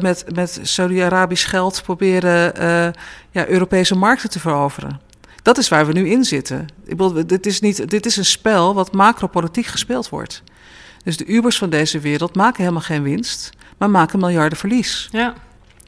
met, 0.00 0.24
met 0.34 0.60
Saudi-Arabisch 0.62 1.48
geld 1.48 1.82
proberen 1.82 2.52
ja, 3.30 3.46
Europese 3.46 3.94
markten 3.94 4.30
te 4.30 4.40
veroveren. 4.40 5.00
Dat 5.42 5.58
is 5.58 5.68
waar 5.68 5.86
we 5.86 5.92
nu 5.92 6.08
in 6.08 6.24
zitten. 6.24 6.66
Ik 6.84 6.96
bedoel, 6.96 7.26
dit, 7.26 7.46
is 7.46 7.60
niet, 7.60 7.90
dit 7.90 8.06
is 8.06 8.16
een 8.16 8.24
spel 8.24 8.74
wat 8.74 8.92
macropolitiek 8.92 9.66
gespeeld 9.66 10.08
wordt. 10.08 10.42
Dus 11.04 11.16
de 11.16 11.26
Ubers 11.26 11.58
van 11.58 11.70
deze 11.70 11.98
wereld 11.98 12.34
maken 12.34 12.62
helemaal 12.62 12.82
geen 12.82 13.02
winst, 13.02 13.50
maar 13.78 13.90
maken 13.90 14.18
miljarden 14.18 14.58
verlies. 14.58 15.08
Ja. 15.10 15.34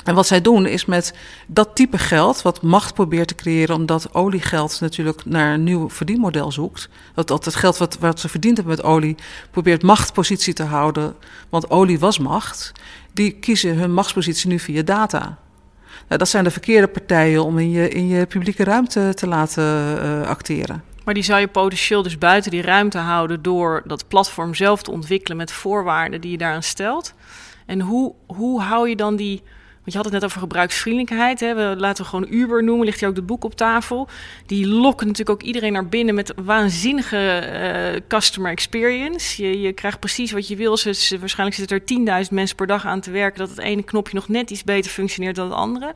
En 0.05 0.15
wat 0.15 0.27
zij 0.27 0.41
doen 0.41 0.67
is 0.67 0.85
met 0.85 1.15
dat 1.47 1.75
type 1.75 1.99
geld, 1.99 2.43
wat 2.43 2.63
macht 2.63 2.95
probeert 2.95 3.29
te 3.29 3.35
creëren, 3.35 3.77
omdat 3.77 4.15
oliegeld 4.15 4.81
natuurlijk 4.81 5.25
naar 5.25 5.55
een 5.55 5.65
nieuw 5.65 5.91
verdienmodel 5.91 6.53
zoekt. 6.53 6.89
Dat, 7.15 7.29
dat 7.29 7.45
het 7.45 7.55
geld 7.55 7.77
wat, 7.77 7.99
wat 7.99 8.21
ze 8.21 8.29
verdiend 8.29 8.57
hebben 8.57 8.77
met 8.77 8.85
olie 8.85 9.17
probeert 9.51 9.83
machtpositie 9.83 10.55
te 10.55 10.63
houden, 10.63 11.15
want 11.49 11.71
olie 11.71 11.99
was 11.99 12.19
macht. 12.19 12.73
Die 13.13 13.31
kiezen 13.31 13.77
hun 13.77 13.95
machtspositie 13.95 14.49
nu 14.49 14.59
via 14.59 14.83
data. 14.83 15.39
Nou, 16.13 16.25
dat 16.25 16.33
zijn 16.33 16.45
de 16.45 16.51
verkeerde 16.51 16.89
partijen 16.89 17.45
om 17.45 17.59
in 17.59 17.71
je, 17.71 17.89
in 17.89 18.09
je 18.09 18.27
publieke 18.27 18.65
ruimte 18.65 19.13
te 19.15 19.27
laten 19.27 19.65
uh, 20.05 20.27
acteren. 20.27 20.85
Maar 21.05 21.15
die 21.15 21.23
zou 21.23 21.41
je 21.41 21.49
potentieel 21.49 22.03
dus 22.03 22.19
buiten 22.19 22.51
die 22.51 22.63
ruimte 22.63 22.99
houden 22.99 23.43
door 23.43 23.83
dat 23.87 24.09
platform 24.09 24.55
zelf 24.55 24.83
te 24.83 24.91
ontwikkelen 24.91 25.37
met 25.37 25.53
voorwaarden 25.53 26.21
die 26.21 26.31
je 26.31 26.39
daaraan 26.39 26.63
stelt. 26.63 27.15
En 27.67 27.81
hoe, 27.81 28.15
hoe 28.27 28.61
hou 28.61 28.89
je 28.89 28.97
dan 28.97 29.17
die. 29.17 29.43
Want 29.83 29.95
je 29.95 29.97
had 30.03 30.05
het 30.05 30.15
net 30.15 30.25
over 30.25 30.41
gebruiksvriendelijkheid. 30.41 31.41
Hè? 31.41 31.55
We, 31.55 31.75
laten 31.79 32.05
we 32.05 32.11
gewoon 32.11 32.27
Uber 32.31 32.65
noemen. 32.65 32.85
Ligt 32.87 33.01
hier 33.01 33.09
ook 33.09 33.17
het 33.17 33.27
boek 33.27 33.45
op 33.45 33.55
tafel. 33.55 34.09
Die 34.47 34.67
lokken 34.67 35.07
natuurlijk 35.07 35.41
ook 35.41 35.47
iedereen 35.47 35.73
naar 35.73 35.89
binnen 35.89 36.15
met 36.15 36.33
waanzinnige 36.45 37.49
uh, 37.95 38.01
customer 38.09 38.51
experience. 38.51 39.43
Je, 39.43 39.61
je 39.61 39.73
krijgt 39.73 40.01
precies 40.01 40.33
wat 40.33 40.49
je 40.49 40.57
wil. 40.57 40.79
Dus 40.83 41.15
waarschijnlijk 41.21 41.59
zitten 41.59 42.07
er 42.09 42.25
10.000 42.27 42.33
mensen 42.33 42.57
per 42.57 42.67
dag 42.67 42.87
aan 42.87 43.01
te 43.01 43.11
werken. 43.11 43.39
Dat 43.39 43.51
het 43.51 43.59
ene 43.59 43.83
knopje 43.83 44.15
nog 44.15 44.29
net 44.29 44.51
iets 44.51 44.65
beter 44.65 44.91
functioneert 44.91 45.37
dan 45.37 45.45
het 45.45 45.59
andere. 45.59 45.95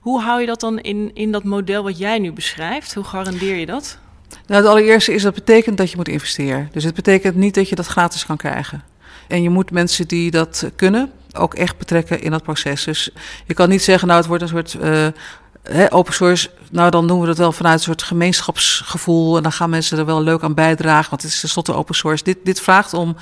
Hoe 0.00 0.20
hou 0.20 0.40
je 0.40 0.46
dat 0.46 0.60
dan 0.60 0.78
in, 0.78 1.10
in 1.14 1.32
dat 1.32 1.44
model 1.44 1.82
wat 1.82 1.98
jij 1.98 2.18
nu 2.18 2.32
beschrijft? 2.32 2.94
Hoe 2.94 3.04
garandeer 3.04 3.56
je 3.56 3.66
dat? 3.66 3.98
Nou, 4.46 4.60
het 4.62 4.70
allereerste 4.70 5.12
is 5.14 5.22
dat 5.22 5.34
betekent 5.34 5.76
dat 5.76 5.90
je 5.90 5.96
moet 5.96 6.08
investeren. 6.08 6.68
Dus 6.72 6.84
het 6.84 6.94
betekent 6.94 7.36
niet 7.36 7.54
dat 7.54 7.68
je 7.68 7.74
dat 7.74 7.86
gratis 7.86 8.26
kan 8.26 8.36
krijgen. 8.36 8.84
En 9.28 9.42
je 9.42 9.50
moet 9.50 9.70
mensen 9.70 10.08
die 10.08 10.30
dat 10.30 10.70
kunnen 10.76 11.12
ook 11.32 11.54
echt 11.54 11.78
betrekken 11.78 12.20
in 12.20 12.30
dat 12.30 12.42
proces. 12.42 12.84
Dus 12.84 13.10
je 13.46 13.54
kan 13.54 13.68
niet 13.68 13.82
zeggen, 13.82 14.08
nou, 14.08 14.18
het 14.20 14.28
wordt 14.28 14.42
een 14.42 14.48
soort 14.48 14.76
uh, 14.82 15.86
open 15.88 16.14
source. 16.14 16.50
Nou, 16.70 16.90
dan 16.90 17.06
doen 17.06 17.20
we 17.20 17.26
dat 17.26 17.38
wel 17.38 17.52
vanuit 17.52 17.78
een 17.78 17.84
soort 17.84 18.02
gemeenschapsgevoel. 18.02 19.36
En 19.36 19.42
dan 19.42 19.52
gaan 19.52 19.70
mensen 19.70 19.98
er 19.98 20.06
wel 20.06 20.22
leuk 20.22 20.42
aan 20.42 20.54
bijdragen, 20.54 21.10
want 21.10 21.22
het 21.22 21.30
is 21.30 21.40
tenslotte 21.40 21.74
open 21.74 21.94
source. 21.94 22.24
Dit, 22.24 22.38
dit 22.44 22.60
vraagt 22.60 22.94
om 22.94 23.16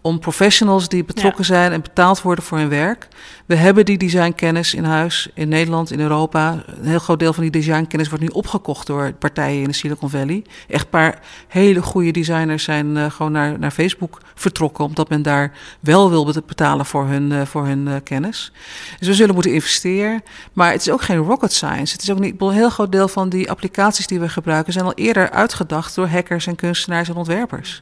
om 0.00 0.18
professionals 0.18 0.88
die 0.88 1.04
betrokken 1.04 1.44
zijn 1.44 1.72
en 1.72 1.82
betaald 1.82 2.22
worden 2.22 2.44
voor 2.44 2.58
hun 2.58 2.68
werk. 2.68 3.08
We 3.46 3.54
hebben 3.54 3.84
die 3.84 3.98
designkennis 3.98 4.74
in 4.74 4.84
huis 4.84 5.28
in 5.34 5.48
Nederland, 5.48 5.90
in 5.90 6.00
Europa. 6.00 6.62
Een 6.66 6.88
heel 6.88 6.98
groot 6.98 7.18
deel 7.18 7.32
van 7.32 7.42
die 7.42 7.52
designkennis 7.52 8.08
wordt 8.08 8.24
nu 8.24 8.30
opgekocht 8.30 8.86
door 8.86 9.12
partijen 9.12 9.62
in 9.62 9.68
de 9.68 9.74
Silicon 9.74 10.10
Valley. 10.10 10.44
Echt 10.68 10.84
een 10.84 10.90
paar 10.90 11.20
hele 11.48 11.82
goede 11.82 12.10
designers 12.10 12.64
zijn 12.64 12.96
uh, 12.96 13.10
gewoon 13.10 13.32
naar, 13.32 13.58
naar 13.58 13.70
Facebook 13.70 14.20
vertrokken, 14.34 14.84
omdat 14.84 15.08
men 15.08 15.22
daar 15.22 15.52
wel 15.80 16.10
wil 16.10 16.24
betalen 16.46 16.86
voor 16.86 17.06
hun, 17.06 17.30
uh, 17.30 17.42
voor 17.42 17.66
hun 17.66 17.86
uh, 17.86 17.94
kennis. 18.04 18.52
Dus 18.98 19.08
we 19.08 19.14
zullen 19.14 19.34
moeten 19.34 19.52
investeren. 19.52 20.22
Maar 20.52 20.72
het 20.72 20.80
is 20.80 20.90
ook 20.90 21.02
geen 21.02 21.16
rocket 21.16 21.52
science. 21.52 21.92
Het 21.92 22.02
is 22.02 22.10
ook 22.10 22.18
niet. 22.18 22.40
Een 22.40 22.50
heel 22.50 22.70
groot 22.70 22.92
deel 22.92 23.08
van 23.08 23.28
die 23.28 23.50
applicaties 23.50 24.06
die 24.06 24.20
we 24.20 24.28
gebruiken 24.28 24.72
zijn 24.72 24.84
al 24.84 24.94
eerder 24.94 25.30
uitgedacht 25.30 25.94
door 25.94 26.06
hackers 26.06 26.46
en 26.46 26.56
kunstenaars 26.56 27.08
en 27.08 27.16
ontwerpers. 27.16 27.80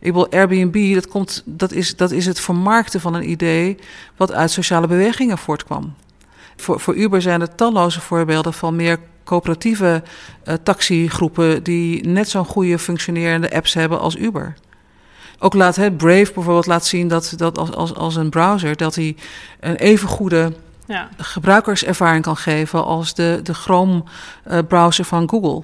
Ik 0.00 0.12
wil 0.12 0.30
Airbnb, 0.30 0.94
dat, 0.94 1.08
komt, 1.08 1.42
dat, 1.44 1.72
is, 1.72 1.96
dat 1.96 2.10
is 2.10 2.26
het 2.26 2.40
vermarkten 2.40 3.00
van 3.00 3.14
een 3.14 3.30
idee 3.30 3.76
wat 4.16 4.32
uit 4.32 4.50
sociale 4.50 4.86
bewegingen 4.86 5.38
voortkwam. 5.38 5.94
Voor, 6.56 6.80
voor 6.80 6.94
Uber 6.96 7.22
zijn 7.22 7.40
er 7.40 7.54
talloze 7.54 8.00
voorbeelden 8.00 8.52
van 8.52 8.76
meer 8.76 8.98
coöperatieve 9.24 10.02
uh, 10.44 10.54
taxigroepen 10.62 11.62
die 11.62 12.06
net 12.06 12.28
zo'n 12.28 12.44
goede 12.44 12.78
functionerende 12.78 13.52
apps 13.52 13.74
hebben 13.74 14.00
als 14.00 14.16
Uber. 14.16 14.54
Ook 15.38 15.54
laat 15.54 15.76
hè, 15.76 15.92
Brave 15.92 16.32
bijvoorbeeld 16.34 16.66
laat 16.66 16.86
zien 16.86 17.08
dat, 17.08 17.32
dat 17.36 17.58
als, 17.58 17.72
als, 17.72 17.94
als 17.94 18.16
een 18.16 18.30
browser 18.30 18.76
dat 18.76 18.94
hij 18.94 19.16
een 19.60 19.76
even 19.76 20.08
goede 20.08 20.52
ja. 20.86 21.08
gebruikerservaring 21.16 22.22
kan 22.22 22.36
geven 22.36 22.84
als 22.84 23.14
de, 23.14 23.40
de 23.42 23.54
Chrome 23.54 24.02
uh, 24.50 24.58
browser 24.68 25.04
van 25.04 25.28
Google. 25.28 25.62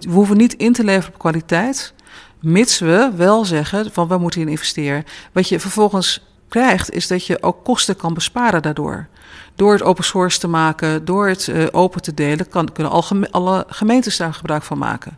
We 0.00 0.10
hoeven 0.10 0.36
niet 0.36 0.54
in 0.54 0.72
te 0.72 0.84
leveren 0.84 1.12
op 1.12 1.18
kwaliteit, 1.18 1.94
Mits 2.40 2.78
we 2.78 3.10
wel 3.16 3.44
zeggen 3.44 3.92
van 3.92 4.08
we 4.08 4.18
moeten 4.18 4.40
in 4.40 4.48
investeren. 4.48 5.04
Wat 5.32 5.48
je 5.48 5.60
vervolgens 5.60 6.20
krijgt, 6.48 6.90
is 6.90 7.06
dat 7.06 7.26
je 7.26 7.42
ook 7.42 7.64
kosten 7.64 7.96
kan 7.96 8.14
besparen 8.14 8.62
daardoor. 8.62 9.06
Door 9.54 9.72
het 9.72 9.82
open 9.82 10.04
source 10.04 10.38
te 10.38 10.48
maken, 10.48 11.04
door 11.04 11.28
het 11.28 11.46
uh, 11.46 11.66
open 11.70 12.02
te 12.02 12.14
delen, 12.14 12.48
kan, 12.48 12.72
kunnen 12.72 12.92
alle, 12.92 13.30
alle 13.30 13.64
gemeentes 13.68 14.16
daar 14.16 14.34
gebruik 14.34 14.62
van 14.62 14.78
maken. 14.78 15.14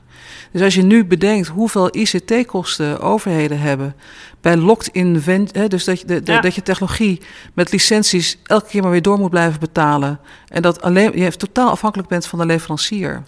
Dus 0.53 0.63
als 0.63 0.75
je 0.75 0.83
nu 0.83 1.05
bedenkt 1.05 1.49
hoeveel 1.49 1.97
ICT-kosten 1.97 3.01
overheden 3.01 3.61
hebben 3.61 3.95
bij 4.41 4.57
locked-in, 4.57 5.23
dus 5.69 5.85
dat 5.85 6.01
je, 6.01 6.07
de, 6.07 6.23
de, 6.23 6.41
dat 6.41 6.55
je 6.55 6.63
technologie 6.63 7.21
met 7.55 7.73
licenties 7.73 8.39
elke 8.45 8.69
keer 8.69 8.83
maar 8.83 8.91
weer 8.91 9.03
door 9.03 9.19
moet 9.19 9.31
blijven 9.31 9.61
betalen. 9.61 10.21
En 10.49 10.63
dat 10.63 10.83
alleen, 10.83 11.19
je 11.19 11.37
totaal 11.37 11.71
afhankelijk 11.71 12.09
bent 12.09 12.27
van 12.27 12.39
de 12.39 12.47
leverancier. 12.47 13.23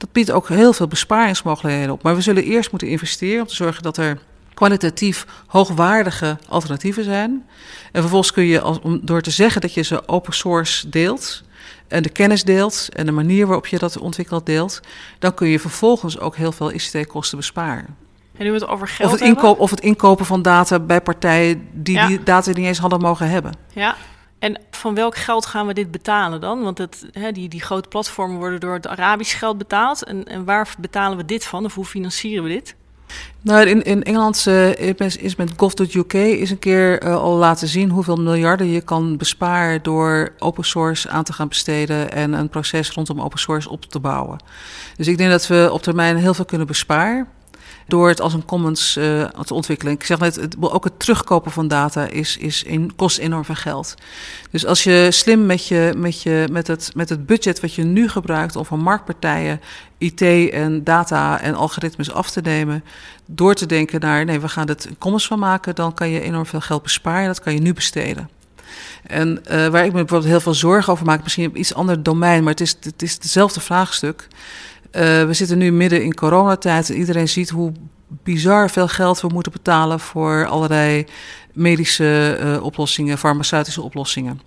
Dat 0.00 0.12
biedt 0.12 0.30
ook 0.30 0.48
heel 0.48 0.72
veel 0.72 0.86
besparingsmogelijkheden 0.86 1.92
op. 1.92 2.02
Maar 2.02 2.14
we 2.14 2.20
zullen 2.20 2.44
eerst 2.44 2.70
moeten 2.70 2.88
investeren 2.88 3.40
om 3.40 3.46
te 3.46 3.54
zorgen 3.54 3.82
dat 3.82 3.96
er 3.96 4.18
kwalitatief 4.54 5.26
hoogwaardige 5.46 6.38
alternatieven 6.48 7.04
zijn. 7.04 7.46
En 7.92 8.00
vervolgens 8.00 8.32
kun 8.32 8.44
je, 8.44 8.60
als, 8.60 8.80
om, 8.80 9.00
door 9.02 9.20
te 9.20 9.30
zeggen 9.30 9.60
dat 9.60 9.74
je 9.74 9.82
ze 9.82 10.08
open 10.08 10.32
source 10.32 10.88
deelt 10.88 11.42
en 11.88 12.02
de 12.02 12.08
kennis 12.08 12.44
deelt 12.44 12.88
en 12.92 13.06
de 13.06 13.12
manier 13.12 13.46
waarop 13.46 13.66
je 13.66 13.78
dat 13.78 13.98
ontwikkeld 13.98 14.46
deelt, 14.46 14.80
dan 15.18 15.34
kun 15.34 15.48
je 15.48 15.60
vervolgens 15.60 16.18
ook 16.18 16.36
heel 16.36 16.52
veel 16.52 16.72
ICT-kosten 16.72 17.38
besparen. 17.38 17.96
En 18.36 18.44
nu 18.44 18.52
het 18.52 18.66
over 18.66 18.88
geld 18.88 19.12
of 19.12 19.18
het, 19.18 19.28
inkoop, 19.28 19.58
of 19.58 19.70
het 19.70 19.80
inkopen 19.80 20.26
van 20.26 20.42
data 20.42 20.78
bij 20.78 21.00
partijen 21.00 21.68
die 21.72 22.06
die 22.06 22.22
data 22.22 22.48
niet 22.50 22.66
eens 22.66 22.78
hadden 22.78 23.00
mogen 23.00 23.28
hebben. 23.28 23.52
Ja, 23.72 23.96
En 24.40 24.60
van 24.70 24.94
welk 24.94 25.16
geld 25.16 25.46
gaan 25.46 25.66
we 25.66 25.74
dit 25.74 25.90
betalen 25.90 26.40
dan? 26.40 26.62
Want 26.62 26.78
het, 26.78 27.06
hè, 27.12 27.32
die, 27.32 27.48
die 27.48 27.62
grote 27.62 27.88
platformen 27.88 28.38
worden 28.38 28.60
door 28.60 28.74
het 28.74 28.86
Arabisch 28.86 29.38
geld 29.38 29.58
betaald. 29.58 30.04
En, 30.04 30.24
en 30.24 30.44
waar 30.44 30.74
betalen 30.78 31.16
we 31.16 31.24
dit 31.24 31.44
van? 31.44 31.64
Of 31.64 31.74
hoe 31.74 31.84
financieren 31.84 32.44
we 32.44 32.48
dit? 32.48 32.74
Nou, 33.40 33.66
in, 33.66 33.82
in 33.82 34.02
Engeland 34.02 34.44
uh, 34.48 35.00
is 35.22 35.36
met 35.36 35.52
Gov.uk 35.56 36.12
is 36.12 36.50
een 36.50 36.58
keer 36.58 37.04
uh, 37.04 37.16
al 37.16 37.36
laten 37.36 37.68
zien 37.68 37.90
hoeveel 37.90 38.16
miljarden 38.16 38.70
je 38.70 38.80
kan 38.80 39.16
besparen 39.16 39.82
door 39.82 40.32
open 40.38 40.64
source 40.64 41.08
aan 41.08 41.24
te 41.24 41.32
gaan 41.32 41.48
besteden 41.48 42.12
en 42.12 42.32
een 42.32 42.48
proces 42.48 42.90
rondom 42.90 43.20
open 43.20 43.38
source 43.38 43.70
op 43.70 43.84
te 43.84 44.00
bouwen. 44.00 44.38
Dus 44.96 45.06
ik 45.06 45.18
denk 45.18 45.30
dat 45.30 45.46
we 45.46 45.68
op 45.72 45.82
termijn 45.82 46.16
heel 46.16 46.34
veel 46.34 46.44
kunnen 46.44 46.66
besparen 46.66 47.28
door 47.90 48.08
het 48.08 48.20
als 48.20 48.32
een 48.32 48.44
commons 48.44 48.96
uh, 48.96 49.24
te 49.24 49.54
ontwikkelen. 49.54 49.92
Ik 49.92 50.04
zeg 50.04 50.18
net, 50.18 50.36
het, 50.36 50.56
ook 50.60 50.84
het 50.84 50.98
terugkopen 50.98 51.52
van 51.52 51.68
data 51.68 52.06
is, 52.06 52.36
is 52.36 52.62
in, 52.62 52.96
kost 52.96 53.18
enorm 53.18 53.44
veel 53.44 53.54
geld. 53.54 53.94
Dus 54.50 54.66
als 54.66 54.84
je 54.84 55.08
slim 55.10 55.46
met, 55.46 55.66
je, 55.66 55.94
met, 55.96 56.22
je, 56.22 56.48
met, 56.50 56.66
het, 56.66 56.90
met 56.94 57.08
het 57.08 57.26
budget 57.26 57.60
wat 57.60 57.74
je 57.74 57.82
nu 57.82 58.08
gebruikt 58.08 58.56
om 58.56 58.64
van 58.64 58.80
marktpartijen 58.80 59.60
IT 59.98 60.50
en 60.50 60.84
data 60.84 61.40
en 61.40 61.54
algoritmes 61.54 62.12
af 62.12 62.30
te 62.30 62.40
nemen, 62.40 62.84
door 63.26 63.54
te 63.54 63.66
denken 63.66 64.00
naar 64.00 64.24
nee, 64.24 64.40
we 64.40 64.48
gaan 64.48 64.68
het 64.68 64.88
commons 64.98 65.26
van 65.26 65.38
maken, 65.38 65.74
dan 65.74 65.94
kan 65.94 66.08
je 66.08 66.20
enorm 66.20 66.46
veel 66.46 66.60
geld 66.60 66.82
besparen. 66.82 67.26
Dat 67.26 67.40
kan 67.40 67.54
je 67.54 67.60
nu 67.60 67.74
besteden. 67.74 68.28
En 69.06 69.28
uh, 69.50 69.66
waar 69.66 69.84
ik 69.84 69.92
me 69.92 69.98
bijvoorbeeld 69.98 70.30
heel 70.30 70.40
veel 70.40 70.54
zorgen 70.54 70.92
over 70.92 71.06
maak, 71.06 71.22
misschien 71.22 71.46
op 71.46 71.56
iets 71.56 71.74
ander 71.74 72.02
domein, 72.02 72.42
maar 72.42 72.52
het 72.52 72.60
is, 72.60 72.76
het 72.80 73.02
is 73.02 73.12
hetzelfde 73.12 73.60
vraagstuk. 73.60 74.28
Uh, 74.92 75.02
we 75.24 75.32
zitten 75.32 75.58
nu 75.58 75.72
midden 75.72 76.02
in 76.02 76.14
coronatijd 76.14 76.90
en 76.90 76.96
iedereen 76.96 77.28
ziet 77.28 77.50
hoe 77.50 77.72
bizar 78.22 78.70
veel 78.70 78.88
geld 78.88 79.20
we 79.20 79.28
moeten 79.28 79.52
betalen 79.52 80.00
voor 80.00 80.46
allerlei 80.46 81.06
medische 81.52 82.38
uh, 82.42 82.62
oplossingen, 82.64 83.18
farmaceutische 83.18 83.82
oplossingen. 83.82 84.40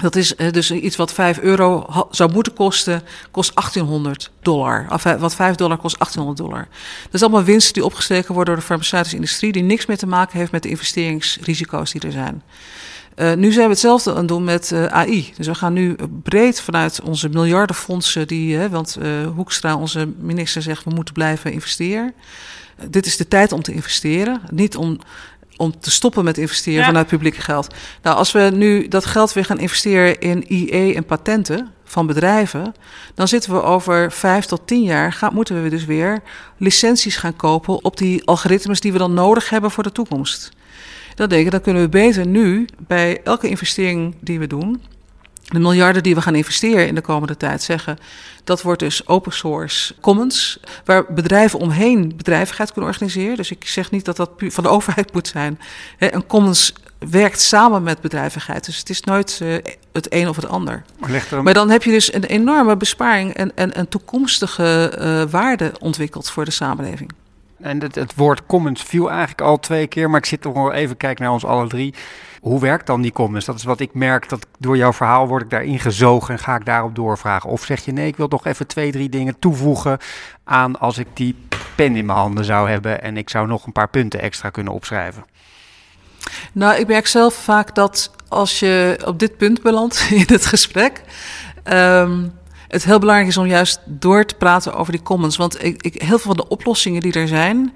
Dat 0.00 0.16
is 0.16 0.34
uh, 0.36 0.50
dus 0.50 0.70
iets 0.70 0.96
wat 0.96 1.12
5 1.12 1.38
euro 1.38 1.86
zou 2.10 2.32
moeten 2.32 2.54
kosten, 2.54 3.02
kost 3.30 3.54
1800 3.54 4.30
dollar. 4.42 4.86
Of 4.90 5.02
wat 5.02 5.34
5 5.34 5.54
dollar 5.54 5.76
kost 5.76 5.98
1800 5.98 6.48
dollar. 6.48 6.68
Dat 7.04 7.14
is 7.14 7.22
allemaal 7.22 7.42
winsten 7.42 7.74
die 7.74 7.84
opgesteken 7.84 8.34
worden 8.34 8.54
door 8.54 8.62
de 8.62 8.68
farmaceutische 8.68 9.16
industrie, 9.16 9.52
die 9.52 9.62
niks 9.62 9.86
meer 9.86 9.98
te 9.98 10.06
maken 10.06 10.38
heeft 10.38 10.52
met 10.52 10.62
de 10.62 10.68
investeringsrisico's 10.68 11.92
die 11.92 12.00
er 12.00 12.12
zijn. 12.12 12.42
Uh, 13.16 13.34
nu 13.34 13.52
zijn 13.52 13.64
we 13.64 13.72
hetzelfde 13.72 14.10
aan 14.10 14.16
het 14.16 14.28
doen 14.28 14.44
met 14.44 14.70
uh, 14.70 14.84
AI. 14.84 15.32
Dus 15.36 15.46
we 15.46 15.54
gaan 15.54 15.72
nu 15.72 15.96
breed 16.22 16.60
vanuit 16.60 17.00
onze 17.00 17.28
miljardenfondsen, 17.28 18.26
die, 18.26 18.68
want 18.68 18.98
Hoekstra, 19.34 19.76
onze 19.76 20.12
minister, 20.18 20.62
zegt 20.62 20.84
we 20.84 20.90
moeten 20.90 21.14
blijven 21.14 21.52
investeren. 21.52 22.14
dit 22.88 23.06
is 23.06 23.16
de 23.16 23.28
tijd 23.28 23.52
om 23.52 23.62
te 23.62 23.72
investeren. 23.72 24.40
Niet 24.50 24.76
om, 24.76 24.98
om 25.56 25.80
te 25.80 25.90
stoppen 25.90 26.24
met 26.24 26.38
investeren 26.38 26.80
ja. 26.80 26.86
vanuit 26.86 27.06
publieke 27.06 27.40
geld. 27.40 27.74
Nou, 28.02 28.16
als 28.16 28.32
we 28.32 28.50
nu 28.54 28.88
dat 28.88 29.04
geld 29.04 29.32
weer 29.32 29.44
gaan 29.44 29.58
investeren 29.58 30.20
in 30.20 30.52
IE 30.52 30.94
en 30.94 31.04
patenten 31.04 31.70
van 31.84 32.06
bedrijven, 32.06 32.74
dan 33.14 33.28
zitten 33.28 33.52
we 33.52 33.62
over 33.62 34.12
vijf 34.12 34.44
tot 34.44 34.66
tien 34.66 34.82
jaar, 34.82 35.12
gaan, 35.12 35.34
moeten 35.34 35.62
we 35.62 35.68
dus 35.68 35.84
weer 35.84 36.22
licenties 36.56 37.16
gaan 37.16 37.36
kopen 37.36 37.84
op 37.84 37.96
die 37.96 38.24
algoritmes 38.24 38.80
die 38.80 38.92
we 38.92 38.98
dan 38.98 39.14
nodig 39.14 39.50
hebben 39.50 39.70
voor 39.70 39.82
de 39.82 39.92
toekomst. 39.92 40.50
Dan 41.20 41.28
denk 41.28 41.44
ik, 41.44 41.50
dan 41.50 41.60
kunnen 41.60 41.82
we 41.82 41.88
beter 41.88 42.26
nu 42.26 42.66
bij 42.86 43.20
elke 43.24 43.48
investering 43.48 44.14
die 44.20 44.38
we 44.38 44.46
doen, 44.46 44.82
de 45.44 45.58
miljarden 45.58 46.02
die 46.02 46.14
we 46.14 46.22
gaan 46.22 46.34
investeren 46.34 46.86
in 46.86 46.94
de 46.94 47.00
komende 47.00 47.36
tijd 47.36 47.62
zeggen, 47.62 47.98
dat 48.44 48.62
wordt 48.62 48.80
dus 48.80 49.06
open 49.06 49.32
source 49.32 49.94
commons, 50.00 50.60
waar 50.84 51.12
bedrijven 51.12 51.58
omheen 51.58 52.12
bedrijvigheid 52.16 52.72
kunnen 52.72 52.90
organiseren. 52.90 53.36
Dus 53.36 53.50
ik 53.50 53.66
zeg 53.66 53.90
niet 53.90 54.04
dat 54.04 54.16
dat 54.16 54.30
van 54.38 54.64
de 54.64 54.70
overheid 54.70 55.12
moet 55.12 55.28
zijn. 55.28 55.60
Een 55.98 56.26
commons 56.26 56.72
werkt 56.98 57.40
samen 57.40 57.82
met 57.82 58.00
bedrijvigheid, 58.00 58.64
dus 58.64 58.78
het 58.78 58.90
is 58.90 59.00
nooit 59.00 59.40
uh, 59.42 59.56
het 59.92 60.12
een 60.14 60.28
of 60.28 60.36
het 60.36 60.48
ander. 60.48 60.82
Maar, 60.98 61.42
maar, 61.42 61.54
dan 61.54 61.70
heb 61.70 61.82
je 61.82 61.90
dus 61.90 62.14
een 62.14 62.24
enorme 62.24 62.76
besparing 62.76 63.34
en, 63.34 63.56
en 63.56 63.78
een 63.78 63.88
toekomstige 63.88 64.96
uh, 64.98 65.30
waarde 65.30 65.72
ontwikkeld 65.78 66.30
voor 66.30 66.44
de 66.44 66.50
samenleving. 66.50 67.12
En 67.60 67.82
het, 67.82 67.94
het, 67.94 68.14
woord 68.14 68.46
commons 68.46 68.82
viel 68.82 69.10
eigenlijk 69.10 69.40
al 69.40 69.58
twee 69.58 69.86
keer, 69.86 70.10
maar 70.10 70.18
ik 70.18 70.26
zit 70.26 70.40
toch 70.40 70.54
wel 70.54 70.72
even 70.72 70.96
kijken 70.96 71.24
naar 71.24 71.32
ons 71.32 71.44
alle 71.44 71.68
drie. 71.68 71.94
Hoe 72.40 72.60
werkt 72.60 72.86
dan 72.86 73.00
die 73.00 73.12
commons? 73.12 73.44
Dat 73.44 73.54
is 73.54 73.64
wat 73.64 73.80
ik 73.80 73.94
merk, 73.94 74.28
dat 74.28 74.46
door 74.58 74.76
jouw 74.76 74.92
verhaal 74.92 75.28
word 75.28 75.42
ik 75.42 75.50
daarin 75.50 75.78
gezogen 75.78 76.34
en 76.34 76.40
ga 76.40 76.56
ik 76.56 76.64
daarop 76.64 76.94
doorvragen. 76.94 77.50
Of 77.50 77.64
zeg 77.64 77.84
je 77.84 77.92
nee, 77.92 78.06
ik 78.06 78.16
wil 78.16 78.28
toch 78.28 78.46
even 78.46 78.66
twee, 78.66 78.92
drie 78.92 79.08
dingen 79.08 79.38
toevoegen 79.38 79.98
aan 80.44 80.78
als 80.78 80.98
ik 80.98 81.06
die 81.14 81.36
pen 81.74 81.96
in 81.96 82.06
mijn 82.06 82.18
handen 82.18 82.44
zou 82.44 82.70
hebben 82.70 83.02
en 83.02 83.16
ik 83.16 83.30
zou 83.30 83.46
nog 83.46 83.66
een 83.66 83.72
paar 83.72 83.88
punten 83.88 84.20
extra 84.20 84.50
kunnen 84.50 84.72
opschrijven. 84.72 85.24
Nou, 86.52 86.78
ik 86.78 86.86
merk 86.86 87.06
zelf 87.06 87.34
vaak 87.34 87.74
dat 87.74 88.10
als 88.28 88.58
je 88.58 89.02
op 89.04 89.18
dit 89.18 89.36
punt 89.36 89.62
belandt 89.62 90.08
in 90.10 90.24
het 90.26 90.46
gesprek, 90.46 91.02
um, 91.64 92.32
het 92.70 92.84
heel 92.84 92.98
belangrijk 92.98 93.30
is 93.30 93.36
om 93.36 93.46
juist 93.46 93.80
door 93.84 94.24
te 94.24 94.34
praten 94.34 94.74
over 94.74 94.92
die 94.92 95.02
commons. 95.02 95.36
Want 95.36 95.64
ik, 95.64 95.82
ik, 95.82 96.02
heel 96.02 96.18
veel 96.18 96.34
van 96.34 96.36
de 96.36 96.48
oplossingen 96.48 97.00
die 97.00 97.12
er 97.12 97.28
zijn, 97.28 97.74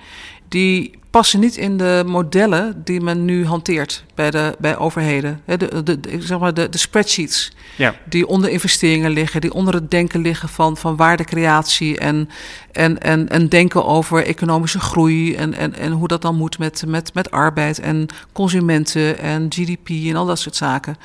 die 0.48 0.98
passen 1.14 1.40
niet 1.40 1.56
in 1.56 1.76
de 1.76 2.02
modellen 2.06 2.82
die 2.84 3.00
men 3.00 3.24
nu 3.24 3.46
hanteert 3.46 4.04
bij, 4.14 4.30
de, 4.30 4.54
bij 4.58 4.76
overheden. 4.76 5.40
De, 5.44 5.56
de, 5.56 6.00
de, 6.00 6.00
zeg 6.18 6.38
maar 6.38 6.54
de, 6.54 6.68
de 6.68 6.78
spreadsheets 6.78 7.52
ja. 7.76 7.94
die 8.04 8.26
onder 8.26 8.50
investeringen 8.50 9.10
liggen, 9.10 9.40
die 9.40 9.52
onder 9.52 9.74
het 9.74 9.90
denken 9.90 10.20
liggen 10.20 10.48
van, 10.48 10.76
van 10.76 10.96
waardecreatie 10.96 11.98
en, 11.98 12.28
en, 12.72 13.00
en, 13.00 13.28
en 13.28 13.48
denken 13.48 13.84
over 13.84 14.26
economische 14.26 14.80
groei 14.80 15.34
en, 15.34 15.54
en, 15.54 15.74
en 15.74 15.92
hoe 15.92 16.08
dat 16.08 16.22
dan 16.22 16.36
moet 16.36 16.58
met, 16.58 16.84
met, 16.86 17.14
met 17.14 17.30
arbeid 17.30 17.78
en 17.78 18.06
consumenten 18.32 19.18
en 19.18 19.46
GDP 19.48 19.88
en 19.88 20.16
al 20.16 20.26
dat 20.26 20.38
soort 20.38 20.56
zaken. 20.56 20.96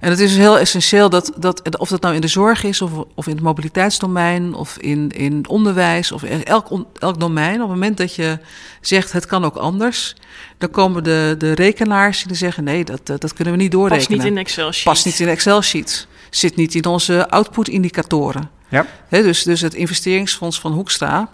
En 0.00 0.10
het 0.10 0.20
is 0.20 0.36
heel 0.36 0.58
essentieel 0.58 1.10
dat, 1.10 1.32
dat 1.36 1.78
of 1.78 1.88
dat 1.88 2.00
nou 2.00 2.14
in 2.14 2.20
de 2.20 2.28
zorg 2.28 2.64
is 2.64 2.82
of, 2.82 2.90
of 3.14 3.26
in 3.26 3.34
het 3.34 3.44
mobiliteitsdomein 3.44 4.54
of 4.54 4.78
in, 4.78 5.10
in 5.10 5.48
onderwijs 5.48 6.12
of 6.12 6.22
elk, 6.22 6.86
elk 6.98 7.20
domein, 7.20 7.54
op 7.54 7.60
het 7.60 7.68
moment 7.68 7.96
dat 7.96 8.14
je 8.14 8.38
zegt 8.80 9.12
het 9.12 9.26
kan 9.26 9.44
ook 9.44 9.55
anders, 9.58 10.14
dan 10.58 10.70
komen 10.70 11.04
de, 11.04 11.34
de 11.38 11.52
rekenaars 11.52 12.24
die 12.24 12.36
zeggen 12.36 12.64
nee, 12.64 12.84
dat, 12.84 13.06
dat 13.06 13.32
kunnen 13.32 13.54
we 13.54 13.60
niet 13.60 13.72
doorrekenen. 13.72 14.16
Past 14.16 14.24
niet 14.24 14.32
in 14.32 14.38
Excel-sheets. 14.38 14.82
Past 14.82 15.04
niet 15.04 15.20
in 15.20 15.28
Excel-sheets. 15.28 16.06
Zit 16.30 16.56
niet 16.56 16.74
in 16.74 16.84
onze 16.84 17.30
output-indicatoren. 17.30 18.50
Ja. 18.68 18.86
dus, 19.08 19.42
dus 19.42 19.60
het 19.60 19.74
investeringsfonds 19.74 20.60
van 20.60 20.72
Hoekstra 20.72 21.28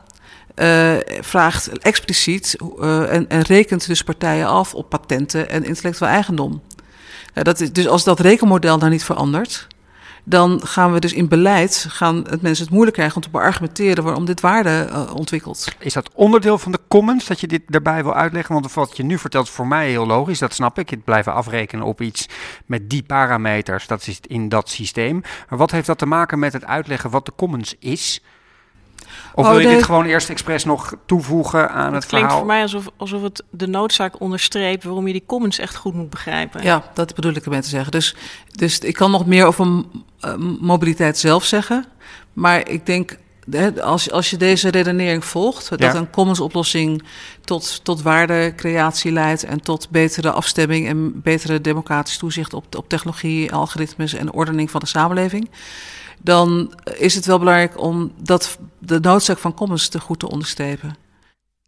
uh, 0.56 0.94
vraagt 1.20 1.78
expliciet 1.78 2.56
uh, 2.78 3.12
en, 3.12 3.28
en, 3.28 3.42
rekent 3.42 3.86
dus 3.86 4.02
partijen 4.02 4.46
af 4.46 4.74
op 4.74 4.88
patenten 4.88 5.50
en 5.50 5.64
intellectueel 5.64 6.10
eigendom. 6.10 6.62
Uh, 7.34 7.44
dat 7.44 7.60
is, 7.60 7.72
dus 7.72 7.88
als 7.88 8.04
dat 8.04 8.20
rekenmodel 8.20 8.78
nou 8.78 8.90
niet 8.90 9.04
verandert, 9.04 9.66
dan 10.24 10.60
gaan 10.64 10.92
we 10.92 11.00
dus 11.00 11.12
in 11.12 11.28
beleid 11.28 11.86
gaan 11.88 12.16
het 12.16 12.42
mensen 12.42 12.64
het 12.64 12.72
moeilijk 12.72 12.96
krijgen 12.96 13.16
om 13.16 13.22
te 13.22 13.30
beargumenteren 13.30 14.04
waarom 14.04 14.24
dit 14.24 14.40
waarde 14.40 14.88
uh, 14.90 15.14
ontwikkelt. 15.14 15.68
Is 15.78 15.92
dat 15.92 16.10
onderdeel 16.14 16.58
van 16.58 16.72
de 16.72 16.78
commons 16.88 17.26
dat 17.26 17.40
je 17.40 17.46
dit 17.46 17.62
daarbij 17.66 18.02
wil 18.02 18.14
uitleggen? 18.14 18.54
Want 18.54 18.72
wat 18.72 18.96
je 18.96 19.02
nu 19.02 19.18
vertelt 19.18 19.46
is 19.46 19.52
voor 19.52 19.66
mij 19.66 19.88
heel 19.88 20.06
logisch, 20.06 20.38
dat 20.38 20.54
snap 20.54 20.78
ik. 20.78 20.90
Het 20.90 21.04
blijven 21.04 21.34
afrekenen 21.34 21.86
op 21.86 22.00
iets 22.00 22.28
met 22.66 22.90
die 22.90 23.02
parameters, 23.02 23.86
dat 23.86 24.06
is 24.06 24.20
in 24.26 24.48
dat 24.48 24.68
systeem. 24.68 25.22
Maar 25.48 25.58
wat 25.58 25.70
heeft 25.70 25.86
dat 25.86 25.98
te 25.98 26.06
maken 26.06 26.38
met 26.38 26.52
het 26.52 26.64
uitleggen 26.64 27.10
wat 27.10 27.26
de 27.26 27.32
commons 27.36 27.74
is? 27.78 28.22
Of 29.34 29.48
wil 29.48 29.58
je 29.58 29.68
dit 29.68 29.82
gewoon 29.82 30.04
eerst 30.04 30.28
expres 30.28 30.64
nog 30.64 30.94
toevoegen 31.06 31.70
aan 31.70 31.94
het, 31.94 31.94
het 31.94 32.04
verhaal? 32.04 32.22
Het 32.22 32.30
klinkt 32.30 32.32
voor 32.32 32.46
mij 32.46 32.62
alsof, 32.62 32.88
alsof 32.96 33.22
het 33.22 33.42
de 33.50 33.66
noodzaak 33.66 34.20
onderstreept 34.20 34.84
waarom 34.84 35.06
je 35.06 35.12
die 35.12 35.24
commons 35.26 35.58
echt 35.58 35.76
goed 35.76 35.94
moet 35.94 36.10
begrijpen. 36.10 36.62
Ja, 36.62 36.82
dat 36.94 37.14
bedoel 37.14 37.32
ik 37.32 37.44
ermee 37.44 37.60
te 37.60 37.68
zeggen. 37.68 37.92
Dus, 37.92 38.14
dus 38.46 38.78
ik 38.78 38.94
kan 38.94 39.10
nog 39.10 39.26
meer 39.26 39.46
over 39.46 39.66
uh, 39.66 40.34
mobiliteit 40.60 41.18
zelf 41.18 41.44
zeggen. 41.44 41.84
Maar 42.32 42.68
ik 42.68 42.86
denk, 42.86 43.18
als, 43.80 44.10
als 44.10 44.30
je 44.30 44.36
deze 44.36 44.68
redenering 44.68 45.24
volgt, 45.24 45.68
dat 45.68 45.80
ja. 45.80 45.94
een 45.94 46.10
commons 46.10 46.40
oplossing 46.40 47.02
tot, 47.44 47.84
tot 47.84 48.02
waardecreatie 48.02 49.12
leidt 49.12 49.44
en 49.44 49.60
tot 49.60 49.90
betere 49.90 50.30
afstemming 50.30 50.88
en 50.88 51.20
betere 51.22 51.60
democratisch 51.60 52.18
toezicht 52.18 52.54
op, 52.54 52.76
op 52.76 52.88
technologie, 52.88 53.52
algoritmes 53.52 54.14
en 54.14 54.32
ordening 54.32 54.70
van 54.70 54.80
de 54.80 54.86
samenleving 54.86 55.48
dan 56.22 56.74
is 56.96 57.14
het 57.14 57.26
wel 57.26 57.38
belangrijk 57.38 57.78
om 57.78 58.12
dat, 58.16 58.58
de 58.78 59.00
noodzaak 59.00 59.38
van 59.38 59.54
commons 59.54 59.88
te 59.88 60.00
goed 60.00 60.18
te 60.18 60.30
onderstrepen. 60.30 60.96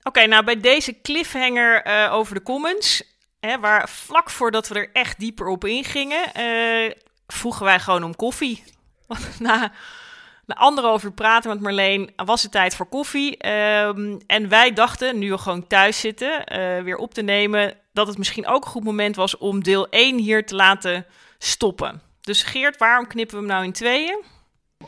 Oké, 0.02 0.26
nou 0.26 0.44
bij 0.44 0.60
deze 0.60 1.00
cliffhanger 1.02 1.86
uh, 1.86 2.12
over 2.12 2.34
de 2.34 2.42
commons, 2.42 3.02
hè, 3.40 3.58
waar 3.58 3.88
vlak 3.88 4.30
voordat 4.30 4.68
we 4.68 4.74
er 4.74 4.90
echt 4.92 5.18
dieper 5.18 5.46
op 5.46 5.64
ingingen, 5.64 6.22
uh, 6.38 6.92
vroegen 7.26 7.64
wij 7.64 7.80
gewoon 7.80 8.04
om 8.04 8.16
koffie. 8.16 8.64
na, 9.38 9.72
na 10.46 10.54
anderhalf 10.54 11.04
uur 11.04 11.12
praten 11.12 11.50
met 11.50 11.60
Marleen 11.60 12.12
was 12.16 12.42
het 12.42 12.52
tijd 12.52 12.76
voor 12.76 12.86
koffie. 12.86 13.48
Um, 13.48 14.18
en 14.26 14.48
wij 14.48 14.72
dachten, 14.72 15.18
nu 15.18 15.30
we 15.30 15.38
gewoon 15.38 15.66
thuis 15.66 16.00
zitten, 16.00 16.30
uh, 16.30 16.82
weer 16.82 16.96
op 16.96 17.14
te 17.14 17.22
nemen, 17.22 17.76
dat 17.92 18.06
het 18.06 18.18
misschien 18.18 18.46
ook 18.46 18.64
een 18.64 18.70
goed 18.70 18.84
moment 18.84 19.16
was 19.16 19.38
om 19.38 19.62
deel 19.62 19.88
1 19.88 20.18
hier 20.18 20.46
te 20.46 20.54
laten 20.54 21.06
stoppen. 21.38 22.02
Dus 22.20 22.42
Geert, 22.42 22.76
waarom 22.76 23.06
knippen 23.06 23.34
we 23.36 23.42
hem 23.42 23.52
nou 23.52 23.64
in 23.64 23.72
tweeën? 23.72 24.22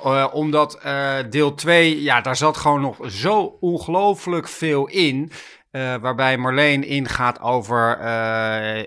Uh, 0.05 0.27
omdat 0.33 0.79
uh, 0.87 1.15
deel 1.31 1.55
2, 1.55 2.03
ja, 2.03 2.21
daar 2.21 2.37
zat 2.37 2.57
gewoon 2.57 2.81
nog 2.81 2.97
zo 3.07 3.57
ongelooflijk 3.61 4.49
veel 4.49 4.87
in. 4.87 5.31
Uh, 5.73 5.95
waarbij 5.95 6.37
Marleen 6.37 6.85
ingaat 6.85 7.41
over 7.41 7.99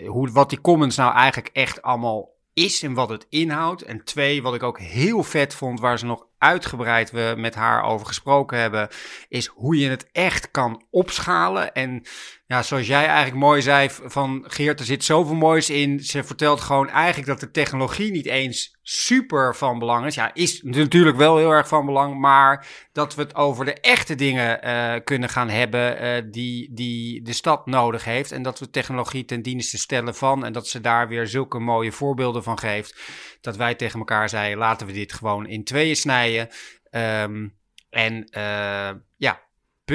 hoe, 0.05 0.31
wat 0.31 0.49
die 0.49 0.61
comments 0.61 0.95
nou 0.95 1.13
eigenlijk 1.13 1.49
echt 1.53 1.81
allemaal 1.81 2.29
is 2.53 2.83
en 2.83 2.93
wat 2.93 3.09
het 3.09 3.25
inhoudt. 3.29 3.81
En 3.81 4.03
twee, 4.03 4.41
wat 4.41 4.53
ik 4.53 4.63
ook 4.63 4.79
heel 4.79 5.23
vet 5.23 5.55
vond, 5.55 5.79
waar 5.79 5.99
ze 5.99 6.05
nog 6.05 6.25
uitgebreid 6.37 7.11
we 7.11 7.33
met 7.37 7.55
haar 7.55 7.83
over 7.83 8.07
gesproken 8.07 8.57
hebben, 8.57 8.87
is 9.29 9.47
hoe 9.47 9.77
je 9.77 9.89
het 9.89 10.09
echt 10.11 10.51
kan 10.51 10.83
opschalen. 10.89 11.73
En 11.73 12.03
ja, 12.49 12.63
zoals 12.63 12.87
jij 12.87 13.05
eigenlijk 13.05 13.35
mooi 13.35 13.61
zei 13.61 13.89
van 13.89 14.43
Geert, 14.47 14.79
er 14.79 14.85
zit 14.85 15.03
zoveel 15.03 15.35
moois 15.35 15.69
in. 15.69 15.99
Ze 15.99 16.23
vertelt 16.23 16.61
gewoon 16.61 16.89
eigenlijk 16.89 17.27
dat 17.27 17.39
de 17.39 17.51
technologie 17.51 18.11
niet 18.11 18.25
eens 18.25 18.77
super 18.81 19.55
van 19.55 19.79
belang 19.79 20.05
is. 20.05 20.15
Ja, 20.15 20.33
is 20.33 20.61
natuurlijk 20.61 21.17
wel 21.17 21.37
heel 21.37 21.51
erg 21.51 21.67
van 21.67 21.85
belang, 21.85 22.19
maar 22.19 22.67
dat 22.91 23.15
we 23.15 23.21
het 23.21 23.35
over 23.35 23.65
de 23.65 23.73
echte 23.73 24.15
dingen 24.15 24.67
uh, 24.67 24.95
kunnen 25.03 25.29
gaan 25.29 25.49
hebben 25.49 26.03
uh, 26.03 26.31
die, 26.31 26.73
die 26.73 27.21
de 27.21 27.33
stad 27.33 27.65
nodig 27.65 28.03
heeft. 28.03 28.31
En 28.31 28.41
dat 28.41 28.59
we 28.59 28.69
technologie 28.69 29.25
ten 29.25 29.41
dienste 29.41 29.77
stellen 29.77 30.15
van 30.15 30.45
en 30.45 30.53
dat 30.53 30.67
ze 30.67 30.81
daar 30.81 31.07
weer 31.07 31.27
zulke 31.27 31.59
mooie 31.59 31.91
voorbeelden 31.91 32.43
van 32.43 32.59
geeft. 32.59 32.99
Dat 33.41 33.57
wij 33.57 33.75
tegen 33.75 33.99
elkaar 33.99 34.29
zeiden, 34.29 34.57
laten 34.57 34.87
we 34.87 34.93
dit 34.93 35.13
gewoon 35.13 35.47
in 35.47 35.63
tweeën 35.63 35.95
snijden. 35.95 36.49
Um, 36.91 37.57
en 37.89 38.27
uh, 38.37 38.89
ja, 39.15 39.41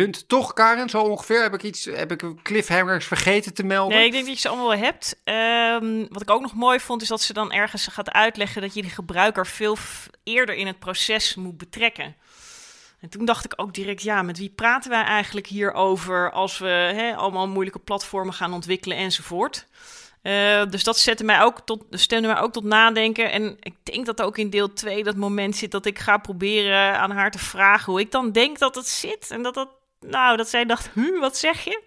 punt. 0.01 0.29
Toch, 0.29 0.53
Karen, 0.53 0.89
zo 0.89 1.03
ongeveer 1.03 1.43
heb 1.43 1.55
ik 1.55 1.63
iets, 1.63 1.85
heb 1.85 2.13
ik 2.13 2.43
cliffhangers 2.43 3.07
vergeten 3.07 3.55
te 3.55 3.65
melden? 3.65 3.97
Nee, 3.97 4.07
ik 4.07 4.13
denk 4.13 4.25
dat 4.25 4.35
je 4.35 4.41
ze 4.41 4.49
allemaal 4.49 4.69
wel 4.69 4.79
hebt. 4.79 5.21
Um, 5.25 6.07
wat 6.11 6.23
ik 6.23 6.31
ook 6.31 6.41
nog 6.41 6.55
mooi 6.55 6.81
vond, 6.81 7.03
is 7.03 7.09
dat 7.09 7.23
ze 7.23 7.33
dan 7.33 7.53
ergens 7.53 7.87
gaat 7.87 8.11
uitleggen 8.11 8.63
dat 8.63 8.75
je 8.75 8.83
de 8.83 8.89
gebruiker 8.89 9.47
veel 9.47 9.77
eerder 10.25 10.55
in 10.55 10.67
het 10.67 10.79
proces 10.79 11.35
moet 11.35 11.59
betrekken. 11.59 12.17
En 13.01 13.09
toen 13.09 13.25
dacht 13.25 13.45
ik 13.45 13.53
ook 13.57 13.75
direct, 13.75 14.03
ja, 14.03 14.23
met 14.23 14.39
wie 14.39 14.51
praten 14.51 14.91
wij 14.91 15.03
eigenlijk 15.03 15.47
hierover 15.47 16.33
als 16.33 16.59
we 16.59 17.13
allemaal 17.17 17.49
moeilijke 17.49 17.79
platformen 17.79 18.35
gaan 18.35 18.53
ontwikkelen 18.53 18.97
enzovoort. 18.97 19.67
Uh, 20.23 20.67
dus 20.71 20.85
dat 20.85 20.99
zette 20.99 21.25
mij 21.25 21.43
ook 21.43 21.61
tot, 21.61 21.85
stemde 21.91 22.29
mij 22.29 22.41
ook 22.41 22.53
tot 22.53 22.65
nadenken. 22.65 23.33
En 23.33 23.57
ik 23.61 23.75
denk 23.83 24.07
dat 24.07 24.23
ook 24.23 24.39
in 24.39 24.51
deel 24.51 24.73
2 24.73 25.03
dat 25.03 25.17
moment 25.17 25.57
zit 25.57 25.71
dat 25.71 25.87
ik 25.87 25.99
ga 25.99 26.19
proberen 26.19 26.99
aan 26.99 27.11
haar 27.11 27.31
te 27.31 27.39
vragen 27.39 27.93
hoe 27.93 28.01
ik 28.01 28.11
dan 28.11 28.33
denk 28.33 28.59
dat 28.59 28.75
het 28.75 28.89
zit. 28.89 29.31
En 29.31 29.43
dat 29.43 29.55
dat 29.55 29.69
nou, 30.11 30.37
dat 30.37 30.49
zij 30.49 30.65
dacht, 30.65 30.91
hm, 30.93 31.19
wat 31.21 31.37
zeg 31.37 31.65
je? 31.65 31.83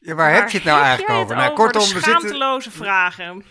Ja, 0.00 0.14
waar, 0.14 0.34
heb 0.34 0.48
je 0.48 0.56
het 0.56 0.66
nou 0.66 0.82
eigenlijk 0.82 1.18
over? 1.18 1.36
Nou, 1.36 1.54
kortom, 1.54 1.82
we 1.82 2.00
zitten... 2.00 2.72
vragen. 2.72 3.44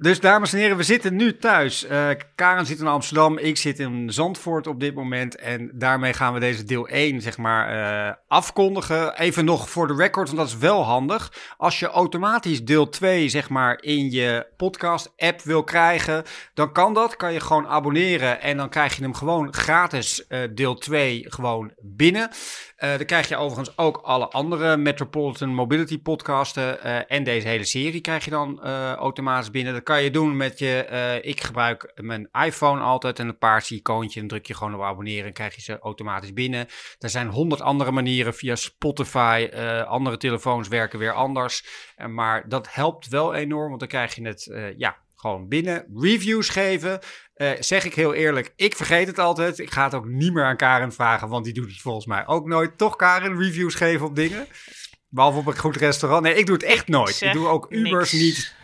Dus 0.00 0.20
dames 0.20 0.52
en 0.52 0.58
heren, 0.58 0.76
we 0.76 0.82
zitten 0.82 1.16
nu 1.16 1.36
thuis. 1.36 1.84
Uh, 1.84 2.08
Karen 2.34 2.66
zit 2.66 2.80
in 2.80 2.86
Amsterdam, 2.86 3.38
ik 3.38 3.56
zit 3.56 3.78
in 3.78 4.12
Zandvoort 4.12 4.66
op 4.66 4.80
dit 4.80 4.94
moment. 4.94 5.36
En 5.36 5.70
daarmee 5.74 6.12
gaan 6.12 6.34
we 6.34 6.40
deze 6.40 6.64
deel 6.64 6.88
1 6.88 7.20
zeg 7.20 7.36
maar 7.36 7.74
uh, 8.06 8.12
afkondigen. 8.28 9.18
Even 9.18 9.44
nog 9.44 9.70
voor 9.70 9.86
de 9.86 9.94
record, 9.94 10.26
want 10.26 10.38
dat 10.38 10.48
is 10.48 10.56
wel 10.56 10.84
handig. 10.84 11.32
Als 11.56 11.78
je 11.78 11.86
automatisch 11.86 12.64
deel 12.64 12.88
2 12.88 13.28
zeg 13.28 13.48
maar 13.48 13.82
in 13.82 14.10
je 14.10 14.46
podcast 14.56 15.12
app 15.16 15.42
wil 15.42 15.64
krijgen, 15.64 16.24
dan 16.54 16.72
kan 16.72 16.94
dat. 16.94 17.16
Kan 17.16 17.32
je 17.32 17.40
gewoon 17.40 17.66
abonneren 17.66 18.40
en 18.40 18.56
dan 18.56 18.68
krijg 18.68 18.96
je 18.96 19.02
hem 19.02 19.14
gewoon 19.14 19.54
gratis 19.54 20.24
uh, 20.28 20.38
deel 20.50 20.74
2 20.74 21.24
gewoon 21.28 21.72
binnen. 21.80 22.30
Uh, 22.78 22.96
dan 22.96 23.06
krijg 23.06 23.28
je 23.28 23.36
overigens 23.36 23.78
ook 23.78 23.96
alle 23.96 24.28
andere 24.28 24.76
Metropolitan 24.76 25.48
Mobility 25.48 26.02
podcasten. 26.02 26.78
Uh, 26.86 27.12
en 27.12 27.24
deze 27.24 27.48
hele 27.48 27.64
serie 27.64 28.00
krijg 28.00 28.24
je 28.24 28.30
dan 28.30 28.60
uh, 28.64 28.92
automatisch 28.92 29.50
binnen. 29.50 29.72
Dat 29.72 29.82
kan 29.82 30.02
je 30.02 30.10
doen 30.10 30.36
met 30.36 30.58
je. 30.58 31.20
ik 31.22 31.40
gebruik 31.40 31.92
mijn 31.94 32.28
iPhone 32.44 32.80
altijd 32.80 33.18
en 33.18 33.28
een 33.28 33.38
paarse 33.38 33.74
icoontje. 33.74 34.20
Dan 34.20 34.28
druk 34.28 34.46
je 34.46 34.54
gewoon 34.54 34.74
op 34.74 34.82
abonneren 34.82 35.26
en 35.26 35.32
krijg 35.32 35.54
je 35.54 35.60
ze 35.60 35.78
automatisch 35.78 36.32
binnen. 36.32 36.66
Er 36.98 37.10
zijn 37.10 37.28
honderd 37.28 37.60
andere 37.60 37.90
manieren 37.90 38.34
via 38.34 38.56
Spotify. 38.56 39.48
andere 39.86 40.16
telefoons 40.16 40.68
werken 40.68 40.98
weer 40.98 41.12
anders. 41.12 41.64
maar 42.08 42.48
dat 42.48 42.74
helpt 42.74 43.08
wel 43.08 43.34
enorm, 43.34 43.68
want 43.68 43.80
dan 43.80 43.88
krijg 43.88 44.14
je 44.14 44.26
het 44.26 44.50
ja, 44.76 44.96
gewoon 45.20 45.48
binnen. 45.48 45.86
Reviews 45.94 46.48
geven. 46.48 47.00
Uh, 47.38 47.50
zeg 47.60 47.84
ik 47.84 47.94
heel 47.94 48.14
eerlijk, 48.14 48.52
ik 48.56 48.76
vergeet 48.76 49.06
het 49.06 49.18
altijd. 49.18 49.58
Ik 49.58 49.70
ga 49.70 49.84
het 49.84 49.94
ook 49.94 50.06
niet 50.06 50.32
meer 50.32 50.44
aan 50.44 50.56
Karen 50.56 50.92
vragen, 50.92 51.28
want 51.28 51.44
die 51.44 51.54
doet 51.54 51.70
het 51.70 51.80
volgens 51.80 52.06
mij 52.06 52.26
ook 52.26 52.46
nooit. 52.46 52.78
Toch, 52.78 52.96
Karen, 52.96 53.38
reviews 53.38 53.74
geven 53.74 54.06
op 54.06 54.16
dingen? 54.16 54.46
Behalve 55.08 55.38
op 55.38 55.46
een 55.46 55.58
goed 55.58 55.76
restaurant. 55.76 56.22
Nee, 56.22 56.34
ik 56.34 56.46
doe 56.46 56.54
het 56.54 56.64
echt 56.64 56.88
nooit. 56.88 57.20
Ik 57.20 57.32
doe 57.32 57.48
ook 57.48 57.66
Ubers 57.68 58.12
niet. 58.12 58.54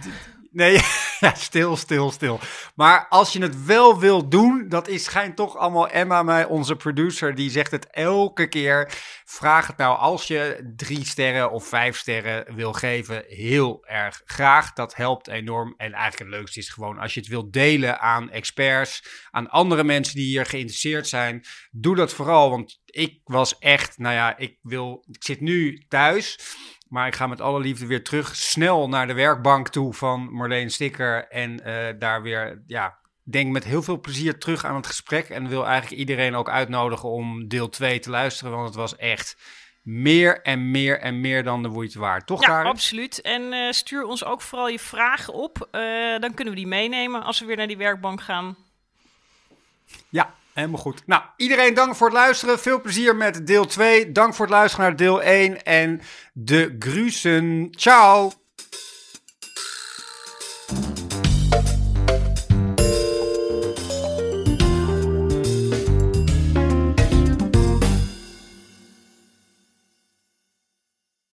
Nee, 0.51 0.81
stil, 1.35 1.77
stil, 1.77 2.11
stil. 2.11 2.41
Maar 2.75 3.07
als 3.09 3.33
je 3.33 3.43
het 3.43 3.65
wel 3.65 3.99
wil 3.99 4.29
doen, 4.29 4.69
dat 4.69 4.89
is, 4.89 5.05
schijnt 5.05 5.37
toch 5.37 5.57
allemaal 5.57 5.89
Emma, 5.89 6.23
mij, 6.23 6.45
onze 6.45 6.77
producer, 6.77 7.35
die 7.35 7.51
zegt 7.51 7.71
het 7.71 7.87
elke 7.91 8.49
keer. 8.49 8.93
Vraag 9.25 9.67
het 9.67 9.77
nou 9.77 9.99
als 9.99 10.27
je 10.27 10.73
drie 10.77 11.07
sterren 11.07 11.51
of 11.51 11.67
vijf 11.69 11.97
sterren 11.97 12.55
wil 12.55 12.73
geven, 12.73 13.25
heel 13.29 13.85
erg 13.85 14.23
graag. 14.25 14.73
Dat 14.73 14.95
helpt 14.95 15.29
enorm. 15.29 15.75
En 15.77 15.93
eigenlijk 15.93 16.31
het 16.31 16.41
leukste 16.41 16.59
is 16.59 16.69
gewoon 16.69 16.99
als 16.99 17.15
je 17.15 17.21
het 17.21 17.29
wilt 17.29 17.53
delen 17.53 18.01
aan 18.01 18.31
experts, 18.31 19.05
aan 19.31 19.51
andere 19.51 19.85
mensen 19.85 20.15
die 20.15 20.27
hier 20.27 20.47
geïnteresseerd 20.47 21.09
zijn. 21.09 21.45
Doe 21.71 21.97
dat 21.97 22.13
vooral, 22.13 22.51
want 22.51 22.81
ik 22.87 23.21
was 23.25 23.59
echt, 23.59 23.99
nou 23.99 24.15
ja, 24.15 24.37
ik 24.37 24.59
wil, 24.63 25.05
ik 25.11 25.25
zit 25.25 25.41
nu 25.41 25.85
thuis. 25.89 26.39
Maar 26.95 27.07
ik 27.07 27.15
ga 27.15 27.27
met 27.27 27.41
alle 27.41 27.61
liefde 27.61 27.87
weer 27.87 28.05
terug 28.05 28.37
snel 28.37 28.89
naar 28.89 29.07
de 29.07 29.13
werkbank 29.13 29.69
toe 29.69 29.95
van 29.95 30.33
Marleen 30.33 30.71
Sticker. 30.71 31.29
En 31.29 31.61
uh, 31.67 31.87
daar 31.99 32.23
weer, 32.23 32.63
ja, 32.67 32.99
denk 33.23 33.53
met 33.53 33.65
heel 33.65 33.83
veel 33.83 34.01
plezier 34.01 34.39
terug 34.39 34.65
aan 34.65 34.75
het 34.75 34.87
gesprek. 34.87 35.29
En 35.29 35.49
wil 35.49 35.67
eigenlijk 35.67 36.01
iedereen 36.01 36.35
ook 36.35 36.49
uitnodigen 36.49 37.09
om 37.09 37.49
deel 37.49 37.69
2 37.69 37.99
te 37.99 38.11
luisteren. 38.11 38.53
Want 38.53 38.67
het 38.67 38.77
was 38.77 38.97
echt 38.97 39.37
meer 39.83 40.43
en 40.43 40.71
meer 40.71 41.01
en 41.01 41.21
meer 41.21 41.43
dan 41.43 41.63
de 41.63 41.69
moeite 41.69 41.99
waard. 41.99 42.27
Toch, 42.27 42.47
Ja, 42.47 42.63
absoluut. 42.63 43.21
En 43.21 43.43
uh, 43.43 43.71
stuur 43.71 44.05
ons 44.05 44.25
ook 44.25 44.41
vooral 44.41 44.69
je 44.69 44.79
vragen 44.79 45.33
op. 45.33 45.69
Uh, 45.73 46.19
dan 46.19 46.35
kunnen 46.35 46.55
we 46.55 46.61
die 46.61 46.69
meenemen 46.69 47.23
als 47.23 47.41
we 47.41 47.47
weer 47.47 47.57
naar 47.57 47.67
die 47.67 47.77
werkbank 47.77 48.21
gaan. 48.21 48.57
Ja, 50.09 50.35
Helemaal 50.55 50.81
goed. 50.81 51.03
Nou, 51.07 51.23
iedereen 51.37 51.75
dank 51.75 51.95
voor 51.95 52.07
het 52.07 52.17
luisteren. 52.17 52.59
Veel 52.59 52.81
plezier 52.81 53.17
met 53.17 53.47
deel 53.47 53.67
2. 53.67 54.13
Dank 54.13 54.35
voor 54.35 54.47
het 54.47 54.55
luisteren 54.55 54.87
naar 54.87 54.97
deel 54.97 55.23
1 55.23 55.65
en 55.65 56.01
de 56.33 56.77
Grusen. 56.79 57.69
Ciao! 57.71 58.44